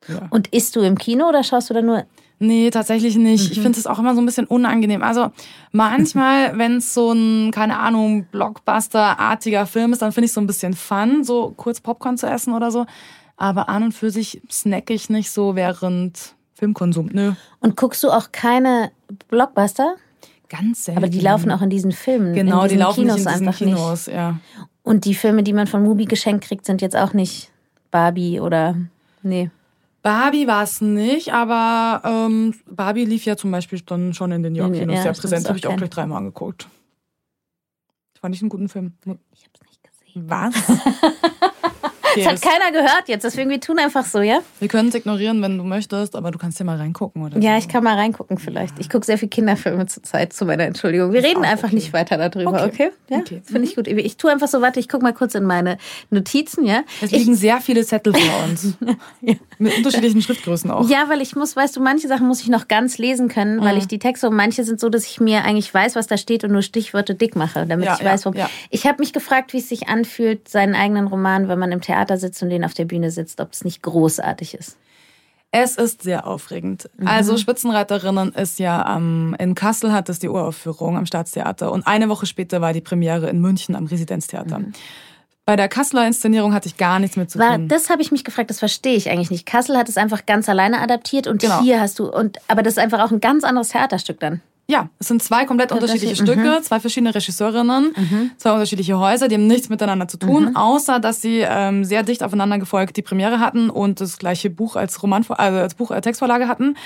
Ja. 0.08 0.28
Und 0.32 0.48
isst 0.48 0.76
du 0.76 0.82
im 0.82 0.98
Kino 0.98 1.30
oder 1.30 1.44
schaust 1.44 1.70
du 1.70 1.74
da 1.74 1.82
nur? 1.82 2.06
Nee, 2.40 2.72
tatsächlich 2.72 3.16
nicht. 3.16 3.46
Mhm. 3.46 3.52
Ich 3.52 3.62
finde 3.62 3.80
es 3.80 3.88
auch 3.88 4.00
immer 4.00 4.16
so 4.16 4.22
ein 4.22 4.26
bisschen 4.26 4.48
unangenehm. 4.48 5.02
Also 5.02 5.32
manchmal, 5.72 6.58
wenn 6.58 6.78
es 6.78 6.94
so 6.94 7.12
ein, 7.14 7.52
keine 7.52 7.80
Ahnung, 7.80 8.26
Blockbuster-artiger 8.32 9.66
Film 9.66 9.94
ist, 9.94 10.02
dann 10.02 10.12
finde 10.12 10.26
ich 10.26 10.34
so 10.34 10.42
ein 10.42 10.48
bisschen 10.48 10.74
fun, 10.74 11.24
so 11.24 11.54
kurz 11.56 11.80
Popcorn 11.80 12.18
zu 12.18 12.28
essen 12.28 12.54
oder 12.54 12.72
so. 12.72 12.86
Aber 13.38 13.70
an 13.70 13.84
und 13.84 13.92
für 13.94 14.12
sich 14.12 14.42
snacke 14.52 14.94
ich 14.94 15.10
nicht 15.10 15.32
so 15.32 15.56
während 15.56 16.36
Filmkonsum. 16.54 17.10
Nö. 17.12 17.34
Und 17.60 17.78
guckst 17.78 18.04
du 18.04 18.10
auch 18.10 18.32
keine 18.32 18.92
Blockbuster? 19.30 19.96
Ganz 20.56 20.86
selten. 20.86 21.00
Aber 21.00 21.10
die 21.10 21.20
laufen 21.20 21.50
auch 21.50 21.64
in 21.64 21.72
diesen 21.72 21.92
Filmen. 21.92 22.36
Genau, 22.36 22.68
die 22.68 22.76
laufen 22.76 23.02
Kinos 23.02 23.26
nicht 23.26 23.26
in 23.26 23.40
diesen 23.40 23.52
Kinos, 23.54 24.06
nicht. 24.06 24.16
ja. 24.16 24.38
Und 24.84 25.06
die 25.06 25.16
Filme, 25.16 25.42
die 25.42 25.52
man 25.52 25.66
von 25.66 25.82
Mubi 25.82 26.06
geschenkt 26.06 26.46
kriegt, 26.46 26.66
sind 26.66 26.80
jetzt 26.82 26.96
auch 26.96 27.14
nicht 27.14 27.52
Barbie 27.90 28.40
oder. 28.40 28.76
Nee. 29.24 29.50
Barbie 30.04 30.46
war 30.46 30.62
es 30.62 30.80
nicht, 30.80 31.34
aber 31.34 32.02
ähm, 32.06 32.54
Barbie 32.68 33.06
lief 33.06 33.26
ja 33.26 33.36
zum 33.36 33.50
Beispiel 33.50 33.82
dann 33.82 34.14
schon 34.14 34.32
in 34.32 34.44
den 34.44 34.54
York-Kinos 34.54 34.98
ja, 34.98 35.02
sehr 35.02 35.14
präsent. 35.14 35.48
Habe 35.48 35.58
ich 35.58 35.66
auch 35.66 35.76
gleich 35.76 35.90
dreimal 35.90 36.20
angeguckt. 36.20 36.68
Fand 38.22 38.36
ich 38.36 38.42
einen 38.42 38.50
guten 38.50 38.70
Film. 38.70 38.94
Ich 39.02 39.10
habe 39.10 39.20
es 39.56 39.62
nicht 39.62 39.84
gesehen. 39.84 40.30
Was? 40.30 40.54
Okay, 42.14 42.24
das 42.24 42.34
hat 42.34 42.42
keiner 42.42 42.72
gehört 42.72 43.08
jetzt, 43.08 43.24
deswegen 43.24 43.50
wir 43.50 43.60
tun 43.60 43.80
einfach 43.80 44.06
so, 44.06 44.22
ja? 44.22 44.40
Wir 44.60 44.68
können 44.68 44.90
es 44.90 44.96
ignorieren, 44.96 45.42
wenn 45.42 45.58
du 45.58 45.64
möchtest, 45.64 46.16
aber 46.16 46.32
du 46.32 46.38
kannst 46.38 46.60
ja 46.60 46.66
mal 46.66 46.78
reingucken, 46.78 47.24
oder? 47.24 47.40
Ja, 47.40 47.54
so. 47.54 47.60
ich 47.60 47.68
kann 47.68 47.84
mal 47.84 47.96
reingucken 47.96 48.38
vielleicht. 48.38 48.80
Ich 48.80 48.90
gucke 48.90 49.06
sehr 49.06 49.18
viel 49.18 49.30
Kinderfilme 49.30 49.86
zur 49.88 50.04
Zeit, 50.04 50.34
zu 50.34 50.46
meiner 50.46 50.66
Entschuldigung. 50.66 51.12
Wir 51.12 51.24
reden 51.24 51.44
einfach 51.44 51.70
okay. 51.70 51.76
nicht 51.76 51.94
weiter 51.94 52.18
darüber, 52.18 52.64
okay? 52.64 52.66
okay? 52.66 52.92
Ja? 53.10 53.18
okay. 53.18 53.42
Finde 53.44 53.64
ich 53.64 53.76
mhm. 53.76 53.84
gut. 53.84 53.88
Ich 53.88 54.18
tue 54.18 54.32
einfach 54.32 54.48
so, 54.48 54.62
warte, 54.62 54.80
ich 54.80 54.90
gucke 54.90 55.04
mal 55.04 55.14
kurz 55.14 55.36
in 55.36 55.44
meine 55.44 55.78
Notizen, 56.10 56.66
ja? 56.66 56.84
Es 57.02 57.12
liegen 57.12 57.34
ich, 57.34 57.40
sehr 57.40 57.60
viele 57.62 57.86
Zettel 57.86 58.14
vor 58.14 58.44
uns. 58.44 58.76
ja. 59.22 59.36
Mit 59.58 59.78
unterschiedlichen 59.78 60.22
Schriftgrößen 60.22 60.70
auch. 60.72 60.88
Ja, 60.90 61.10
weil 61.10 61.22
ich 61.22 61.36
muss, 61.36 61.56
weißt 61.56 61.76
du, 61.76 61.82
manche 61.82 62.08
Sachen 62.08 62.28
muss 62.28 62.42
ich 62.42 62.50
noch 62.50 62.68
ganz 62.68 62.98
lesen 62.98 63.28
können, 63.28 63.62
weil 63.62 63.74
mhm. 63.74 63.80
ich 63.80 63.88
die 63.88 64.00
Texte 64.00 64.30
und 64.30 64.36
manche 64.36 64.64
sind 64.64 64.80
so, 64.80 64.90
dass 64.90 65.06
ich 65.06 65.20
mir 65.20 65.44
eigentlich 65.44 65.74
weiß, 65.74 65.96
was 65.96 66.08
da 66.08 66.18
steht 66.18 66.44
und 66.44 66.52
nur 66.52 66.62
Stichwörter 66.62 67.14
dick 67.14 67.36
mache, 67.36 67.66
damit 67.66 67.86
ja, 67.86 67.96
ich 67.98 68.06
weiß, 68.06 68.26
wo. 68.26 68.32
Ja. 68.32 68.50
Ich 68.70 68.86
habe 68.86 69.00
mich 69.00 69.14
gefragt, 69.14 69.54
wie 69.54 69.58
es 69.58 69.70
sich 69.70 69.88
anfühlt, 69.88 70.48
seinen 70.48 70.76
eigenen 70.76 71.08
Roman, 71.08 71.48
wenn 71.48 71.60
man 71.60 71.72
im 71.72 71.82
Theater 71.82 72.03
sitzt 72.18 72.42
und 72.44 72.50
den 72.50 72.64
auf 72.64 72.74
der 72.74 72.86
Bühne 72.86 73.12
sitzt, 73.12 73.40
ob 73.42 73.54
es 73.54 73.64
nicht 73.64 73.82
großartig 73.82 74.56
ist. 74.56 74.78
Es 75.56 75.76
ist 75.76 76.02
sehr 76.02 76.26
aufregend. 76.26 76.90
Mhm. 76.98 77.08
Also 77.08 77.38
Spitzenreiterinnen 77.38 78.34
ist 78.34 78.58
ja 78.58 78.96
ähm, 78.98 79.36
in 79.38 79.54
Kassel 79.54 79.94
hat 79.94 80.10
es 80.10 80.18
die 80.18 80.28
Uraufführung 80.28 80.98
am 80.98 81.06
Staatstheater 81.06 81.72
und 81.72 81.86
eine 81.86 82.10
Woche 82.10 82.26
später 82.26 82.60
war 82.60 82.74
die 82.74 82.82
Premiere 82.82 83.30
in 83.30 83.40
München 83.40 83.76
am 83.76 83.86
Residenztheater. 83.86 84.60
Mhm. 84.60 84.74
Bei 85.46 85.56
der 85.56 85.68
Kasseler 85.68 86.08
Inszenierung 86.08 86.54
hatte 86.54 86.70
ich 86.70 86.78
gar 86.78 87.00
nichts 87.00 87.18
mit 87.18 87.30
zu 87.30 87.38
tun. 87.38 87.48
War, 87.48 87.58
das 87.60 87.90
habe 87.90 88.02
ich 88.02 88.12
mich 88.12 88.24
gefragt, 88.24 88.50
das 88.50 88.60
verstehe 88.60 88.96
ich 88.96 89.10
eigentlich 89.10 89.30
nicht. 89.30 89.46
Kassel 89.46 89.78
hat 89.78 89.90
es 89.90 89.98
einfach 89.98 90.26
ganz 90.26 90.50
alleine 90.50 90.82
adaptiert 90.82 91.28
und 91.28 91.42
genau. 91.42 91.62
hier 91.62 91.82
hast 91.82 92.00
du 92.00 92.10
und 92.10 92.40
aber 92.48 92.64
das 92.64 92.74
ist 92.74 92.80
einfach 92.80 93.02
auch 93.02 93.12
ein 93.12 93.20
ganz 93.20 93.44
anderes 93.44 93.70
Theaterstück 93.70 94.20
dann. 94.20 94.42
Ja, 94.66 94.90
es 94.98 95.10
sind 95.10 95.22
zwei 95.22 95.46
komplett 95.46 95.74
unterschiedliche 95.74 96.16
Stücke, 96.16 96.60
mhm. 96.60 96.64
zwei 96.64 96.80
verschiedene 96.80 97.14
Regisseurinnen, 97.14 97.94
mhm. 97.96 98.32
zwei 98.38 98.54
unterschiedliche 98.54 98.98
Häuser, 98.98 99.28
die 99.28 99.36
haben 99.36 99.48
nichts 99.48 99.68
miteinander 99.68 100.08
zu 100.08 100.18
tun, 100.18 100.52
mhm. 100.52 100.56
außer 100.56 101.02
dass 101.02 101.22
sie 101.22 101.44
ähm, 101.46 101.84
sehr 101.84 102.04
dicht 102.04 102.24
aufeinander 102.24 102.58
gefolgt 102.60 102.96
die 102.96 103.02
Premiere 103.02 103.40
hatten 103.40 103.70
und 103.70 104.00
das 104.00 104.18
gleiche 104.18 104.50
Buch 104.50 104.78
als 104.78 105.04
Roman, 105.04 105.26
also 105.28 105.58
als 105.60 105.76
Buch 105.76 105.92
als 105.92 106.04
Textvorlage 106.06 106.48
hatten. 106.48 106.78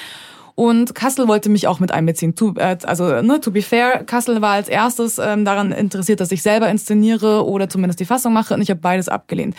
Und 0.56 0.96
Kassel 0.96 1.28
wollte 1.28 1.50
mich 1.50 1.68
auch 1.68 1.80
mit 1.80 1.92
einbeziehen. 1.92 2.34
To, 2.34 2.56
äh, 2.58 2.78
also, 2.84 3.22
ne, 3.22 3.40
to 3.40 3.52
be 3.52 3.62
fair, 3.62 4.04
Kassel 4.04 4.42
war 4.42 4.54
als 4.54 4.70
erstes 4.70 5.20
ähm, 5.20 5.46
daran 5.46 5.72
interessiert, 5.72 6.20
dass 6.20 6.32
ich 6.32 6.42
selber 6.42 6.68
inszeniere 6.68 7.46
oder 7.46 7.70
zumindest 7.70 8.00
die 8.00 8.06
Fassung 8.06 8.34
mache 8.34 8.56
und 8.56 8.62
ich 8.64 8.72
habe 8.72 8.80
beides 8.80 9.08
abgelehnt. 9.08 9.56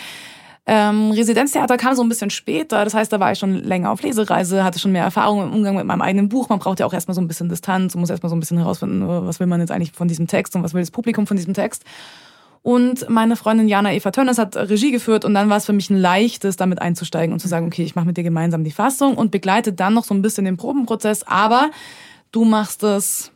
Ähm, 0.71 1.13
Residenztheater 1.13 1.79
kam 1.79 1.95
so 1.95 2.03
ein 2.03 2.11
bisschen 2.11 2.29
später, 2.29 2.85
das 2.85 2.93
heißt, 2.93 3.11
da 3.11 3.19
war 3.19 3.33
ich 3.33 3.39
schon 3.39 3.55
länger 3.55 3.91
auf 3.91 4.03
Lesereise, 4.03 4.65
hatte 4.65 4.79
schon 4.79 4.93
mehr 4.93 5.03
Erfahrung 5.03 5.43
im 5.43 5.55
Umgang 5.55 5.77
mit 5.77 5.87
meinem 5.87 6.03
eigenen 6.03 6.29
Buch. 6.29 6.51
Man 6.51 6.59
braucht 6.59 6.79
ja 6.79 6.85
auch 6.85 6.93
erstmal 6.93 7.15
so 7.15 7.23
ein 7.23 7.27
bisschen 7.27 7.49
Distanz 7.49 7.95
und 7.95 8.03
muss 8.03 8.11
erstmal 8.11 8.29
so 8.29 8.37
ein 8.37 8.41
bisschen 8.41 8.59
herausfinden, 8.59 9.03
was 9.09 9.41
will 9.41 9.47
man 9.47 9.61
jetzt 9.61 9.71
eigentlich 9.71 9.93
von 9.93 10.09
diesem 10.09 10.27
Text 10.27 10.55
und 10.55 10.63
was 10.63 10.75
will 10.75 10.83
das 10.83 10.91
Publikum 10.91 11.27
von 11.27 11.39
diesem 11.39 11.55
Text. 11.55 11.85
Und 12.61 13.09
meine 13.09 13.37
Freundin 13.37 13.67
Jana 13.67 13.95
Eva 13.95 14.11
Tönnes 14.11 14.37
hat 14.37 14.59
Regie 14.59 14.91
geführt 14.91 15.25
und 15.25 15.33
dann 15.33 15.49
war 15.49 15.57
es 15.57 15.65
für 15.65 15.73
mich 15.73 15.89
ein 15.89 15.97
leichtes, 15.97 16.57
damit 16.57 16.83
einzusteigen 16.83 17.33
und 17.33 17.39
zu 17.39 17.49
sagen, 17.49 17.67
okay, 17.67 17.85
ich 17.85 17.95
mache 17.95 18.05
mit 18.05 18.19
dir 18.19 18.25
gemeinsam 18.25 18.63
die 18.63 18.71
Fassung 18.71 19.17
und 19.17 19.31
begleite 19.31 19.73
dann 19.73 19.95
noch 19.95 20.05
so 20.05 20.13
ein 20.13 20.21
bisschen 20.21 20.45
den 20.45 20.59
Probenprozess, 20.59 21.23
aber 21.23 21.71
du 22.31 22.45
machst 22.45 22.83
es 22.83 23.33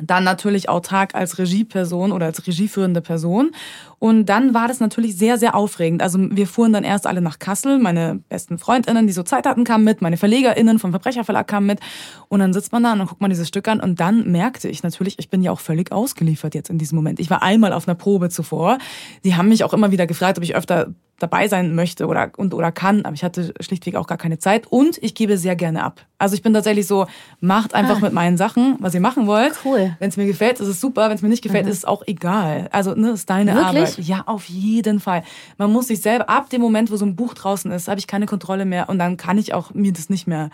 dann 0.00 0.24
natürlich 0.24 0.68
autark 0.68 1.14
als 1.14 1.38
Regieperson 1.38 2.12
oder 2.12 2.26
als 2.26 2.46
regieführende 2.46 3.00
Person. 3.00 3.52
Und 3.98 4.26
dann 4.26 4.54
war 4.54 4.66
das 4.66 4.80
natürlich 4.80 5.16
sehr, 5.16 5.38
sehr 5.38 5.54
aufregend. 5.54 6.02
Also 6.02 6.18
wir 6.18 6.46
fuhren 6.46 6.72
dann 6.72 6.82
erst 6.82 7.06
alle 7.06 7.20
nach 7.20 7.38
Kassel. 7.38 7.78
Meine 7.78 8.20
besten 8.28 8.58
Freundinnen, 8.58 9.06
die 9.06 9.12
so 9.12 9.22
Zeit 9.22 9.46
hatten, 9.46 9.64
kamen 9.64 9.84
mit. 9.84 10.02
Meine 10.02 10.16
Verlegerinnen 10.16 10.78
vom 10.78 10.90
Verbrecherverlag 10.90 11.46
kamen 11.46 11.66
mit. 11.66 11.80
Und 12.28 12.40
dann 12.40 12.52
sitzt 12.52 12.72
man 12.72 12.82
da 12.82 12.92
und 12.92 12.98
dann 12.98 13.06
guckt 13.06 13.20
man 13.20 13.30
dieses 13.30 13.48
Stück 13.48 13.68
an. 13.68 13.80
Und 13.80 14.00
dann 14.00 14.30
merkte 14.30 14.68
ich 14.68 14.82
natürlich, 14.82 15.18
ich 15.18 15.28
bin 15.28 15.42
ja 15.42 15.52
auch 15.52 15.60
völlig 15.60 15.92
ausgeliefert 15.92 16.54
jetzt 16.54 16.70
in 16.70 16.78
diesem 16.78 16.96
Moment. 16.96 17.20
Ich 17.20 17.30
war 17.30 17.42
einmal 17.42 17.72
auf 17.72 17.86
einer 17.86 17.94
Probe 17.94 18.30
zuvor. 18.30 18.78
Die 19.24 19.36
haben 19.36 19.48
mich 19.48 19.62
auch 19.62 19.72
immer 19.72 19.92
wieder 19.92 20.06
gefragt, 20.06 20.38
ob 20.38 20.44
ich 20.44 20.56
öfter 20.56 20.88
dabei 21.22 21.48
sein 21.48 21.74
möchte 21.74 22.06
oder 22.06 22.32
und 22.36 22.54
oder 22.54 22.72
kann, 22.72 23.04
aber 23.04 23.14
ich 23.14 23.24
hatte 23.24 23.54
schlichtweg 23.60 23.96
auch 23.96 24.06
gar 24.06 24.18
keine 24.18 24.38
Zeit 24.38 24.66
und 24.66 24.98
ich 25.02 25.14
gebe 25.14 25.38
sehr 25.38 25.56
gerne 25.56 25.84
ab. 25.84 26.04
Also 26.18 26.34
ich 26.34 26.42
bin 26.42 26.52
tatsächlich 26.54 26.86
so, 26.86 27.06
macht 27.40 27.74
einfach 27.74 27.96
ah. 27.96 28.00
mit 28.00 28.12
meinen 28.12 28.36
Sachen, 28.36 28.76
was 28.78 28.94
ihr 28.94 29.00
machen 29.00 29.26
wollt. 29.26 29.54
Cool. 29.64 29.96
Wenn 29.98 30.08
es 30.08 30.16
mir 30.16 30.26
gefällt, 30.26 30.60
ist 30.60 30.68
es 30.68 30.80
super. 30.80 31.08
Wenn 31.08 31.16
es 31.16 31.22
mir 31.22 31.28
nicht 31.28 31.42
gefällt, 31.42 31.64
mhm. 31.64 31.72
ist 31.72 31.78
es 31.78 31.84
auch 31.84 32.02
egal. 32.06 32.68
Also 32.70 32.94
ne, 32.94 33.10
ist 33.10 33.28
deine 33.28 33.54
Wirklich? 33.54 33.66
Arbeit. 33.66 33.98
Ja, 33.98 34.22
auf 34.26 34.44
jeden 34.44 35.00
Fall. 35.00 35.24
Man 35.58 35.72
muss 35.72 35.88
sich 35.88 36.00
selber 36.00 36.28
ab 36.28 36.48
dem 36.50 36.60
Moment, 36.60 36.90
wo 36.90 36.96
so 36.96 37.04
ein 37.04 37.16
Buch 37.16 37.34
draußen 37.34 37.70
ist, 37.72 37.88
habe 37.88 37.98
ich 37.98 38.06
keine 38.06 38.26
Kontrolle 38.26 38.64
mehr 38.64 38.88
und 38.88 38.98
dann 38.98 39.16
kann 39.16 39.38
ich 39.38 39.54
auch 39.54 39.74
mir 39.74 39.92
das 39.92 40.10
nicht 40.10 40.26
mehr 40.26 40.50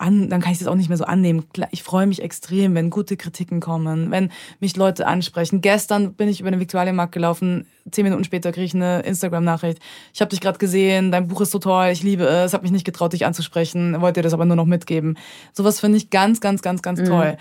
an, 0.00 0.28
dann 0.28 0.40
kann 0.40 0.52
ich 0.52 0.58
das 0.58 0.68
auch 0.68 0.74
nicht 0.74 0.88
mehr 0.88 0.98
so 0.98 1.04
annehmen. 1.04 1.44
Ich 1.70 1.82
freue 1.82 2.06
mich 2.06 2.22
extrem, 2.22 2.74
wenn 2.74 2.90
gute 2.90 3.16
Kritiken 3.16 3.60
kommen, 3.60 4.10
wenn 4.10 4.30
mich 4.58 4.76
Leute 4.76 5.06
ansprechen. 5.06 5.60
Gestern 5.60 6.14
bin 6.14 6.28
ich 6.28 6.40
über 6.40 6.50
den 6.50 6.60
Viktualienmarkt 6.60 7.12
gelaufen, 7.12 7.66
zehn 7.90 8.04
Minuten 8.04 8.24
später 8.24 8.52
kriege 8.52 8.66
ich 8.66 8.74
eine 8.74 9.00
Instagram-Nachricht. 9.00 9.78
Ich 10.12 10.20
habe 10.20 10.30
dich 10.30 10.40
gerade 10.40 10.58
gesehen, 10.58 11.12
dein 11.12 11.28
Buch 11.28 11.40
ist 11.40 11.50
so 11.50 11.58
toll, 11.58 11.88
ich 11.92 12.02
liebe 12.02 12.24
es, 12.24 12.52
habe 12.52 12.62
mich 12.62 12.72
nicht 12.72 12.84
getraut, 12.84 13.12
dich 13.12 13.26
anzusprechen, 13.26 14.00
wollte 14.00 14.20
dir 14.20 14.24
das 14.24 14.34
aber 14.34 14.44
nur 14.44 14.56
noch 14.56 14.66
mitgeben. 14.66 15.18
Sowas 15.52 15.80
finde 15.80 15.98
ich 15.98 16.10
ganz, 16.10 16.40
ganz, 16.40 16.62
ganz, 16.62 16.82
ganz 16.82 17.00
mhm. 17.00 17.06
toll. 17.06 17.36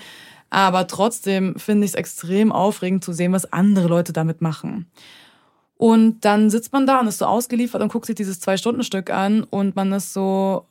Aber 0.50 0.88
trotzdem 0.88 1.56
finde 1.58 1.86
ich 1.86 1.92
es 1.92 1.96
extrem 1.96 2.52
aufregend 2.52 3.04
zu 3.04 3.14
sehen, 3.14 3.34
was 3.34 3.52
andere 3.52 3.88
Leute 3.88 4.14
damit 4.14 4.42
machen. 4.42 4.88
Und 5.78 6.26
dann 6.26 6.50
sitzt 6.50 6.74
man 6.74 6.86
da 6.86 7.00
und 7.00 7.08
ist 7.08 7.20
so 7.20 7.26
ausgeliefert 7.26 7.82
und 7.82 7.90
guckt 7.90 8.06
sich 8.06 8.16
dieses 8.16 8.42
Zwei-Stunden-Stück 8.42 9.12
an 9.12 9.44
und 9.44 9.78
man 9.78 9.94
ist 9.94 10.12
so, 10.12 10.66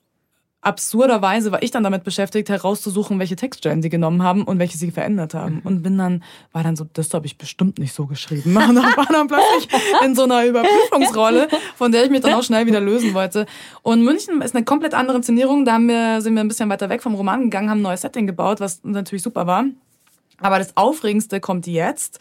absurderweise 0.61 1.53
war 1.53 1.63
ich 1.63 1.71
dann 1.71 1.85
damit 1.85 2.03
beschäftigt, 2.05 2.49
herauszusuchen, 2.49 3.19
welche 3.19 3.37
Textstellen 3.37 3.81
sie 3.81 3.89
genommen 3.89 4.23
haben 4.23 4.43
und 4.43 4.59
welche 4.59 4.77
sie 4.77 4.91
verändert 4.91 5.35
haben. 5.35 5.57
Mhm. 5.57 5.61
Und 5.65 5.83
bin 5.83 5.99
dann, 5.99 6.25
war 6.53 6.63
dann 6.63 6.75
so, 6.75 6.85
das 6.93 7.13
habe 7.15 7.27
ich 7.27 7.39
bestimmt 7.39 7.79
nicht 7.79 7.93
so 7.93 8.07
geschrieben. 8.07 8.57
Und 8.69 8.75
dann 8.75 8.97
war 8.97 9.07
dann 9.07 9.29
plötzlich 9.29 9.69
in 10.05 10.15
so 10.15 10.25
einer 10.25 10.45
Überprüfungsrolle, 10.45 11.49
von 11.77 11.93
der 11.93 12.05
ich 12.05 12.11
mich 12.11 12.21
dann 12.21 12.35
auch 12.35 12.43
schnell 12.43 12.67
wieder 12.67 12.81
lösen 12.81 13.15
wollte. 13.15 13.47
Und 13.83 14.03
München 14.03 14.43
ist 14.43 14.55
eine 14.55 14.65
komplett 14.65 14.95
andere 14.95 15.19
Inszenierung. 15.19 15.65
Da 15.65 15.75
haben 15.75 15.89
wir, 15.89 16.21
sind 16.21 16.35
wir 16.35 16.41
ein 16.41 16.49
bisschen 16.49 16.69
weiter 16.69 16.89
weg 16.89 17.03
vom 17.03 17.15
Roman 17.15 17.45
gegangen, 17.45 17.71
haben 17.71 17.79
ein 17.79 17.83
neues 17.83 18.01
Setting 18.01 18.27
gebaut, 18.27 18.61
was 18.61 18.83
natürlich 18.83 19.23
super 19.23 19.47
war. 19.47 19.65
Aber 20.41 20.59
das 20.59 20.77
Aufregendste 20.77 21.41
kommt 21.41 21.67
jetzt. 21.67 22.19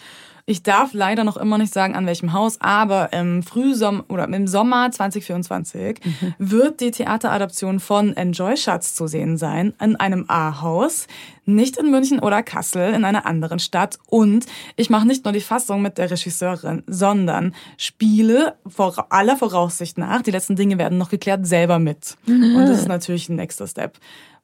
Ich 0.49 0.63
darf 0.63 0.93
leider 0.93 1.25
noch 1.25 1.35
immer 1.35 1.57
nicht 1.57 1.73
sagen, 1.73 1.93
an 1.93 2.05
welchem 2.05 2.31
Haus, 2.31 2.61
aber 2.61 3.11
im 3.11 3.43
Frühsommer 3.43 4.05
oder 4.07 4.23
im 4.29 4.47
Sommer 4.47 4.89
2024 4.89 5.99
mhm. 6.01 6.35
wird 6.37 6.79
die 6.79 6.91
Theateradaption 6.91 7.81
von 7.81 8.15
Enjoy 8.15 8.55
Schatz 8.55 8.95
zu 8.95 9.07
sehen 9.07 9.35
sein 9.35 9.73
in 9.81 9.97
einem 9.97 10.23
A-Haus, 10.29 11.07
nicht 11.43 11.75
in 11.75 11.91
München 11.91 12.19
oder 12.19 12.43
Kassel, 12.43 12.93
in 12.93 13.03
einer 13.03 13.25
anderen 13.25 13.59
Stadt. 13.59 13.99
Und 14.05 14.45
ich 14.77 14.89
mache 14.89 15.05
nicht 15.05 15.25
nur 15.25 15.33
die 15.33 15.41
Fassung 15.41 15.81
mit 15.81 15.97
der 15.97 16.09
Regisseurin, 16.09 16.81
sondern 16.87 17.53
spiele 17.75 18.55
vor 18.65 19.07
aller 19.09 19.35
Voraussicht 19.35 19.97
nach, 19.97 20.21
die 20.21 20.31
letzten 20.31 20.55
Dinge 20.55 20.77
werden 20.77 20.97
noch 20.97 21.09
geklärt, 21.09 21.45
selber 21.45 21.77
mit. 21.77 22.15
Mhm. 22.25 22.55
Und 22.55 22.67
das 22.67 22.79
ist 22.79 22.87
natürlich 22.87 23.27
ein 23.27 23.35
nächster 23.35 23.67
Step. 23.67 23.99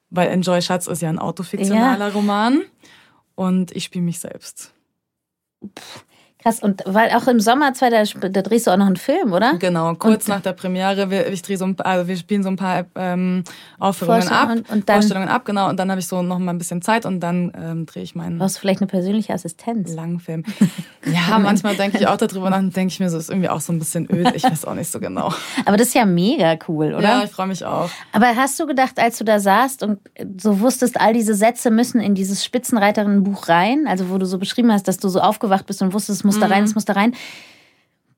Weil 0.09 0.27
Enjoy 0.27 0.61
Schatz 0.61 0.87
ist 0.87 1.01
ja 1.01 1.07
ein 1.07 1.17
autofiktionaler 1.17 2.09
ja. 2.09 2.13
Roman 2.13 2.61
und 3.35 3.73
ich 3.73 3.85
spiele 3.85 4.03
mich 4.03 4.19
selbst. 4.19 4.73
Pff, 5.63 6.06
Krass, 6.43 6.60
und 6.60 6.84
weil 6.86 7.10
auch 7.12 7.25
im 7.27 7.39
Sommer 7.39 7.73
zwei, 7.73 7.89
da, 7.89 8.03
da 8.03 8.41
drehst 8.41 8.67
du 8.67 8.71
auch 8.71 8.77
noch 8.77 8.88
einen 8.88 8.97
Film, 8.97 9.32
oder? 9.32 9.53
Genau, 9.60 9.95
kurz 9.95 10.27
und, 10.27 10.36
nach 10.36 10.41
der 10.41 10.51
Premiere. 10.51 11.10
Wir, 11.10 11.29
ich 11.29 11.41
drehe 11.41 11.58
so 11.58 11.63
ein, 11.63 11.79
also 11.79 12.06
wir 12.10 12.17
spielen 12.17 12.43
so 12.43 12.49
ein 12.49 12.58
paar 12.58 12.84
ähm, 12.95 13.45
Aufführungen 13.79 14.27
ab, 14.27 14.49
und, 14.49 14.69
und 14.69 14.89
dann, 14.89 14.95
Vorstellungen 14.95 15.29
ab, 15.29 15.45
genau. 15.45 15.69
Und 15.69 15.79
dann 15.79 15.89
habe 15.89 16.01
ich 16.01 16.08
so 16.08 16.21
noch 16.21 16.39
mal 16.39 16.51
ein 16.51 16.58
bisschen 16.58 16.82
Zeit 16.82 17.06
und 17.06 17.21
dann 17.21 17.53
ähm, 17.58 17.86
drehe 17.86 18.03
ich 18.03 18.13
meinen. 18.13 18.39
Brauchst 18.39 18.58
du 18.58 18.60
vielleicht 18.60 18.82
eine 18.82 18.88
persönliche 18.88 19.34
Assistenz? 19.34 19.93
Langen 19.93 20.19
Film. 20.19 20.43
ja, 21.06 21.39
manchmal 21.39 21.77
denke 21.77 21.97
ich 21.97 22.08
auch 22.08 22.17
darüber 22.17 22.49
nach 22.49 22.60
und 22.60 22.75
denke 22.75 22.91
ich 22.91 22.99
mir 22.99 23.10
so, 23.10 23.17
ist 23.17 23.29
irgendwie 23.29 23.47
auch 23.47 23.62
so 23.62 23.71
ein 23.71 23.79
bisschen 23.79 24.12
öd. 24.12 24.34
Ich 24.36 24.43
weiß 24.43 24.65
auch 24.65 24.75
nicht 24.75 24.91
so 24.91 24.99
genau. 24.99 25.34
Aber 25.65 25.77
das 25.77 25.88
ist 25.88 25.93
ja 25.93 26.06
mega 26.06 26.58
cool, 26.67 26.93
oder? 26.93 27.03
Ja, 27.03 27.23
ich 27.23 27.32
freue 27.32 27.47
mich 27.47 27.63
auch. 27.63 27.89
Aber 28.12 28.36
hast 28.36 28.60
du 28.60 28.65
gedacht, 28.65 28.99
als 28.99 29.17
du 29.17 29.23
da 29.23 29.39
saßt 29.39 29.82
und 29.84 29.99
so 30.41 30.60
wusstest, 30.60 30.99
all 30.99 31.13
diese 31.13 31.36
Sätze 31.36 31.71
müssen 31.71 32.01
in 32.01 32.15
dieses 32.15 32.43
Spitzenreiterinnenbuch 32.43 33.47
rein, 33.47 33.86
also 33.88 34.10
wo 34.10 34.17
du 34.17 34.25
so 34.25 34.38
beschrieben 34.38 34.73
hast, 34.73 34.89
dass 34.89 34.97
du 34.97 35.08
so 35.08 35.21
aufgewacht 35.21 35.65
bist 35.65 35.82
und 35.82 35.93
wusstest, 35.93 36.19
es 36.19 36.23
muss 36.25 36.33
da 36.39 36.48
rein, 36.48 36.63
es 36.63 36.72
mhm. 36.72 36.76
muss 36.76 36.86
da 36.86 36.93
rein. 36.93 37.13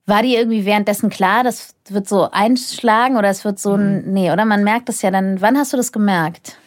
War 0.06 0.22
dir 0.22 0.40
irgendwie 0.40 0.66
währenddessen 0.66 1.10
klar, 1.10 1.44
das 1.44 1.74
wird 1.90 2.08
so 2.08 2.30
einschlagen 2.32 3.18
oder 3.18 3.30
es 3.30 3.44
wird 3.44 3.60
so 3.60 3.74
ein. 3.74 4.06
Mhm. 4.06 4.14
Nee, 4.14 4.32
oder? 4.32 4.46
Man 4.46 4.64
merkt 4.64 4.90
das 4.90 5.02
ja 5.02 5.12
dann. 5.12 5.42
Wann 5.42 5.58
hast 5.58 5.74
du 5.74 5.78
das 5.78 5.92
gemerkt? 5.92 6.58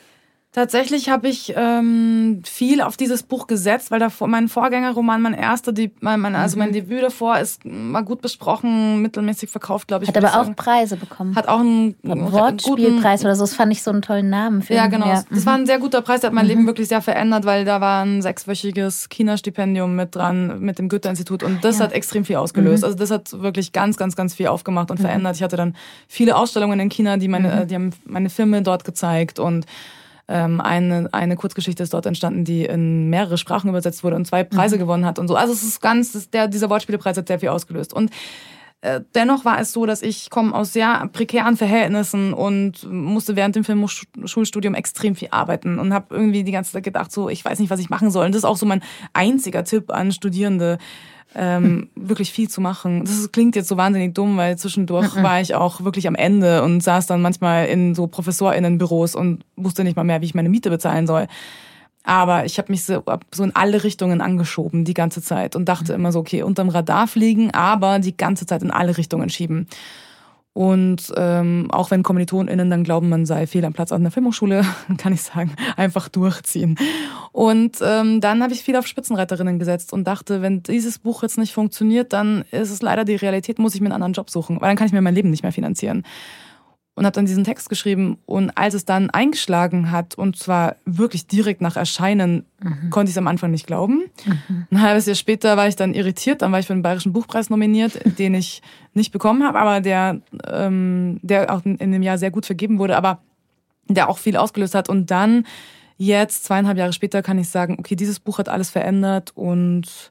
Tatsächlich 0.58 1.08
habe 1.08 1.28
ich 1.28 1.54
ähm, 1.56 2.42
viel 2.44 2.80
auf 2.80 2.96
dieses 2.96 3.22
Buch 3.22 3.46
gesetzt, 3.46 3.92
weil 3.92 4.00
davor 4.00 4.26
mein 4.26 4.48
Vorgängerroman, 4.48 5.22
mein 5.22 5.34
erster, 5.34 5.70
die, 5.70 5.92
mein, 6.00 6.18
mein, 6.18 6.34
also 6.34 6.58
mein 6.58 6.70
mhm. 6.70 6.72
Debüt 6.72 7.00
davor 7.00 7.38
ist 7.38 7.64
mal 7.64 8.00
gut 8.00 8.22
besprochen, 8.22 9.00
mittelmäßig 9.00 9.50
verkauft, 9.50 9.86
glaube 9.86 10.02
ich. 10.02 10.08
Hat 10.08 10.16
aber 10.16 10.40
auch. 10.40 10.56
Preise 10.56 10.96
bekommen. 10.96 11.36
Hat 11.36 11.46
auch 11.46 11.60
einen, 11.60 11.94
einen 12.02 12.32
Wortspielpreis 12.32 13.24
oder 13.24 13.36
so. 13.36 13.44
Das 13.44 13.54
fand 13.54 13.70
ich 13.70 13.84
so 13.84 13.92
einen 13.92 14.02
tollen 14.02 14.30
Namen 14.30 14.62
für 14.62 14.74
Ja, 14.74 14.88
genau. 14.88 15.06
Ja. 15.06 15.22
Das 15.30 15.46
war 15.46 15.54
ein 15.54 15.64
sehr 15.64 15.78
guter 15.78 16.02
Preis, 16.02 16.22
der 16.22 16.30
hat 16.30 16.34
mein 16.34 16.46
mhm. 16.46 16.50
Leben 16.50 16.66
wirklich 16.66 16.88
sehr 16.88 17.02
verändert, 17.02 17.44
weil 17.44 17.64
da 17.64 17.80
war 17.80 18.04
ein 18.04 18.20
sechswöchiges 18.20 19.08
China-Stipendium 19.10 19.94
mit 19.94 20.16
dran, 20.16 20.58
mit 20.58 20.80
dem 20.80 20.88
Goethe-Institut 20.88 21.44
und 21.44 21.62
das 21.62 21.78
ja. 21.78 21.84
hat 21.84 21.92
extrem 21.92 22.24
viel 22.24 22.34
ausgelöst. 22.34 22.82
Mhm. 22.82 22.86
Also 22.86 22.98
das 22.98 23.12
hat 23.12 23.40
wirklich 23.40 23.70
ganz, 23.70 23.96
ganz, 23.96 24.16
ganz 24.16 24.34
viel 24.34 24.48
aufgemacht 24.48 24.90
und 24.90 24.98
mhm. 24.98 25.04
verändert. 25.04 25.36
Ich 25.36 25.44
hatte 25.44 25.56
dann 25.56 25.76
viele 26.08 26.34
Ausstellungen 26.34 26.80
in 26.80 26.88
China, 26.88 27.16
die 27.16 27.28
meine, 27.28 27.62
mhm. 27.62 27.68
die 27.68 27.74
haben 27.76 27.90
meine 28.06 28.28
Filme 28.28 28.62
dort 28.62 28.84
gezeigt 28.84 29.38
und 29.38 29.64
ähm, 30.28 30.60
eine, 30.60 31.08
eine 31.12 31.36
Kurzgeschichte 31.36 31.82
ist 31.82 31.94
dort 31.94 32.06
entstanden, 32.06 32.44
die 32.44 32.64
in 32.64 33.08
mehrere 33.08 33.38
Sprachen 33.38 33.68
übersetzt 33.68 34.04
wurde 34.04 34.16
und 34.16 34.26
zwei 34.26 34.44
Preise 34.44 34.76
mhm. 34.76 34.80
gewonnen 34.80 35.06
hat 35.06 35.18
und 35.18 35.26
so. 35.28 35.34
Also 35.34 35.52
es 35.52 35.62
ist 35.62 35.80
ganz, 35.80 36.12
das, 36.12 36.30
der, 36.30 36.48
dieser 36.48 36.70
Wortspielepreis 36.70 37.16
hat 37.16 37.28
sehr 37.28 37.40
viel 37.40 37.48
ausgelöst. 37.48 37.94
Und 37.94 38.10
dennoch 39.14 39.44
war 39.44 39.60
es 39.60 39.72
so, 39.72 39.86
dass 39.86 40.02
ich 40.02 40.30
komme 40.30 40.54
aus 40.54 40.72
sehr 40.72 41.08
prekären 41.12 41.56
Verhältnissen 41.56 42.32
und 42.32 42.88
musste 42.90 43.34
während 43.34 43.56
dem 43.56 43.64
Filmschulstudium 43.64 44.74
extrem 44.74 45.16
viel 45.16 45.28
arbeiten 45.32 45.78
und 45.80 45.92
habe 45.92 46.14
irgendwie 46.14 46.44
die 46.44 46.52
ganze 46.52 46.72
Zeit 46.72 46.84
gedacht, 46.84 47.10
so 47.10 47.28
ich 47.28 47.44
weiß 47.44 47.58
nicht, 47.58 47.70
was 47.70 47.80
ich 47.80 47.90
machen 47.90 48.10
soll. 48.10 48.26
Und 48.26 48.34
das 48.34 48.40
ist 48.40 48.44
auch 48.44 48.56
so 48.56 48.66
mein 48.66 48.82
einziger 49.12 49.64
Tipp 49.64 49.90
an 49.90 50.12
Studierende, 50.12 50.78
ähm, 51.34 51.90
wirklich 51.96 52.32
viel 52.32 52.48
zu 52.48 52.60
machen. 52.60 53.04
Das 53.04 53.32
klingt 53.32 53.56
jetzt 53.56 53.68
so 53.68 53.76
wahnsinnig 53.76 54.14
dumm, 54.14 54.36
weil 54.36 54.56
zwischendurch 54.56 55.14
mhm. 55.14 55.22
war 55.22 55.40
ich 55.40 55.54
auch 55.54 55.82
wirklich 55.82 56.06
am 56.06 56.14
Ende 56.14 56.62
und 56.62 56.80
saß 56.80 57.06
dann 57.06 57.20
manchmal 57.20 57.66
in 57.66 57.94
so 57.94 58.06
ProfessorInnenbüros 58.06 59.14
und 59.14 59.44
wusste 59.56 59.82
nicht 59.82 59.96
mal 59.96 60.04
mehr, 60.04 60.20
wie 60.20 60.26
ich 60.26 60.34
meine 60.34 60.48
Miete 60.48 60.70
bezahlen 60.70 61.06
soll. 61.06 61.26
Aber 62.08 62.46
ich 62.46 62.56
habe 62.56 62.72
mich 62.72 62.84
so, 62.84 63.02
so 63.34 63.44
in 63.44 63.54
alle 63.54 63.84
Richtungen 63.84 64.22
angeschoben 64.22 64.86
die 64.86 64.94
ganze 64.94 65.20
Zeit 65.20 65.54
und 65.54 65.68
dachte 65.68 65.92
mhm. 65.92 66.00
immer 66.00 66.12
so, 66.12 66.20
okay, 66.20 66.42
unterm 66.42 66.70
Radar 66.70 67.06
fliegen, 67.06 67.50
aber 67.50 67.98
die 67.98 68.16
ganze 68.16 68.46
Zeit 68.46 68.62
in 68.62 68.70
alle 68.70 68.96
Richtungen 68.96 69.28
schieben. 69.28 69.66
Und 70.54 71.12
ähm, 71.18 71.68
auch 71.70 71.90
wenn 71.90 72.02
KommilitonInnen 72.02 72.70
dann 72.70 72.82
glauben, 72.82 73.10
man 73.10 73.26
sei 73.26 73.46
fehl 73.46 73.62
am 73.66 73.74
Platz 73.74 73.92
an 73.92 74.04
der 74.04 74.10
Filmhochschule, 74.10 74.64
kann 74.96 75.12
ich 75.12 75.20
sagen, 75.20 75.52
einfach 75.76 76.08
durchziehen. 76.08 76.76
Und 77.32 77.76
ähm, 77.82 78.22
dann 78.22 78.42
habe 78.42 78.54
ich 78.54 78.62
viel 78.62 78.76
auf 78.76 78.86
Spitzenreiterinnen 78.86 79.58
gesetzt 79.58 79.92
und 79.92 80.04
dachte, 80.04 80.40
wenn 80.40 80.62
dieses 80.62 80.98
Buch 80.98 81.22
jetzt 81.22 81.36
nicht 81.36 81.52
funktioniert, 81.52 82.14
dann 82.14 82.42
ist 82.52 82.70
es 82.70 82.80
leider 82.80 83.04
die 83.04 83.16
Realität, 83.16 83.58
muss 83.58 83.74
ich 83.74 83.82
mir 83.82 83.88
einen 83.88 84.02
anderen 84.02 84.14
Job 84.14 84.30
suchen, 84.30 84.62
weil 84.62 84.70
dann 84.70 84.76
kann 84.76 84.86
ich 84.86 84.94
mir 84.94 85.02
mein 85.02 85.14
Leben 85.14 85.28
nicht 85.28 85.42
mehr 85.42 85.52
finanzieren 85.52 86.04
und 86.98 87.04
habe 87.04 87.14
dann 87.14 87.26
diesen 87.26 87.44
Text 87.44 87.68
geschrieben. 87.68 88.18
Und 88.26 88.50
als 88.58 88.74
es 88.74 88.84
dann 88.84 89.08
eingeschlagen 89.08 89.92
hat, 89.92 90.16
und 90.16 90.36
zwar 90.36 90.74
wirklich 90.84 91.28
direkt 91.28 91.60
nach 91.60 91.76
Erscheinen, 91.76 92.44
mhm. 92.60 92.90
konnte 92.90 93.08
ich 93.08 93.14
es 93.14 93.18
am 93.18 93.28
Anfang 93.28 93.52
nicht 93.52 93.68
glauben. 93.68 94.02
Mhm. 94.26 94.66
Ein 94.72 94.82
halbes 94.82 95.06
Jahr 95.06 95.14
später 95.14 95.56
war 95.56 95.68
ich 95.68 95.76
dann 95.76 95.94
irritiert, 95.94 96.42
dann 96.42 96.50
war 96.50 96.58
ich 96.58 96.66
für 96.66 96.72
den 96.72 96.82
Bayerischen 96.82 97.12
Buchpreis 97.12 97.50
nominiert, 97.50 98.00
den 98.18 98.34
ich 98.34 98.62
nicht 98.94 99.12
bekommen 99.12 99.44
habe, 99.44 99.60
aber 99.60 99.80
der, 99.80 100.20
ähm, 100.48 101.20
der 101.22 101.54
auch 101.54 101.64
in 101.64 101.92
dem 101.92 102.02
Jahr 102.02 102.18
sehr 102.18 102.32
gut 102.32 102.46
vergeben 102.46 102.80
wurde, 102.80 102.96
aber 102.96 103.22
der 103.86 104.08
auch 104.08 104.18
viel 104.18 104.36
ausgelöst 104.36 104.74
hat. 104.74 104.88
Und 104.88 105.12
dann, 105.12 105.46
jetzt, 105.98 106.46
zweieinhalb 106.46 106.78
Jahre 106.78 106.92
später, 106.92 107.22
kann 107.22 107.38
ich 107.38 107.48
sagen, 107.48 107.76
okay, 107.78 107.94
dieses 107.94 108.18
Buch 108.18 108.38
hat 108.38 108.48
alles 108.48 108.70
verändert 108.70 109.30
und 109.36 110.10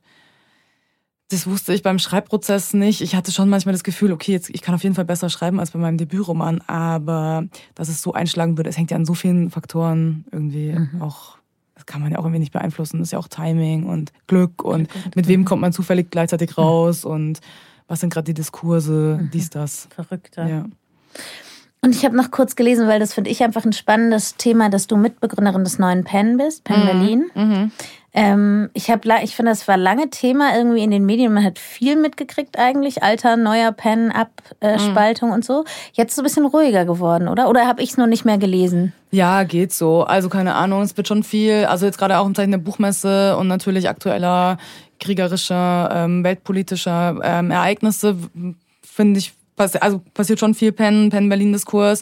das 1.29 1.45
wusste 1.45 1.73
ich 1.73 1.83
beim 1.83 1.99
Schreibprozess 1.99 2.73
nicht. 2.73 3.01
Ich 3.01 3.15
hatte 3.15 3.31
schon 3.31 3.49
manchmal 3.49 3.73
das 3.73 3.83
Gefühl, 3.83 4.13
okay, 4.13 4.31
jetzt, 4.31 4.49
ich 4.49 4.61
kann 4.61 4.73
auf 4.73 4.83
jeden 4.83 4.95
Fall 4.95 5.05
besser 5.05 5.29
schreiben 5.29 5.59
als 5.59 5.71
bei 5.71 5.79
meinem 5.79 5.97
Debütroman, 5.97 6.61
aber 6.67 7.45
dass 7.75 7.89
es 7.89 8.01
so 8.01 8.13
einschlagen 8.13 8.57
würde, 8.57 8.69
es 8.69 8.77
hängt 8.77 8.91
ja 8.91 8.97
an 8.97 9.05
so 9.05 9.13
vielen 9.13 9.49
Faktoren 9.49 10.25
irgendwie 10.31 10.71
mhm. 10.71 11.01
auch. 11.01 11.37
Das 11.75 11.85
kann 11.85 12.01
man 12.01 12.11
ja 12.11 12.17
auch 12.17 12.23
irgendwie 12.23 12.39
nicht 12.39 12.53
beeinflussen. 12.53 12.99
Das 12.99 13.09
ist 13.09 13.11
ja 13.11 13.19
auch 13.19 13.27
Timing 13.27 13.85
und 13.85 14.11
Glück 14.25 14.63
und 14.63 14.89
mit 15.15 15.27
wem 15.27 15.45
kommt 15.45 15.61
man 15.61 15.73
zufällig 15.73 16.09
gleichzeitig 16.09 16.57
raus 16.57 17.03
mhm. 17.03 17.11
und 17.11 17.39
was 17.87 17.99
sind 17.99 18.11
gerade 18.11 18.25
die 18.25 18.33
Diskurse, 18.33 19.19
mhm. 19.21 19.29
dies, 19.31 19.49
das. 19.49 19.87
Verrückt, 19.93 20.37
ja. 20.37 20.65
Und 21.81 21.95
ich 21.95 22.03
habe 22.03 22.15
noch 22.17 22.31
kurz 22.31 22.55
gelesen, 22.55 22.87
weil 22.87 22.99
das 22.99 23.13
finde 23.13 23.29
ich 23.29 23.43
einfach 23.43 23.63
ein 23.63 23.73
spannendes 23.73 24.35
Thema, 24.35 24.69
dass 24.69 24.87
du 24.87 24.97
Mitbegründerin 24.97 25.63
des 25.63 25.77
neuen 25.77 26.03
Penn 26.03 26.37
bist, 26.37 26.63
Penn 26.63 26.81
mhm. 26.81 26.85
Berlin. 26.85 27.71
Ähm, 28.13 28.69
ich 28.73 28.89
habe, 28.89 29.07
ich 29.23 29.35
finde, 29.35 29.51
das 29.51 29.67
war 29.67 29.77
lange 29.77 30.09
Thema 30.09 30.55
irgendwie 30.55 30.83
in 30.83 30.91
den 30.91 31.05
Medien. 31.05 31.33
Man 31.33 31.43
hat 31.43 31.59
viel 31.59 31.95
mitgekriegt 31.95 32.57
eigentlich, 32.57 33.03
alter 33.03 33.37
neuer 33.37 33.71
Pen-Abspaltung 33.71 35.29
mhm. 35.29 35.35
und 35.35 35.45
so. 35.45 35.65
Jetzt 35.93 36.15
so 36.15 36.21
ein 36.21 36.23
bisschen 36.23 36.45
ruhiger 36.45 36.85
geworden, 36.85 37.27
oder? 37.27 37.49
Oder 37.49 37.67
habe 37.67 37.81
ich 37.81 37.91
es 37.91 37.97
nur 37.97 38.07
nicht 38.07 38.25
mehr 38.25 38.37
gelesen? 38.37 38.93
Ja, 39.11 39.43
geht 39.43 39.73
so. 39.73 40.03
Also 40.03 40.29
keine 40.29 40.55
Ahnung, 40.55 40.81
es 40.81 40.97
wird 40.97 41.07
schon 41.07 41.23
viel. 41.23 41.65
Also 41.65 41.85
jetzt 41.85 41.97
gerade 41.97 42.17
auch 42.17 42.25
im 42.25 42.33
Zeichen 42.33 42.51
der 42.51 42.57
Buchmesse 42.57 43.37
und 43.37 43.47
natürlich 43.47 43.87
aktueller 43.87 44.57
kriegerischer, 44.99 45.89
ähm, 45.93 46.23
weltpolitischer 46.23 47.19
ähm, 47.23 47.51
Ereignisse 47.51 48.15
finde 48.81 49.19
ich, 49.19 49.33
also 49.57 50.01
passiert 50.13 50.39
schon 50.39 50.55
viel 50.55 50.71
Pen, 50.71 51.09
Pen 51.09 51.29
Berlin 51.29 51.53
Diskurs. 51.53 52.01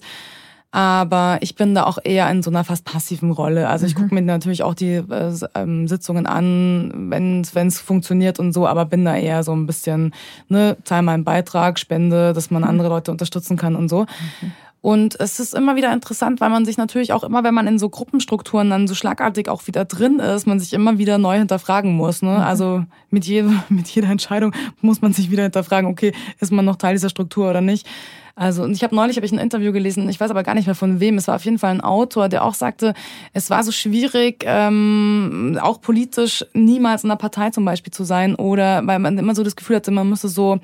Aber 0.75 1.38
ich 1.39 1.55
bin 1.55 1.73
da 1.73 1.85
auch 1.85 1.99
eher 2.03 2.29
in 2.29 2.43
so 2.43 2.49
einer 2.49 2.65
fast 2.65 2.83
passiven 2.83 3.31
Rolle. 3.31 3.69
Also 3.69 3.85
ich 3.85 3.95
mhm. 3.95 4.01
gucke 4.01 4.15
mir 4.15 4.21
natürlich 4.21 4.61
auch 4.61 4.73
die 4.73 4.95
äh, 4.95 5.31
ähm, 5.53 5.88
Sitzungen 5.88 6.25
an, 6.25 6.91
wenn 7.11 7.39
es 7.39 7.79
funktioniert 7.79 8.39
und 8.39 8.51
so, 8.51 8.67
aber 8.67 8.83
bin 8.83 9.05
da 9.05 9.15
eher 9.15 9.43
so 9.43 9.53
ein 9.53 9.67
bisschen, 9.67 10.13
ne, 10.49 10.75
zahl 10.83 11.01
mal 11.01 11.13
einen 11.13 11.23
Beitrag, 11.23 11.79
spende, 11.79 12.33
dass 12.33 12.51
man 12.51 12.63
mhm. 12.63 12.67
andere 12.67 12.89
Leute 12.89 13.11
unterstützen 13.11 13.55
kann 13.55 13.77
und 13.77 13.88
so. 13.88 14.01
Mhm. 14.01 14.51
Und 14.81 15.17
es 15.17 15.39
ist 15.39 15.55
immer 15.55 15.77
wieder 15.77 15.93
interessant, 15.93 16.41
weil 16.41 16.49
man 16.49 16.65
sich 16.65 16.75
natürlich 16.75 17.13
auch 17.13 17.23
immer, 17.23 17.45
wenn 17.45 17.53
man 17.53 17.67
in 17.67 17.79
so 17.79 17.88
Gruppenstrukturen 17.88 18.69
dann 18.69 18.85
so 18.85 18.95
schlagartig 18.95 19.47
auch 19.47 19.67
wieder 19.67 19.85
drin 19.85 20.19
ist, 20.19 20.45
man 20.45 20.59
sich 20.59 20.73
immer 20.73 20.97
wieder 20.97 21.17
neu 21.17 21.38
hinterfragen 21.38 21.95
muss. 21.95 22.21
Ne? 22.21 22.31
Mhm. 22.31 22.43
Also 22.43 22.83
mit, 23.11 23.25
jeder, 23.25 23.63
mit 23.69 23.88
jeder 23.88 24.09
Entscheidung 24.09 24.51
muss 24.81 25.01
man 25.01 25.13
sich 25.13 25.31
wieder 25.31 25.43
hinterfragen, 25.43 25.89
okay, 25.89 26.11
ist 26.41 26.51
man 26.51 26.65
noch 26.65 26.75
Teil 26.75 26.95
dieser 26.95 27.09
Struktur 27.09 27.49
oder 27.49 27.61
nicht. 27.61 27.88
Also 28.36 28.63
und 28.63 28.74
ich 28.74 28.84
habe 28.84 28.93
neulich 28.93 29.15
habe 29.15 29.26
ich 29.26 29.32
ein 29.32 29.39
Interview 29.39 29.71
gelesen, 29.71 30.10
ich 30.10 30.19
weiß 30.19 30.30
aber 30.30 30.43
gar 30.43 30.56
nicht 30.56 30.65
mehr 30.65 30.76
von 30.76 31.00
wem. 31.00 31.17
Es 31.17 31.28
war 31.28 31.36
auf 31.36 31.45
jeden 31.45 31.58
Fall 31.58 31.71
ein 31.71 31.82
Autor, 31.82 32.28
der 32.28 32.43
auch 32.43 32.54
sagte, 32.54 32.93
es 33.32 33.50
war 33.50 33.63
so 33.63 33.71
schwierig, 33.71 34.43
ähm, 34.45 35.58
auch 35.62 35.80
politisch 35.80 36.45
niemals 36.54 37.06
in 37.06 37.12
einer 37.12 37.17
Partei 37.17 37.52
zum 37.52 37.63
Beispiel 37.63 37.93
zu 37.93 38.04
sein 38.04 38.36
oder 38.36 38.86
weil 38.86 39.00
man 39.00 39.17
immer 39.17 39.36
so 39.36 39.43
das 39.43 39.56
Gefühl 39.56 39.78
hatte, 39.78 39.91
man 39.91 40.10
müsse 40.10 40.28
so 40.28 40.60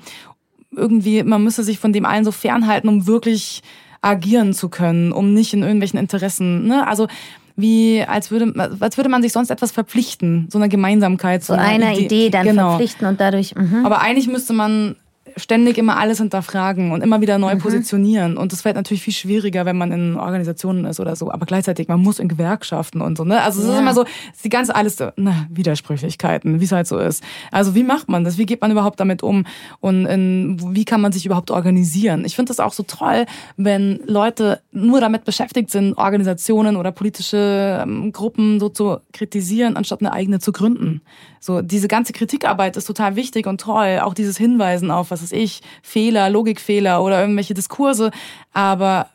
irgendwie, 0.70 1.22
man 1.22 1.42
müsse 1.42 1.64
sich 1.64 1.78
von 1.78 1.94
dem 1.94 2.04
allen 2.04 2.24
so 2.24 2.32
fernhalten, 2.32 2.88
um 2.88 3.06
wirklich 3.06 3.62
agieren 4.02 4.52
zu 4.52 4.68
können, 4.68 5.12
um 5.12 5.32
nicht 5.32 5.54
in 5.54 5.62
irgendwelchen 5.62 5.98
Interessen, 5.98 6.66
ne? 6.66 6.86
Also 6.86 7.08
wie 7.56 8.02
als 8.02 8.30
würde 8.30 8.76
als 8.80 8.96
würde 8.96 9.10
man 9.10 9.22
sich 9.22 9.32
sonst 9.32 9.50
etwas 9.50 9.72
verpflichten, 9.72 10.48
so 10.50 10.58
eine 10.58 10.68
Gemeinsamkeit, 10.68 11.44
so, 11.44 11.54
so 11.54 11.60
einer 11.60 11.92
Idee, 11.92 12.04
Idee 12.04 12.30
dann 12.30 12.46
genau. 12.46 12.68
verpflichten 12.70 13.06
und 13.06 13.20
dadurch. 13.20 13.54
Mh. 13.54 13.84
Aber 13.84 14.00
eigentlich 14.00 14.26
müsste 14.26 14.52
man 14.52 14.96
ständig 15.36 15.78
immer 15.78 15.96
alles 15.96 16.18
hinterfragen 16.18 16.92
und 16.92 17.02
immer 17.02 17.20
wieder 17.20 17.38
neu 17.38 17.54
mhm. 17.54 17.58
positionieren. 17.58 18.36
Und 18.36 18.52
das 18.52 18.62
fällt 18.62 18.76
natürlich 18.76 19.02
viel 19.02 19.12
schwieriger, 19.12 19.64
wenn 19.64 19.76
man 19.76 19.92
in 19.92 20.16
Organisationen 20.16 20.84
ist 20.84 21.00
oder 21.00 21.16
so. 21.16 21.30
Aber 21.30 21.46
gleichzeitig, 21.46 21.88
man 21.88 22.00
muss 22.00 22.18
in 22.18 22.28
Gewerkschaften 22.28 23.00
und 23.00 23.16
so. 23.16 23.24
Ne? 23.24 23.42
Also 23.42 23.60
es 23.60 23.66
ja. 23.66 23.74
ist 23.74 23.80
immer 23.80 23.94
so, 23.94 24.04
die 24.44 24.48
ganze 24.48 24.74
alles 24.74 24.96
na, 25.16 25.46
Widersprüchlichkeiten, 25.50 26.60
wie 26.60 26.64
es 26.64 26.72
halt 26.72 26.86
so 26.86 26.98
ist. 26.98 27.22
Also 27.50 27.74
wie 27.74 27.82
macht 27.82 28.08
man 28.08 28.24
das? 28.24 28.38
Wie 28.38 28.46
geht 28.46 28.60
man 28.60 28.70
überhaupt 28.70 29.00
damit 29.00 29.22
um? 29.22 29.46
Und 29.80 30.06
in, 30.06 30.74
wie 30.74 30.84
kann 30.84 31.00
man 31.00 31.12
sich 31.12 31.26
überhaupt 31.26 31.50
organisieren? 31.50 32.24
Ich 32.24 32.36
finde 32.36 32.50
das 32.50 32.60
auch 32.60 32.72
so 32.72 32.82
toll, 32.82 33.26
wenn 33.56 34.00
Leute 34.06 34.60
nur 34.72 35.00
damit 35.00 35.24
beschäftigt 35.24 35.70
sind, 35.70 35.96
Organisationen 35.98 36.76
oder 36.76 36.92
politische 36.92 37.80
ähm, 37.82 38.12
Gruppen 38.12 38.60
so 38.60 38.68
zu 38.68 38.98
kritisieren, 39.12 39.76
anstatt 39.76 40.00
eine 40.00 40.12
eigene 40.12 40.38
zu 40.38 40.52
gründen. 40.52 41.02
So, 41.44 41.60
diese 41.60 41.88
ganze 41.88 42.12
Kritikarbeit 42.12 42.76
ist 42.76 42.84
total 42.84 43.16
wichtig 43.16 43.48
und 43.48 43.60
toll. 43.60 43.98
Auch 44.00 44.14
dieses 44.14 44.38
Hinweisen 44.38 44.92
auf, 44.92 45.10
was 45.10 45.24
weiß 45.24 45.32
ich, 45.32 45.60
Fehler, 45.82 46.30
Logikfehler 46.30 47.02
oder 47.02 47.20
irgendwelche 47.20 47.52
Diskurse. 47.52 48.12
Aber 48.52 49.08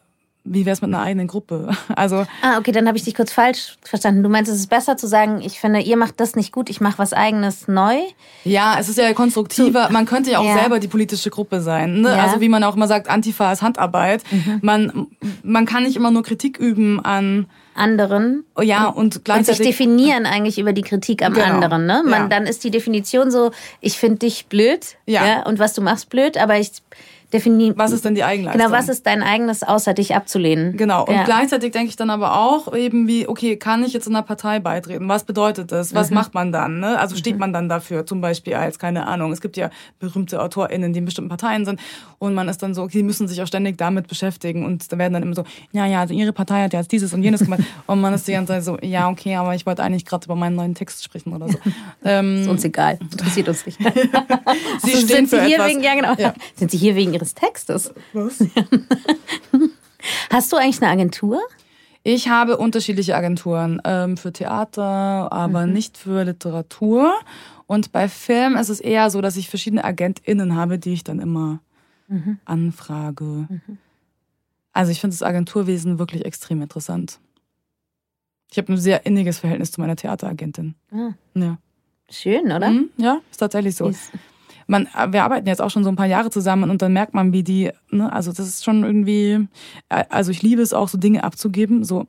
wie 0.49 0.65
wäre 0.65 0.73
es 0.73 0.81
mit 0.81 0.93
einer 0.93 1.01
eigenen 1.03 1.27
Gruppe? 1.27 1.69
Also 1.95 2.27
ah, 2.41 2.59
okay, 2.59 2.71
dann 2.71 2.87
habe 2.87 2.97
ich 2.97 3.03
dich 3.03 3.15
kurz 3.15 3.31
falsch 3.31 3.77
verstanden. 3.81 4.21
Du 4.21 4.29
meinst, 4.29 4.51
es 4.51 4.59
ist 4.59 4.69
besser 4.69 4.97
zu 4.97 5.07
sagen, 5.07 5.41
ich 5.41 5.59
finde, 5.59 5.79
ihr 5.79 5.97
macht 5.97 6.19
das 6.19 6.35
nicht 6.35 6.51
gut, 6.51 6.69
ich 6.69 6.79
mache 6.79 6.99
was 6.99 7.11
eigenes 7.11 7.67
neu? 7.67 7.95
Ja, 8.43 8.77
es 8.79 8.87
ist 8.87 8.97
ja 8.97 9.13
konstruktiver. 9.13 9.89
Man 9.89 10.05
könnte 10.05 10.31
ja 10.31 10.39
auch 10.39 10.45
ja. 10.45 10.59
selber 10.59 10.79
die 10.79 10.87
politische 10.87 11.29
Gruppe 11.29 11.61
sein. 11.61 12.01
Ne? 12.01 12.09
Ja. 12.09 12.23
Also 12.25 12.39
wie 12.39 12.49
man 12.49 12.63
auch 12.63 12.75
immer 12.75 12.87
sagt, 12.87 13.09
Antifa 13.09 13.51
ist 13.51 13.61
Handarbeit. 13.61 14.23
Mhm. 14.31 14.59
Man, 14.61 15.07
man 15.43 15.65
kann 15.65 15.83
nicht 15.83 15.95
immer 15.95 16.11
nur 16.11 16.23
Kritik 16.23 16.57
üben 16.59 17.03
an 17.03 17.47
anderen. 17.77 18.43
Oh 18.55 18.61
ja, 18.61 18.87
und 18.87 19.23
gleichzeitig. 19.23 19.59
Und 19.59 19.65
sich 19.65 19.77
definieren 19.77 20.25
eigentlich 20.25 20.59
über 20.59 20.73
die 20.73 20.81
Kritik 20.81 21.23
am 21.23 21.33
genau. 21.33 21.45
anderen. 21.45 21.85
Ne? 21.85 22.03
Man, 22.03 22.23
ja. 22.23 22.27
Dann 22.27 22.45
ist 22.45 22.63
die 22.63 22.71
Definition 22.71 23.31
so, 23.31 23.51
ich 23.81 23.97
finde 23.97 24.19
dich 24.19 24.47
blöd 24.47 24.97
ja. 25.05 25.25
ja. 25.25 25.45
und 25.45 25.59
was 25.59 25.73
du 25.73 25.81
machst 25.81 26.09
blöd, 26.09 26.37
aber 26.37 26.59
ich 26.59 26.71
definieren. 27.33 27.73
Was 27.77 27.91
ist 27.91 28.05
denn 28.05 28.15
die 28.15 28.23
Eigenleistung? 28.23 28.61
Genau, 28.61 28.75
was 28.75 28.87
ist 28.89 29.05
dein 29.05 29.21
eigenes, 29.21 29.63
außer 29.63 29.93
dich 29.93 30.15
abzulehnen? 30.15 30.77
Genau. 30.77 31.05
Und 31.05 31.13
ja. 31.13 31.23
gleichzeitig 31.23 31.73
denke 31.73 31.89
ich 31.89 31.95
dann 31.95 32.09
aber 32.09 32.39
auch 32.39 32.73
eben 32.73 33.07
wie, 33.07 33.27
okay, 33.27 33.57
kann 33.57 33.83
ich 33.83 33.93
jetzt 33.93 34.07
in 34.07 34.15
einer 34.15 34.23
Partei 34.23 34.59
beitreten? 34.59 35.09
Was 35.09 35.25
bedeutet 35.25 35.71
das? 35.71 35.93
Was 35.93 36.09
mhm. 36.09 36.15
macht 36.15 36.33
man 36.33 36.51
dann? 36.51 36.79
Ne? 36.79 36.97
Also 36.99 37.15
steht 37.15 37.33
mhm. 37.33 37.39
man 37.39 37.53
dann 37.53 37.69
dafür? 37.69 38.05
Zum 38.05 38.21
Beispiel 38.21 38.53
als, 38.55 38.79
keine 38.79 39.07
Ahnung, 39.07 39.31
es 39.31 39.41
gibt 39.41 39.57
ja 39.57 39.69
berühmte 39.99 40.41
AutorInnen, 40.41 40.93
die 40.93 40.99
in 40.99 41.05
bestimmten 41.05 41.29
Parteien 41.29 41.65
sind 41.65 41.79
und 42.19 42.33
man 42.33 42.47
ist 42.47 42.63
dann 42.63 42.73
so, 42.73 42.83
okay, 42.83 42.99
die 42.99 43.03
müssen 43.03 43.27
sich 43.27 43.41
auch 43.41 43.47
ständig 43.47 43.77
damit 43.77 44.07
beschäftigen 44.07 44.65
und 44.65 44.91
da 44.91 44.97
werden 44.97 45.13
dann 45.13 45.23
immer 45.23 45.35
so, 45.35 45.43
ja, 45.71 45.85
ja, 45.85 46.01
also 46.01 46.13
ihre 46.13 46.33
Partei 46.33 46.63
hat 46.63 46.73
ja 46.73 46.79
jetzt 46.79 46.91
dieses 46.91 47.13
und 47.13 47.23
jenes 47.23 47.41
gemacht 47.41 47.61
und 47.87 48.01
man 48.01 48.13
ist 48.13 48.27
die 48.27 48.31
ganze 48.31 48.53
Zeit 48.53 48.63
so, 48.63 48.77
ja, 48.81 49.09
okay, 49.09 49.35
aber 49.35 49.53
ich 49.53 49.65
wollte 49.65 49.83
eigentlich 49.83 50.05
gerade 50.05 50.25
über 50.25 50.35
meinen 50.35 50.55
neuen 50.55 50.75
Text 50.75 51.03
sprechen 51.03 51.33
oder 51.33 51.49
so. 51.49 51.57
ähm, 52.05 52.41
ist 52.41 52.47
uns 52.47 52.63
egal, 52.63 52.97
interessiert 53.01 53.49
uns 53.49 53.65
nicht. 53.65 53.77
Sie 53.83 53.89
also, 53.93 54.87
stehen 54.87 55.07
sind 55.07 55.29
für 55.29 55.41
Sie 55.41 55.47
hier 55.47 55.55
etwas. 55.55 55.67
wegen, 55.67 55.83
ja 55.83 55.95
genau, 55.95 56.13
ja. 56.17 56.33
sind 56.55 56.71
Sie 56.71 56.77
hier 56.77 56.95
wegen 56.95 57.16
Ihres 57.17 57.33
Textes? 57.33 57.93
Was? 58.13 58.39
Hast 60.29 60.51
du 60.51 60.57
eigentlich 60.57 60.81
eine 60.81 60.91
Agentur? 60.91 61.41
Ich 62.03 62.29
habe 62.29 62.57
unterschiedliche 62.57 63.15
Agenturen 63.15 63.81
ähm, 63.83 64.17
für 64.17 64.31
Theater, 64.31 65.31
aber 65.31 65.65
mhm. 65.65 65.73
nicht 65.73 65.97
für 65.97 66.23
Literatur. 66.23 67.13
Und 67.65 67.91
bei 67.91 68.07
Film 68.07 68.55
ist 68.55 68.69
es 68.69 68.79
eher 68.79 69.09
so, 69.09 69.19
dass 69.19 69.35
ich 69.35 69.49
verschiedene 69.49 69.83
AgentInnen 69.83 70.55
habe, 70.55 70.79
die 70.79 70.93
ich 70.93 71.03
dann 71.03 71.19
immer 71.19 71.59
mhm. 72.07 72.39
anfrage. 72.45 73.23
Mhm. 73.23 73.77
Also 74.71 74.91
ich 74.91 75.01
finde 75.01 75.15
das 75.15 75.23
Agenturwesen 75.23 75.99
wirklich 75.99 76.23
extrem 76.23 76.61
interessant. 76.61 77.19
Ich 78.51 78.57
habe 78.57 78.71
ein 78.71 78.77
sehr 78.77 79.05
inniges 79.05 79.39
Verhältnis 79.39 79.71
zu 79.71 79.81
meiner 79.81 79.95
Theateragentin. 79.95 80.75
Ah. 80.91 81.13
Ja. 81.33 81.57
Schön, 82.09 82.45
oder? 82.45 82.69
Mhm, 82.69 82.89
ja, 82.95 83.19
ist 83.29 83.37
tatsächlich 83.37 83.75
so. 83.75 83.87
Ist 83.89 84.11
man, 84.67 84.87
wir 85.09 85.23
arbeiten 85.23 85.47
jetzt 85.47 85.61
auch 85.61 85.69
schon 85.69 85.83
so 85.83 85.89
ein 85.89 85.95
paar 85.95 86.05
Jahre 86.05 86.29
zusammen 86.29 86.69
und 86.69 86.81
dann 86.81 86.93
merkt 86.93 87.13
man, 87.13 87.33
wie 87.33 87.43
die, 87.43 87.71
ne, 87.89 88.11
also 88.11 88.31
das 88.31 88.47
ist 88.47 88.63
schon 88.63 88.83
irgendwie, 88.83 89.47
äh, 89.89 90.03
also 90.09 90.31
ich 90.31 90.41
liebe 90.43 90.61
es 90.61 90.73
auch, 90.73 90.89
so 90.89 90.97
Dinge 90.97 91.23
abzugeben. 91.23 91.83
So. 91.83 92.05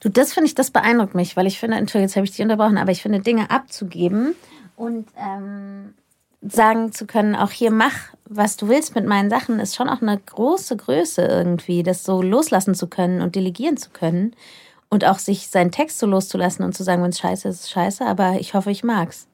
Du, 0.00 0.10
das 0.10 0.32
finde 0.32 0.46
ich, 0.46 0.54
das 0.54 0.70
beeindruckt 0.70 1.14
mich, 1.14 1.36
weil 1.36 1.46
ich 1.46 1.58
finde, 1.58 1.78
Entschuldigung, 1.78 2.08
jetzt 2.08 2.16
habe 2.16 2.24
ich 2.24 2.32
dich 2.32 2.42
unterbrochen, 2.42 2.78
aber 2.78 2.92
ich 2.92 3.02
finde, 3.02 3.20
Dinge 3.20 3.50
abzugeben 3.50 4.34
und 4.76 5.08
ähm, 5.16 5.94
sagen 6.42 6.92
zu 6.92 7.06
können, 7.06 7.34
auch 7.34 7.50
hier 7.50 7.70
mach, 7.70 7.94
was 8.28 8.56
du 8.56 8.68
willst 8.68 8.94
mit 8.94 9.06
meinen 9.06 9.30
Sachen, 9.30 9.58
ist 9.60 9.74
schon 9.74 9.88
auch 9.88 10.02
eine 10.02 10.18
große 10.18 10.76
Größe 10.76 11.22
irgendwie, 11.22 11.82
das 11.82 12.04
so 12.04 12.20
loslassen 12.20 12.74
zu 12.74 12.88
können 12.88 13.22
und 13.22 13.36
delegieren 13.36 13.76
zu 13.76 13.90
können 13.90 14.34
und 14.90 15.06
auch 15.06 15.18
sich 15.18 15.48
seinen 15.48 15.70
Text 15.70 15.98
so 15.98 16.06
loszulassen 16.06 16.64
und 16.64 16.74
zu 16.74 16.82
sagen, 16.82 17.02
wenn 17.02 17.10
es 17.10 17.18
scheiße 17.18 17.48
ist, 17.48 17.54
ist 17.56 17.62
es 17.62 17.70
scheiße, 17.70 18.04
aber 18.04 18.34
ich 18.38 18.54
hoffe, 18.54 18.70
ich 18.70 18.84
mag's. 18.84 19.26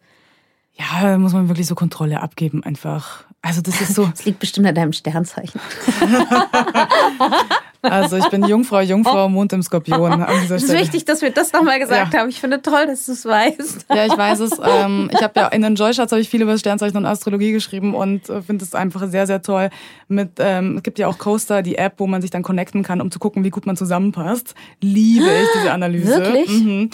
Ja, 0.79 1.19
muss 1.19 1.33
man 1.33 1.49
wirklich 1.49 1.67
so 1.67 1.75
Kontrolle 1.75 2.21
abgeben 2.21 2.63
einfach. 2.63 3.25
Also 3.43 3.61
das 3.63 3.81
ist 3.81 3.95
so. 3.95 4.09
Es 4.15 4.25
liegt 4.25 4.39
bestimmt 4.41 4.67
an 4.67 4.75
deinem 4.75 4.93
Sternzeichen. 4.93 5.61
also 7.83 8.17
ich 8.17 8.29
bin 8.29 8.45
Jungfrau, 8.45 8.81
Jungfrau, 8.81 9.29
Mond 9.29 9.53
im 9.53 9.63
Skorpion 9.63 10.23
Es 10.23 10.51
ist 10.51 10.73
wichtig, 10.73 11.05
dass 11.05 11.23
wir 11.23 11.31
das 11.31 11.53
nochmal 11.53 11.79
gesagt 11.79 12.15
ja. 12.15 12.21
haben. 12.21 12.29
Ich 12.29 12.41
finde 12.41 12.61
toll, 12.63 12.87
dass 12.87 13.07
du 13.07 13.13
es 13.13 13.25
weißt. 13.25 13.87
Ja, 13.91 14.07
ich 14.07 14.17
weiß 14.17 14.41
es. 14.41 14.53
Ähm, 14.63 15.11
ich 15.13 15.23
habe 15.23 15.33
ja 15.37 15.49
in 15.49 15.63
den 15.63 15.77
Joy-Charts 15.77 16.13
habe 16.13 16.21
ich 16.21 16.29
viel 16.29 16.43
über 16.43 16.59
Sternzeichen 16.59 16.97
und 16.97 17.07
Astrologie 17.07 17.53
geschrieben 17.53 17.95
und 17.95 18.29
äh, 18.29 18.43
finde 18.43 18.65
es 18.65 18.75
einfach 18.75 19.09
sehr, 19.09 19.27
sehr 19.27 19.43
toll. 19.43 19.71
Mit, 20.09 20.33
ähm, 20.39 20.77
es 20.79 20.83
gibt 20.83 20.99
ja 20.99 21.07
auch 21.07 21.19
Coaster, 21.19 21.63
die 21.63 21.77
App, 21.77 21.95
wo 21.99 22.07
man 22.07 22.23
sich 22.23 22.31
dann 22.31 22.43
connecten 22.43 22.83
kann, 22.83 23.01
um 23.01 23.11
zu 23.11 23.19
gucken, 23.19 23.45
wie 23.45 23.51
gut 23.51 23.67
man 23.67 23.77
zusammenpasst. 23.77 24.55
Liebe 24.81 25.27
ich 25.27 25.49
diese 25.55 25.73
Analyse. 25.73 26.23
Wirklich? 26.23 26.49
Mhm. 26.49 26.91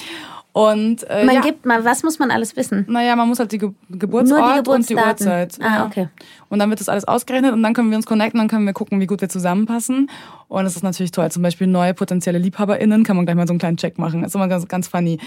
Und, 0.54 1.02
äh, 1.10 1.24
man 1.24 1.34
ja. 1.34 1.40
gibt 1.40 1.66
mal, 1.66 1.84
was 1.84 2.04
muss 2.04 2.20
man 2.20 2.30
alles 2.30 2.56
wissen? 2.56 2.86
Naja, 2.88 3.16
man 3.16 3.26
muss 3.26 3.40
halt 3.40 3.50
die 3.50 3.58
Ge 3.58 3.70
Geburtsort 3.90 4.64
die 4.64 4.70
und 4.70 4.88
die 4.88 4.94
Uhrzeit. 4.94 5.58
Ah, 5.60 5.64
ja. 5.64 5.84
okay. 5.84 6.08
Und 6.48 6.60
dann 6.60 6.70
wird 6.70 6.78
das 6.78 6.88
alles 6.88 7.08
ausgerechnet 7.08 7.52
und 7.52 7.60
dann 7.60 7.74
können 7.74 7.90
wir 7.90 7.96
uns 7.96 8.06
connecten, 8.06 8.38
dann 8.38 8.46
können 8.46 8.64
wir 8.64 8.72
gucken, 8.72 9.00
wie 9.00 9.06
gut 9.06 9.20
wir 9.20 9.28
zusammenpassen. 9.28 10.08
Und 10.46 10.62
das 10.62 10.76
ist 10.76 10.84
natürlich 10.84 11.10
toll. 11.10 11.28
Zum 11.32 11.42
Beispiel 11.42 11.66
neue 11.66 11.92
potenzielle 11.92 12.38
LiebhaberInnen 12.38 13.02
kann 13.02 13.16
man 13.16 13.26
gleich 13.26 13.34
mal 13.34 13.48
so 13.48 13.52
einen 13.52 13.58
kleinen 13.58 13.78
Check 13.78 13.98
machen. 13.98 14.22
Das 14.22 14.30
ist 14.30 14.36
immer 14.36 14.46
ganz, 14.46 14.68
ganz 14.68 14.86
funny. 14.86 15.18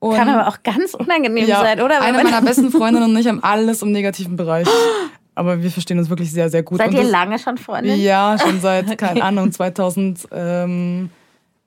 Und 0.00 0.16
Kann 0.16 0.28
aber 0.28 0.48
auch 0.48 0.62
ganz 0.62 0.92
unangenehm 0.92 1.48
ja, 1.48 1.62
sein, 1.62 1.80
oder? 1.80 2.02
Eine 2.02 2.22
meiner 2.22 2.42
besten 2.42 2.70
Freundinnen 2.70 3.10
und 3.10 3.16
ich 3.16 3.26
haben 3.26 3.42
alles 3.42 3.80
im 3.80 3.90
negativen 3.90 4.36
Bereich. 4.36 4.68
Aber 5.34 5.60
wir 5.62 5.70
verstehen 5.70 5.98
uns 5.98 6.10
wirklich 6.10 6.30
sehr, 6.30 6.48
sehr 6.48 6.62
gut. 6.62 6.78
Seid 6.78 6.92
ihr 6.92 7.02
lange 7.02 7.40
schon 7.40 7.58
Freunde? 7.58 7.94
Ja, 7.94 8.36
schon 8.38 8.60
seit, 8.60 8.84
okay. 8.84 8.96
keine 8.96 9.24
Ahnung, 9.24 9.50
2000. 9.50 10.28
Ähm, 10.30 11.10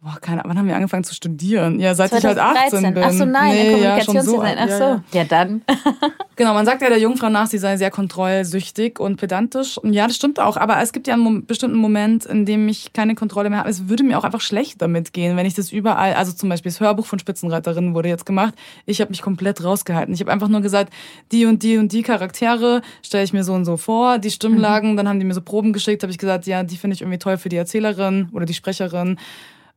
Oh, 0.10 0.18
keine, 0.22 0.41
wann 0.45 0.58
haben 0.58 0.68
wir 0.68 0.76
angefangen 0.76 1.03
zu 1.03 1.14
studieren? 1.14 1.82
Ja, 1.82 1.93
seit 1.93 2.12
2013. 2.12 2.32
ich 2.32 2.43
halt 2.43 2.74
18 2.74 2.93
bin. 2.93 3.03
Ach 3.03 3.12
so, 3.12 3.26
nein, 3.26 3.51
nee, 3.51 3.72
Kommunikationsdesign. 3.72 4.58
Ja, 4.58 4.64
Ach 4.64 4.70
so, 4.70 4.84
ja, 4.84 5.01
ja. 5.12 5.24
dann. 5.26 5.62
genau, 6.38 6.53
man 6.53 6.66
sagt 6.66 6.82
ja 6.82 6.88
der 6.88 6.99
Jungfrau 6.99 7.30
nach, 7.30 7.47
sie 7.47 7.58
sei 7.58 7.76
sehr 7.76 7.91
kontrollsüchtig 7.91 8.99
und 8.99 9.18
pedantisch. 9.18 9.78
Und 9.78 9.91
ja, 9.91 10.08
das 10.08 10.16
stimmt 10.16 10.39
auch. 10.39 10.55
Aber 10.55 10.82
es 10.82 10.93
gibt 10.93 11.08
ja 11.08 11.16
einen 11.16 11.45
bestimmten 11.45 11.78
Moment, 11.78 12.26
in 12.26 12.45
dem 12.45 12.70
ich 12.70 12.93
keine 12.93 13.16
Kontrolle 13.16 13.49
mehr 13.49 13.60
habe. 13.60 13.70
Es 13.70 13.89
würde 13.89 14.03
mir 14.03 14.18
auch 14.18 14.24
einfach 14.24 14.39
schlecht 14.39 14.82
damit 14.82 15.12
gehen, 15.12 15.36
wenn 15.36 15.45
ich 15.45 15.55
das 15.55 15.74
überall, 15.74 16.14
also 16.14 16.32
zum 16.32 16.47
Beispiel 16.47 16.72
das 16.72 16.80
Hörbuch 16.80 17.05
von 17.05 17.20
Spitzenreiterinnen 17.20 17.93
wurde 17.93 18.08
jetzt 18.08 18.26
gemacht. 18.26 18.53
Ich 18.86 19.01
habe 19.01 19.10
mich 19.10 19.22
komplett 19.22 19.62
rausgehalten. 19.62 20.14
Ich 20.14 20.22
habe 20.22 20.32
einfach 20.32 20.47
nur 20.47 20.62
gesagt, 20.62 20.93
die 21.34 21.45
und 21.45 21.64
die 21.64 21.78
und 21.78 21.91
die 21.91 22.01
Charaktere 22.01 22.82
stelle 23.03 23.26
ich 23.26 23.34
mir 23.34 23.43
so 23.43 23.53
und 23.53 23.66
so 23.66 23.76
vor, 23.76 24.20
die 24.20 24.32
Stimmlagen. 24.32 24.93
Mhm. 24.93 24.97
Dann 24.97 25.10
haben 25.10 25.20
die 25.20 25.26
mir 25.26 25.34
so 25.34 25.41
Proben 25.41 25.74
geschickt, 25.74 26.03
habe 26.03 26.12
ich 26.12 26.18
gesagt, 26.18 26.45
ja, 26.45 26.64
die 26.64 26.78
finde 26.78 26.93
ich 26.93 27.01
irgendwie 27.01 27.20
toll 27.20 27.38
für 27.38 27.49
die 27.49 27.58
Erzählerin 27.58 28.30
oder 28.32 28.45
die 28.45 28.53
Sprecherin 28.53 29.18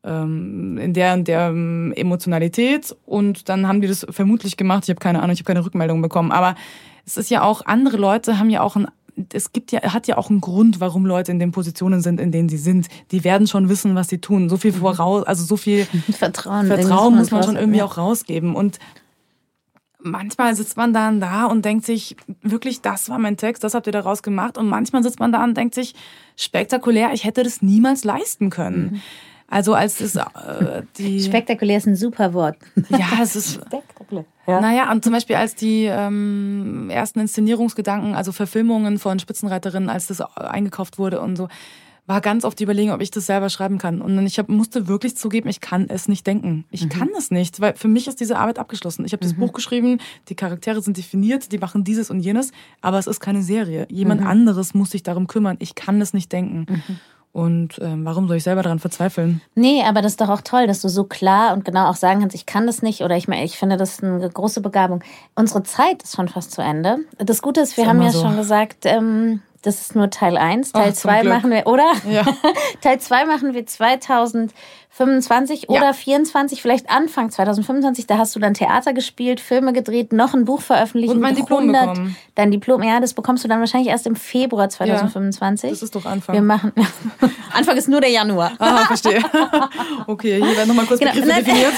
ähm, 0.05 0.79
in 0.79 0.93
der 0.95 1.15
und 1.15 1.29
der 1.29 1.49
ähm, 1.49 1.93
Emotionalität 1.95 2.97
und 3.07 3.49
dann 3.49 3.67
haben 3.69 3.81
die 3.81 3.89
das 3.89 4.07
vermutlich 4.11 4.57
gemacht. 4.57 4.85
Ich 4.85 4.91
habe 4.91 5.01
keine 5.01 5.21
Ahnung, 5.21 5.33
ich 5.33 5.41
habe 5.41 5.47
keine 5.53 5.65
Rückmeldung 5.65 6.01
bekommen. 6.03 6.33
Aber 6.33 6.55
es 7.05 7.17
ist 7.17 7.31
ja 7.31 7.43
auch, 7.43 7.67
andere 7.67 7.97
Leute 7.97 8.39
haben 8.39 8.51
ja 8.51 8.63
auch 8.63 8.77
ein 8.77 8.89
es 9.33 9.53
gibt 9.53 9.73
ja, 9.73 9.83
hat 9.93 10.07
ja 10.07 10.17
auch 10.17 10.31
einen 10.31 10.41
Grund, 10.41 10.81
warum 10.81 11.05
Leute 11.05 11.33
in 11.33 11.39
den 11.39 11.53
Positionen 11.53 12.01
sind, 12.01 12.21
in 12.21 12.33
denen 12.33 12.49
sie 12.49 12.57
sind. 12.57 12.89
Die 13.11 13.25
werden 13.25 13.47
schon 13.47 13.69
wissen, 13.69 13.95
was 13.95 14.09
sie 14.09 14.19
tun. 14.19 14.49
So 14.49 14.57
viel 14.57 14.73
mhm. 14.73 14.77
voraus, 14.77 15.25
also 15.25 15.45
so 15.45 15.57
viel 15.57 15.85
Vertrauen, 16.13 16.67
Vertrauen 16.67 17.17
muss 17.17 17.31
man 17.31 17.43
schon 17.43 17.57
irgendwie 17.57 17.79
ja. 17.79 17.85
auch 17.85 17.99
rausgeben. 17.99 18.55
Und 18.55 18.79
manchmal 20.03 20.55
sitzt 20.57 20.77
man 20.77 20.93
dann 20.93 21.21
da 21.21 21.47
und 21.47 21.65
denkt 21.65 21.85
sich, 21.85 22.17
wirklich, 22.43 22.81
das 22.81 23.09
war 23.11 23.19
mein 23.19 23.37
Text, 23.37 23.65
das 23.65 23.75
habt 23.75 23.87
ihr 23.87 23.93
daraus 23.93 24.23
gemacht. 24.23 24.59
Und 24.59 24.69
manchmal 24.69 25.03
sitzt 25.03 25.21
man 25.21 25.33
da 25.33 25.45
und 25.45 25.57
denkt 25.57 25.75
sich, 25.75 25.95
spektakulär, 26.37 27.11
ich 27.13 27.25
hätte 27.25 27.43
das 27.43 27.63
niemals 27.63 28.05
leisten 28.05 28.51
können. 28.51 28.83
Mhm. 28.93 29.01
Also 29.51 29.75
als 29.75 30.01
es 30.01 30.15
äh, 30.15 30.23
die 30.97 31.21
spektakulär 31.25 31.77
ist 31.77 31.87
ein 31.87 31.97
super 31.97 32.33
Wort. 32.33 32.57
Ja, 32.89 33.19
es 33.21 33.37
ist 33.37 33.55
spektakulär. 33.67 34.25
Ja. 34.47 34.61
Naja, 34.61 34.91
und 34.91 35.05
zum 35.05 35.13
Beispiel 35.13 35.37
als 35.37 35.55
die 35.55 35.85
ähm, 35.85 36.89
ersten 36.89 37.21
Inszenierungsgedanken, 37.21 38.15
also 38.15 38.33
Verfilmungen 38.33 38.99
von 38.99 39.19
Spitzenreiterinnen, 39.19 39.91
als 39.91 40.07
das 40.07 40.21
eingekauft 40.21 40.99
wurde 40.99 41.21
und 41.21 41.37
so, 41.37 41.49
war 42.07 42.21
ganz 42.21 42.45
oft 42.45 42.59
die 42.59 42.65
Überlegung, 42.65 42.93
ob 42.93 43.01
ich 43.01 43.13
das 43.13 43.27
selber 43.27 43.51
schreiben 43.51 43.79
kann. 43.79 44.03
Und 44.03 44.27
ich 44.27 44.39
hab, 44.39 44.49
musste 44.49 44.89
wirklich 44.89 45.17
zugeben, 45.17 45.49
ich 45.49 45.61
kann 45.61 45.87
es 45.89 46.09
nicht 46.09 46.27
denken. 46.27 46.65
Ich 46.71 46.85
mhm. 46.85 46.89
kann 46.89 47.09
es 47.17 47.31
nicht, 47.31 47.61
weil 47.61 47.75
für 47.75 47.87
mich 47.87 48.09
ist 48.09 48.21
diese 48.21 48.37
Arbeit 48.37 48.59
abgeschlossen. 48.59 49.05
Ich 49.05 49.13
habe 49.13 49.25
mhm. 49.25 49.31
das 49.31 49.39
Buch 49.39 49.53
geschrieben, 49.53 49.99
die 50.29 50.35
Charaktere 50.35 50.83
sind 50.83 50.97
definiert, 50.97 51.53
die 51.53 51.59
machen 51.59 51.85
dieses 51.85 52.11
und 52.11 52.21
jenes, 52.21 52.51
aber 52.81 52.99
es 52.99 53.07
ist 53.07 53.21
keine 53.21 53.43
Serie. 53.43 53.87
Jemand 53.91 54.23
mhm. 54.23 54.27
anderes 54.27 54.75
muss 54.75 54.91
sich 54.91 55.05
darum 55.05 55.29
kümmern. 55.29 55.57
Ich 55.61 55.77
kann 55.77 56.01
es 56.01 56.13
nicht 56.13 56.33
denken. 56.33 56.83
Und 57.33 57.79
ähm, 57.81 58.05
warum 58.05 58.27
soll 58.27 58.39
ich 58.39 58.43
selber 58.43 58.63
daran 58.63 58.81
verzweifeln? 58.81 59.41
Nee, 59.55 59.85
aber 59.85 60.03
das 60.03 60.13
ist 60.13 60.21
doch 60.21 60.29
auch 60.29 60.41
toll, 60.41 60.67
dass 60.67 60.83
du 60.83 60.89
so 60.89 61.05
klar 61.05 61.53
und 61.53 61.65
genau 61.65 61.89
auch 61.89 61.95
sagen 61.95 62.21
kannst, 62.21 62.35
ich 62.35 62.45
kann 62.45 62.67
das 62.67 62.83
nicht 62.83 63.03
oder 63.03 63.17
ich 63.17 63.29
meine, 63.29 63.45
ich 63.45 63.57
finde 63.57 63.77
das 63.77 64.03
eine 64.03 64.29
große 64.29 64.61
Begabung. 64.61 65.05
Unsere 65.37 65.63
Zeit 65.63 66.03
ist 66.03 66.17
schon 66.17 66.29
fast 66.29 66.51
zu 66.51 66.61
Ende. 66.61 66.99
Das 67.19 67.41
Gute 67.41 67.61
ist, 67.61 67.77
wir 67.77 67.85
ist 67.85 67.91
haben 67.91 68.03
ja 68.03 68.11
so. 68.11 68.23
schon 68.23 68.37
gesagt, 68.37 68.85
ähm, 68.85 69.43
das 69.63 69.83
ist 69.83 69.95
nur 69.95 70.09
Teil 70.09 70.39
1. 70.39 70.73
Teil 70.73 70.95
2 70.95 71.23
machen 71.25 71.51
wir, 71.51 71.67
oder? 71.67 71.93
Ja. 72.09 72.25
Teil 72.81 72.99
2 72.99 73.27
machen 73.27 73.53
wir 73.53 73.67
2025 73.67 75.67
ja. 75.69 75.69
oder 75.69 75.93
24, 75.93 76.63
vielleicht 76.63 76.89
Anfang 76.89 77.31
2025. 77.31 78.07
Da 78.07 78.17
hast 78.17 78.35
du 78.35 78.41
dann 78.41 78.55
Theater 78.55 78.95
gespielt, 78.95 79.39
Filme 79.39 79.75
gedreht, 79.75 80.15
noch 80.15 80.33
ein 80.33 80.47
Buch 80.47 80.63
veröffentlicht. 80.63 81.13
Und 81.13 81.21
mein 81.21 81.35
Diplom 81.35 81.75
100, 81.75 81.89
bekommen. 81.89 82.17
Dein 82.37 82.51
Diplom, 82.51 82.83
ja, 82.83 83.01
das 83.01 83.13
bekommst 83.13 83.45
du 83.45 83.49
dann 83.49 83.61
wahrscheinlich 83.61 83.91
erst 83.91 84.07
im 84.07 84.17
Februar 84.17 84.71
2025. 84.71 85.69
Ja, 85.69 85.75
das 85.75 85.83
ist 85.83 85.95
doch 85.95 86.07
Anfang. 86.07 86.35
Wir 86.35 86.43
machen, 86.43 86.73
Anfang 87.53 87.77
ist 87.77 87.89
nur 87.89 88.01
der 88.01 88.11
Januar. 88.11 88.53
Aha, 88.59 88.87
verstehe. 88.87 89.23
okay, 90.07 90.43
hier 90.43 90.57
werden 90.57 90.69
nochmal 90.69 90.87
kurz 90.87 91.01
genau. 91.01 91.13
Begriffe 91.13 91.35
definiert. 91.35 91.75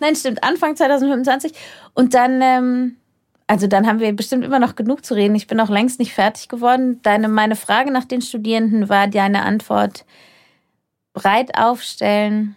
Nein, 0.00 0.16
stimmt, 0.16 0.42
Anfang 0.42 0.74
2025. 0.74 1.52
Und 1.94 2.14
dann... 2.14 2.40
Ähm, 2.42 2.96
also 3.46 3.66
dann 3.66 3.86
haben 3.86 4.00
wir 4.00 4.12
bestimmt 4.12 4.44
immer 4.44 4.58
noch 4.58 4.74
genug 4.74 5.04
zu 5.04 5.14
reden. 5.14 5.34
Ich 5.36 5.46
bin 5.46 5.60
auch 5.60 5.70
längst 5.70 5.98
nicht 5.98 6.12
fertig 6.12 6.48
geworden. 6.48 7.00
Deine, 7.02 7.28
meine 7.28 7.56
Frage 7.56 7.92
nach 7.92 8.04
den 8.04 8.20
Studierenden 8.20 8.88
war 8.88 9.06
deine 9.06 9.42
Antwort 9.42 10.04
breit 11.12 11.56
aufstellen. 11.56 12.56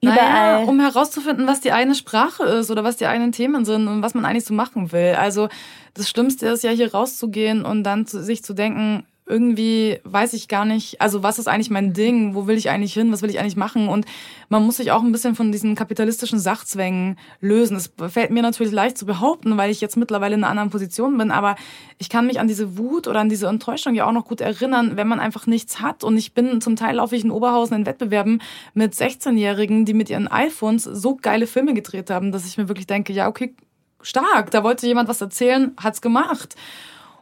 Überall. 0.00 0.60
Naja, 0.60 0.68
um 0.68 0.80
herauszufinden, 0.80 1.46
was 1.46 1.60
die 1.60 1.72
eine 1.72 1.94
Sprache 1.94 2.44
ist 2.44 2.70
oder 2.70 2.84
was 2.84 2.96
die 2.96 3.06
eigenen 3.06 3.32
Themen 3.32 3.64
sind 3.64 3.88
und 3.88 4.02
was 4.02 4.14
man 4.14 4.24
eigentlich 4.24 4.44
so 4.44 4.54
machen 4.54 4.92
will. 4.92 5.14
Also 5.18 5.48
das 5.94 6.08
Schlimmste 6.08 6.46
ist 6.48 6.62
ja 6.62 6.70
hier 6.70 6.92
rauszugehen 6.92 7.64
und 7.64 7.82
dann 7.84 8.06
zu, 8.06 8.22
sich 8.22 8.44
zu 8.44 8.54
denken, 8.54 9.06
irgendwie 9.26 10.00
weiß 10.04 10.34
ich 10.34 10.48
gar 10.48 10.66
nicht, 10.66 11.00
also 11.00 11.22
was 11.22 11.38
ist 11.38 11.48
eigentlich 11.48 11.70
mein 11.70 11.94
Ding, 11.94 12.34
wo 12.34 12.46
will 12.46 12.58
ich 12.58 12.68
eigentlich 12.68 12.92
hin, 12.92 13.10
was 13.10 13.22
will 13.22 13.30
ich 13.30 13.38
eigentlich 13.38 13.56
machen? 13.56 13.88
Und 13.88 14.04
man 14.50 14.64
muss 14.64 14.76
sich 14.76 14.92
auch 14.92 15.02
ein 15.02 15.12
bisschen 15.12 15.34
von 15.34 15.50
diesen 15.50 15.74
kapitalistischen 15.74 16.38
Sachzwängen 16.38 17.18
lösen. 17.40 17.76
Es 17.76 17.90
fällt 18.08 18.30
mir 18.30 18.42
natürlich 18.42 18.72
leicht 18.72 18.98
zu 18.98 19.06
behaupten, 19.06 19.56
weil 19.56 19.70
ich 19.70 19.80
jetzt 19.80 19.96
mittlerweile 19.96 20.34
in 20.34 20.44
einer 20.44 20.50
anderen 20.50 20.68
Position 20.68 21.16
bin, 21.16 21.30
aber 21.30 21.56
ich 21.96 22.10
kann 22.10 22.26
mich 22.26 22.38
an 22.38 22.48
diese 22.48 22.76
Wut 22.76 23.08
oder 23.08 23.20
an 23.20 23.30
diese 23.30 23.46
Enttäuschung 23.46 23.94
ja 23.94 24.06
auch 24.06 24.12
noch 24.12 24.26
gut 24.26 24.42
erinnern, 24.42 24.96
wenn 24.96 25.08
man 25.08 25.20
einfach 25.20 25.46
nichts 25.46 25.80
hat. 25.80 26.04
Und 26.04 26.18
ich 26.18 26.34
bin 26.34 26.60
zum 26.60 26.76
Teil 26.76 26.96
laufe 26.96 27.16
ich 27.16 27.24
in 27.24 27.30
Oberhausen 27.30 27.78
in 27.78 27.86
Wettbewerben 27.86 28.42
mit 28.74 28.92
16-Jährigen, 28.92 29.86
die 29.86 29.94
mit 29.94 30.10
ihren 30.10 30.28
iPhones 30.28 30.84
so 30.84 31.16
geile 31.16 31.46
Filme 31.46 31.72
gedreht 31.72 32.10
haben, 32.10 32.30
dass 32.30 32.46
ich 32.46 32.58
mir 32.58 32.68
wirklich 32.68 32.86
denke, 32.86 33.14
ja, 33.14 33.28
okay, 33.28 33.54
stark, 34.02 34.50
da 34.50 34.62
wollte 34.62 34.86
jemand 34.86 35.08
was 35.08 35.22
erzählen, 35.22 35.72
hat's 35.78 36.02
gemacht 36.02 36.56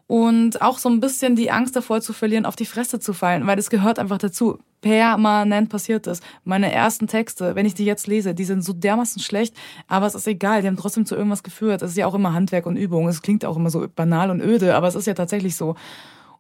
und 0.06 0.60
auch 0.62 0.78
so 0.78 0.88
ein 0.88 1.00
bisschen 1.00 1.36
die 1.36 1.50
Angst 1.50 1.74
davor 1.76 2.00
zu 2.00 2.12
verlieren, 2.12 2.44
auf 2.44 2.56
die 2.56 2.66
Fresse 2.66 3.00
zu 3.00 3.12
fallen, 3.12 3.46
weil 3.46 3.56
das 3.56 3.70
gehört 3.70 3.98
einfach 3.98 4.18
dazu. 4.18 4.58
Permanent 4.80 5.68
passiert 5.68 6.08
das. 6.08 6.20
Meine 6.44 6.72
ersten 6.72 7.06
Texte, 7.06 7.54
wenn 7.54 7.66
ich 7.66 7.74
die 7.74 7.84
jetzt 7.84 8.08
lese, 8.08 8.34
die 8.34 8.44
sind 8.44 8.64
so 8.64 8.72
dermaßen 8.72 9.22
schlecht, 9.22 9.54
aber 9.86 10.06
es 10.06 10.16
ist 10.16 10.26
egal, 10.26 10.60
die 10.60 10.68
haben 10.68 10.76
trotzdem 10.76 11.06
zu 11.06 11.14
irgendwas 11.14 11.44
geführt. 11.44 11.82
Es 11.82 11.92
ist 11.92 11.96
ja 11.96 12.06
auch 12.06 12.14
immer 12.14 12.32
Handwerk 12.32 12.66
und 12.66 12.76
Übung. 12.76 13.06
Es 13.06 13.22
klingt 13.22 13.44
auch 13.44 13.56
immer 13.56 13.70
so 13.70 13.86
banal 13.94 14.30
und 14.30 14.40
öde, 14.40 14.74
aber 14.74 14.88
es 14.88 14.96
ist 14.96 15.06
ja 15.06 15.14
tatsächlich 15.14 15.56
so. 15.56 15.76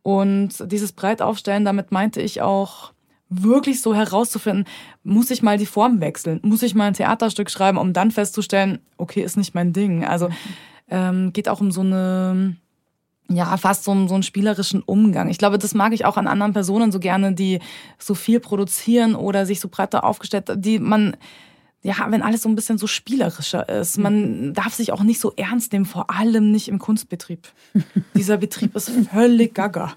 Und 0.02 0.50
dieses 0.72 0.92
Breitaufstellen, 0.92 1.64
damit 1.64 1.92
meinte 1.92 2.20
ich 2.20 2.42
auch, 2.42 2.92
wirklich 3.34 3.80
so 3.80 3.94
herauszufinden, 3.94 4.66
muss 5.02 5.30
ich 5.30 5.42
mal 5.42 5.58
die 5.58 5.66
Form 5.66 6.00
wechseln, 6.00 6.40
muss 6.42 6.62
ich 6.62 6.74
mal 6.74 6.86
ein 6.86 6.94
Theaterstück 6.94 7.50
schreiben, 7.50 7.78
um 7.78 7.92
dann 7.92 8.10
festzustellen, 8.10 8.80
okay, 8.98 9.22
ist 9.22 9.36
nicht 9.36 9.54
mein 9.54 9.72
Ding. 9.72 10.04
Also 10.04 10.28
ähm, 10.88 11.32
geht 11.32 11.48
auch 11.48 11.60
um 11.60 11.72
so 11.72 11.80
eine 11.80 12.56
ja, 13.28 13.56
fast 13.56 13.84
so, 13.84 14.06
so 14.08 14.14
einen 14.14 14.22
spielerischen 14.22 14.82
Umgang. 14.82 15.28
Ich 15.28 15.38
glaube, 15.38 15.58
das 15.58 15.74
mag 15.74 15.92
ich 15.92 16.04
auch 16.04 16.16
an 16.16 16.26
anderen 16.26 16.52
Personen 16.52 16.92
so 16.92 16.98
gerne, 16.98 17.32
die 17.32 17.60
so 17.98 18.14
viel 18.14 18.40
produzieren 18.40 19.14
oder 19.14 19.46
sich 19.46 19.60
so 19.60 19.68
breiter 19.68 20.04
aufgestellt, 20.04 20.52
die 20.56 20.78
man, 20.78 21.16
ja, 21.82 21.94
wenn 22.08 22.22
alles 22.22 22.42
so 22.42 22.48
ein 22.48 22.54
bisschen 22.54 22.78
so 22.78 22.86
spielerischer 22.86 23.68
ist. 23.68 23.98
Man 23.98 24.52
darf 24.54 24.74
sich 24.74 24.92
auch 24.92 25.02
nicht 25.02 25.20
so 25.20 25.32
ernst 25.36 25.72
nehmen, 25.72 25.86
vor 25.86 26.10
allem 26.10 26.50
nicht 26.50 26.68
im 26.68 26.78
Kunstbetrieb. 26.78 27.48
Dieser 28.14 28.36
Betrieb 28.36 28.74
ist 28.76 28.90
völlig 29.10 29.54
gaga. 29.54 29.94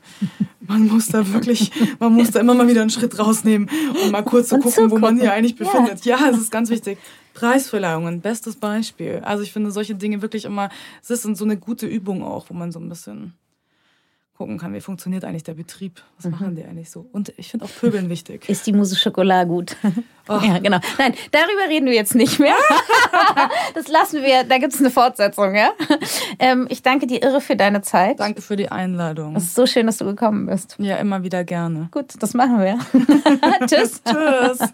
Man 0.62 0.88
muss 0.88 1.08
da 1.08 1.34
wirklich, 1.34 1.72
man 2.00 2.14
muss 2.14 2.32
da 2.32 2.40
immer 2.40 2.54
mal 2.54 2.68
wieder 2.68 2.82
einen 2.82 2.90
Schritt 2.90 3.20
rausnehmen 3.20 3.70
und 4.04 4.12
mal 4.12 4.24
kurz 4.24 4.50
so 4.50 4.60
gucken, 4.60 4.92
wo 4.92 4.98
man 4.98 5.20
hier 5.20 5.34
eigentlich 5.34 5.56
befindet. 5.56 6.06
Ja, 6.06 6.30
es 6.30 6.38
ist 6.38 6.52
ganz 6.52 6.70
wichtig. 6.70 6.98
Preisverleihungen, 7.36 8.22
bestes 8.22 8.56
Beispiel. 8.56 9.22
Also 9.24 9.44
ich 9.44 9.54
finde 9.54 9.70
solche 9.70 9.94
Dinge 9.94 10.22
wirklich 10.22 10.46
immer, 10.46 10.70
es 11.04 11.12
ist 11.12 11.24
so 11.24 11.46
eine 11.46 11.58
gute 11.58 11.86
Übung 11.86 12.24
auch, 12.24 12.50
wo 12.50 12.54
man 12.54 12.72
so 12.72 12.80
ein 12.80 12.90
bisschen 12.90 13.34
gucken 14.38 14.58
kann, 14.58 14.74
wie 14.74 14.82
funktioniert 14.82 15.24
eigentlich 15.24 15.44
der 15.44 15.54
Betrieb, 15.54 16.02
was 16.18 16.26
mhm. 16.26 16.32
machen 16.32 16.56
die 16.56 16.66
eigentlich 16.66 16.90
so. 16.90 17.08
Und 17.14 17.34
ich 17.38 17.52
finde 17.52 17.66
auch 17.66 17.70
Pöbeln 17.70 18.10
wichtig. 18.10 18.50
Ist 18.50 18.68
die 18.68 18.74
Mousse 18.74 18.96
Schokolade 18.96 19.48
gut? 19.48 19.76
Oh. 20.28 20.40
Ja, 20.42 20.58
genau. 20.58 20.80
Nein, 20.98 21.14
darüber 21.30 21.70
reden 21.70 21.86
wir 21.86 21.94
jetzt 21.94 22.16
nicht 22.16 22.40
mehr. 22.40 22.56
Das 23.76 23.88
lassen 23.88 24.24
wir, 24.24 24.44
da 24.44 24.58
gibt 24.58 24.74
es 24.74 24.80
eine 24.80 24.90
Fortsetzung, 24.90 25.54
ja? 25.54 25.70
Ähm, 26.40 26.66
ich 26.68 26.82
danke 26.82 27.06
dir 27.06 27.22
irre 27.22 27.42
für 27.42 27.56
deine 27.56 27.84
Zeit. 27.84 28.20
Danke 28.20 28.42
für 28.42 28.56
die 28.56 28.72
Einladung. 28.72 29.36
Es 29.36 29.44
ist 29.44 29.56
so 29.56 29.68
schön, 29.68 29.86
dass 29.86 29.98
du 29.98 30.06
gekommen 30.06 30.48
bist. 30.48 30.78
Ja, 30.80 30.96
immer 30.96 31.22
wieder 31.22 31.44
gerne. 31.44 31.90
Gut, 31.92 32.16
das 32.18 32.34
machen 32.34 32.58
wir. 32.58 32.80
Tschüss. 33.68 34.02
Tschüss. 34.04 34.74